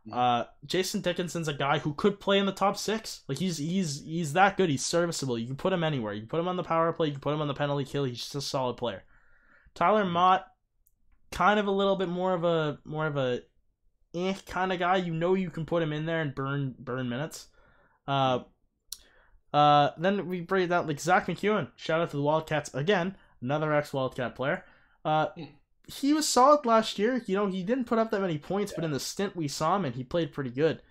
[0.10, 0.16] Mhm.
[0.16, 3.22] Uh, Jason Dickinson's a guy who could play in the top six.
[3.28, 4.70] Like he's he's he's that good.
[4.72, 5.38] He's serviceable.
[5.38, 6.14] You can put him anywhere.
[6.14, 7.06] You can put him on the power play.
[7.08, 8.06] You can put him on the penalty kill.
[8.06, 9.04] He's just a solid player.
[9.76, 10.46] Tyler Motte,
[11.32, 13.42] kind of a little bit more of a more of a
[14.14, 14.98] eh kind of guy.
[14.98, 17.48] You know you can put him in there and burn burn minutes.
[18.08, 18.40] Uh,
[19.54, 21.70] uh, then we bring that like Zack MacEwen.
[21.76, 24.64] Shout out to the Wildcats again, another ex Wildcat player.
[25.04, 25.44] Uh, Hmm.
[25.88, 27.22] he was solid last year.
[27.26, 29.76] You know he didn't put up that many points, but in the stint we saw
[29.76, 30.82] him and he played pretty good.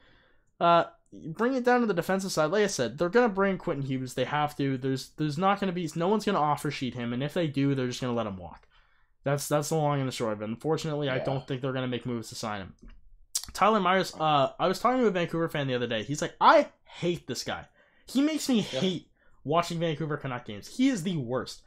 [0.61, 2.51] Uh, bring it down to the defensive side.
[2.51, 4.13] Like I said, they're gonna bring Quentin Hughes.
[4.15, 4.77] They have to.
[4.77, 7.75] There's there's not gonna be no one's gonna offer sheet him, and if they do,
[7.75, 8.67] they're just gonna let him walk.
[9.25, 10.49] That's that's the long and the short of it.
[10.49, 12.75] Unfortunately, I don't think they're gonna make moves to sign him.
[13.53, 16.03] Tyler Myers, uh, I was talking to a Vancouver fan the other day.
[16.03, 17.67] He's like, I hate this guy.
[18.07, 18.81] He makes me Yeah.
[18.81, 19.09] hate
[19.45, 20.77] watching Vancouver Canuck games.
[20.77, 21.63] He is the worst.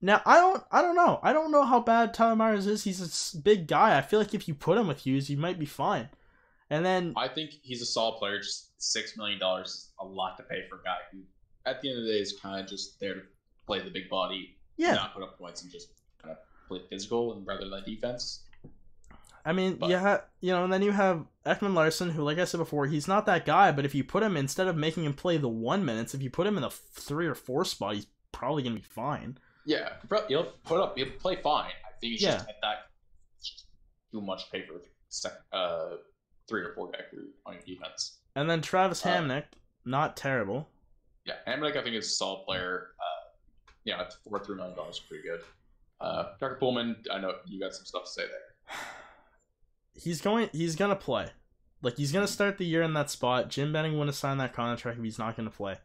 [0.00, 1.20] Now I don't I don't know.
[1.22, 2.84] I don't know how bad Tyler Myers is.
[2.84, 3.96] He's a big guy.
[3.96, 6.08] I feel like if you put him with Hughes, you might be fine.
[6.70, 8.38] And then I think he's a solid player.
[8.38, 11.18] Just six million dollars is a lot to pay for a guy who,
[11.66, 13.20] at the end of the day, is kind of just there to
[13.66, 15.88] play the big body, yeah, not put up points, and just
[16.20, 18.44] kind of play physical and rather than defense.
[19.44, 22.58] I mean, But- yeah, you know, and then you have Ekman-Larsson, who, like I said
[22.58, 23.72] before, he's not that guy.
[23.72, 26.30] But if you put him instead of making him play the one minutes, if you
[26.30, 29.38] put him in the three or four spot, he's probably gonna be fine.
[29.64, 29.94] Yeah,
[30.28, 31.70] he'll put up, you'll play fine.
[31.84, 32.50] I think he's just Yeah.
[32.50, 32.76] at that
[33.42, 33.66] just
[34.12, 34.74] too much paper.
[34.74, 35.96] pay for a sec, uh,
[36.48, 38.18] three or four guy crew on your defense.
[38.36, 39.44] And then Travis Uh, Hamonic,
[39.84, 40.68] not terrible.
[41.24, 42.94] Yeah, Hamonic I think is a solid player.
[42.98, 43.28] Uh,
[43.84, 45.42] yeah, it's four three million dollars, is pretty good.
[46.00, 48.76] Uh, Tucker Poolman, I know you got some stuff to say there.
[49.94, 50.48] He's going.
[50.52, 51.28] He's gonna play.
[51.82, 53.48] Like he's gonna start the year in that spot.
[53.50, 55.78] Jim Benning wouldn't signed that contract if he's not gonna play.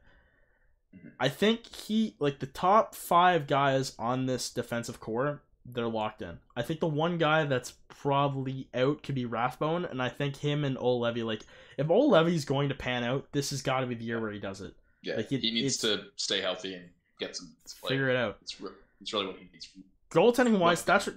[0.95, 1.11] Mhm.
[1.19, 5.41] I think he like the top five guys on this defensive core.
[5.65, 6.39] They're locked in.
[6.55, 10.63] I think the one guy that's probably out could be Rathbone, and I think him
[10.63, 11.25] and Juolevi.
[11.25, 11.41] Like
[11.77, 14.39] if Juolevi's going to pan out, this has got to be the year where he
[14.39, 14.73] does it.
[15.01, 16.89] Yeah, Like, it- he needs to stay healthy and
[17.19, 17.89] get some play.
[17.89, 18.38] Figure it out.
[18.41, 18.71] It's, re-
[19.01, 19.67] it's really what he needs.
[20.09, 21.15] Goaltending wise, what Thatcher.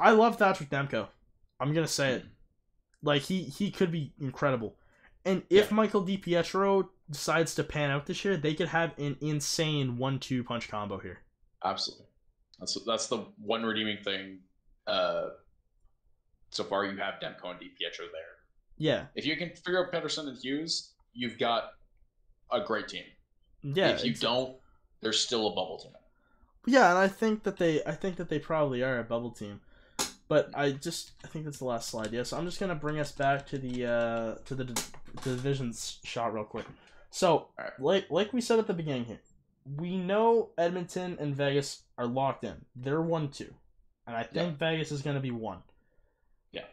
[0.00, 1.08] I love Thatcher Demko.
[1.60, 2.24] I'm gonna say it.
[3.02, 4.76] Like he he could be incredible.
[5.24, 5.74] And if Yeah.
[5.76, 10.68] Michael DiPietro decides to pan out this year, they could have an insane one-two punch
[10.68, 11.20] combo here.
[11.64, 12.06] Absolutely.
[12.58, 14.40] That's that's the one redeeming thing.
[14.86, 15.30] Uh,
[16.50, 18.34] so far, you have Demko and DiPietro there.
[18.76, 21.70] Yeah, If you can figure out Pettersson and Hughes, you've got
[22.50, 23.04] a great team.
[23.62, 24.56] yeah, if you don't,
[25.00, 25.92] there's still a bubble team.
[26.66, 26.90] yeah.
[26.90, 29.60] And I think that they, I think that they probably are a bubble team.
[30.26, 32.12] But I just, I think that's the last slide.
[32.12, 34.74] Yeah, so I'm just gonna bring us back to the uh to the, to
[35.22, 36.64] the divisions shot real quick.
[37.10, 37.48] So,
[37.78, 39.20] like like we said at the beginning here,
[39.76, 42.64] we know Edmonton and Vegas are locked in.
[42.74, 43.52] They're one two,
[44.06, 45.58] and I think Vegas is gonna be one.
[46.52, 46.64] Yeah.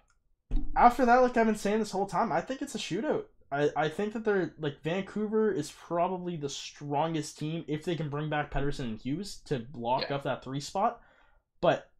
[0.75, 3.25] After that, like I've been saying this whole time, I think it's a shootout.
[3.51, 8.07] I, I think that they're like Vancouver is probably the strongest team if they can
[8.07, 10.15] bring back Pettersson and Hughes to lock Yeah.
[10.15, 11.01] up that three spot.
[11.59, 11.90] But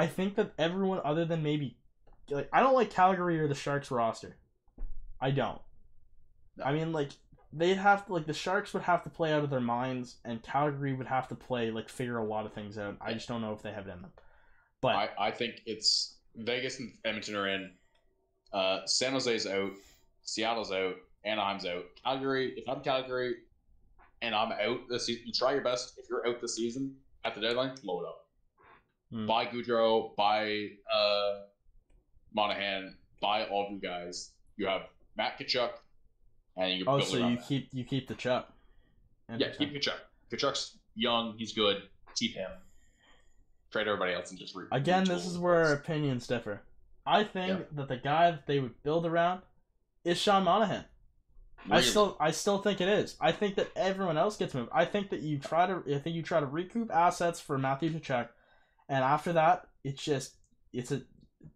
[0.00, 1.76] I think that everyone other than maybe
[2.30, 4.34] like I don't like Calgary or the Sharks roster.
[5.20, 5.60] I don't.
[6.64, 7.10] I mean like
[7.52, 10.42] they'd have to like the Sharks would have to play out of their minds and
[10.42, 12.96] Calgary would have to play like figure a lot of things out.
[12.98, 14.12] I just don't know if they have it in them.
[14.80, 17.70] But I, I think it's Vegas and Edmonton are in.
[18.54, 19.72] Uh, San Jose's out.
[20.22, 20.94] Seattle's out.
[21.26, 21.84] Anaheim's out.
[22.02, 22.54] Calgary.
[22.56, 23.34] If I'm Calgary,
[24.22, 25.98] and I'm out this season, you try your best.
[25.98, 26.96] If you're out this season
[27.26, 28.19] at the deadline, load up.
[29.12, 29.26] Hmm.
[29.26, 30.14] Buy Gaudreau.
[30.16, 31.40] Buy uh,
[32.34, 32.96] Monahan.
[33.20, 34.30] Buy all of you guys.
[34.56, 34.82] You have
[35.16, 35.70] Matt Tkachuk,
[36.56, 37.46] and you oh so you that.
[37.46, 38.52] keep you keep the Chuck.
[39.36, 39.94] Yeah, keep Tkachuk.
[40.32, 41.34] Tkachuk's young.
[41.36, 41.82] He's good.
[42.16, 42.50] Keep him.
[43.70, 46.62] Trade everybody else and just re- Again, this is where our opinions differ.
[47.06, 47.64] I think Yeah.
[47.72, 49.42] that the guy that they would build around
[50.04, 50.84] is Sean Monahan.
[51.70, 53.16] I still, I still think it is.
[53.20, 54.70] I think that everyone else gets moved.
[54.72, 57.90] I think that you try to, I think you try to recoup assets for Matthew
[57.90, 58.28] Tkachuk,
[58.90, 60.34] and after that, it's just,
[60.74, 61.00] it's a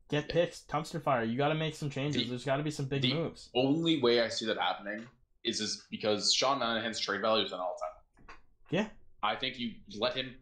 [0.09, 1.25] get picks, dumpster fire.
[1.25, 2.23] You got to make some changes.
[2.23, 3.51] The- There's got to be some big the- moves.
[3.55, 5.05] only way I see that happening
[5.45, 8.37] is is because Sean Monahan's trade value is an all time.
[8.71, 8.87] Yeah.
[9.23, 10.35] I think you let him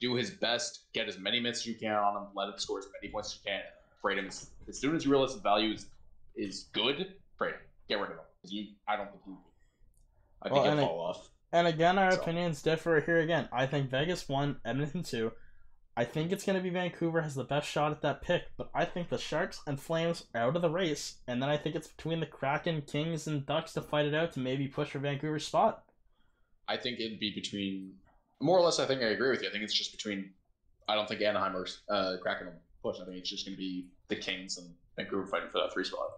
[0.00, 2.78] do his best, get as many minutes as you can on him, let him score
[2.80, 3.60] as many points as you can,
[4.02, 5.86] trade him as, as soon as you realize the value is,
[6.36, 7.60] is good, trade him.
[7.88, 8.24] Get rid of him.
[8.44, 9.32] You, I don't think he.
[10.42, 11.30] I think Well, he'll fall off.
[11.52, 13.48] And again, our So- opinions differ here again.
[13.52, 15.32] I think Vegas won, Edmonton two.
[15.96, 18.70] I think it's going to be Vancouver has the best shot at that pick, but
[18.74, 21.76] I think the Sharks and Flames are out of the race, and then I think
[21.76, 25.00] it's between the Kraken, Kings, and Ducks to fight it out to maybe push for
[25.00, 25.84] Vancouver's spot.
[26.66, 27.92] I think it'd be between
[28.40, 28.78] more or less.
[28.78, 29.48] I think I agree with you.
[29.48, 30.30] I think it's just between.
[30.88, 33.00] I don't think Anaheim or uh, Kraken will push.
[33.00, 35.84] I think it's just going to be the Kings and Vancouver fighting for that three
[35.84, 36.08] spot.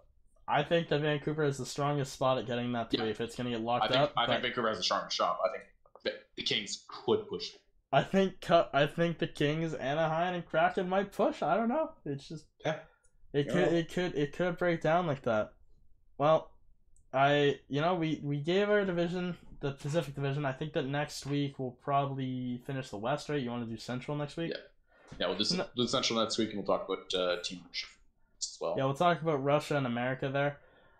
[0.46, 3.10] I think that Vancouver is the strongest spot at getting that three Yeah.
[3.10, 4.12] if it's going to get I locked think up.
[4.16, 5.38] I think Vancouver has the strongest shot.
[5.44, 7.50] I think the Kings could push.
[7.94, 11.42] I think cu- I think the Kings, Anaheim, and Kraken might push.
[11.42, 11.92] I don't know.
[12.04, 12.78] It's just Yeah.
[13.32, 15.52] it could it could it could break down like that.
[16.18, 16.50] Well,
[17.12, 20.44] I you know we we gave our division the Pacific Division.
[20.44, 23.28] I think that next week we'll probably finish the West.
[23.28, 23.40] Right?
[23.40, 24.50] You want to do Central next week?
[24.50, 24.56] Yeah.
[25.20, 25.66] Yeah, we'll do, No.
[25.76, 27.86] do Central next week, and we'll talk about uh, Team Russia
[28.40, 28.74] as well.
[28.76, 30.58] Yeah, we'll talk about Russia and America there.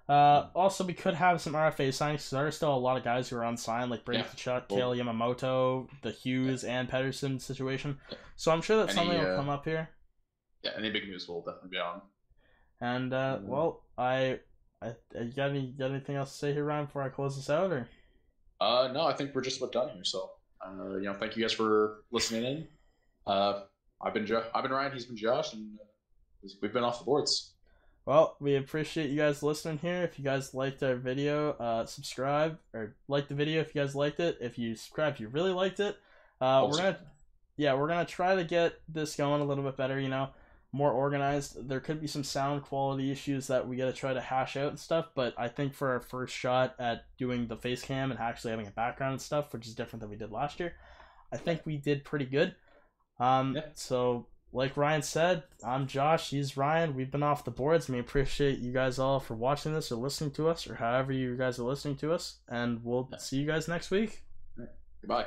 [0.08, 3.04] Uh, also, we could have some RFA signings because there are still a lot of
[3.04, 4.28] guys who are unsigned, like Brady Yeah.
[4.28, 7.98] Tkachuk, Well- Kailer Yamamoto, the Hughes and Pettersson situation.
[8.36, 9.88] So I'm sure that Any, something will uh, come up here.
[10.62, 12.02] Yeah, any big news will definitely be on.
[12.80, 13.44] And uh, Mhm.
[13.44, 14.40] well, I,
[14.82, 17.48] I, you got any got anything else to say here, Ryan, before I close this
[17.48, 17.88] out, or
[18.60, 20.04] Uh, no, I think we're just about done here.
[20.04, 20.30] So
[20.64, 22.68] Uh, you know, thank you guys for listening in.
[23.26, 23.62] Uh,
[24.02, 24.92] I've been jo- I've been Ryan.
[24.92, 27.53] He's been Josh, and uh, we've been off the boards.
[28.06, 30.02] Well, we appreciate you guys listening here.
[30.02, 33.94] If you guys liked our video, uh, subscribe or like the video if you guys
[33.94, 34.36] liked it.
[34.40, 35.96] If you subscribe, if you really liked it,
[36.40, 36.98] uh, we're gonna
[37.56, 39.98] yeah we're gonna try to get this going a little bit better.
[39.98, 40.28] You know,
[40.70, 41.66] more organized.
[41.66, 44.78] There could be some sound quality issues that we gotta try to hash out and
[44.78, 45.06] stuff.
[45.14, 48.66] But I think for our first shot at doing the face cam and actually having
[48.66, 50.74] a background and stuff, which is different than we did last year,
[51.32, 52.54] I think we did pretty good.
[53.18, 53.62] Um, Yeah.
[53.72, 56.30] so like Ryan said, I'm Josh.
[56.30, 56.94] He's Ryan.
[56.94, 57.88] We've been off the boards.
[57.88, 61.12] and We appreciate you guys all for watching this or listening to us or however
[61.12, 62.38] you guys are listening to us.
[62.48, 64.22] And we'll see you guys next week.
[65.02, 65.26] Goodbye.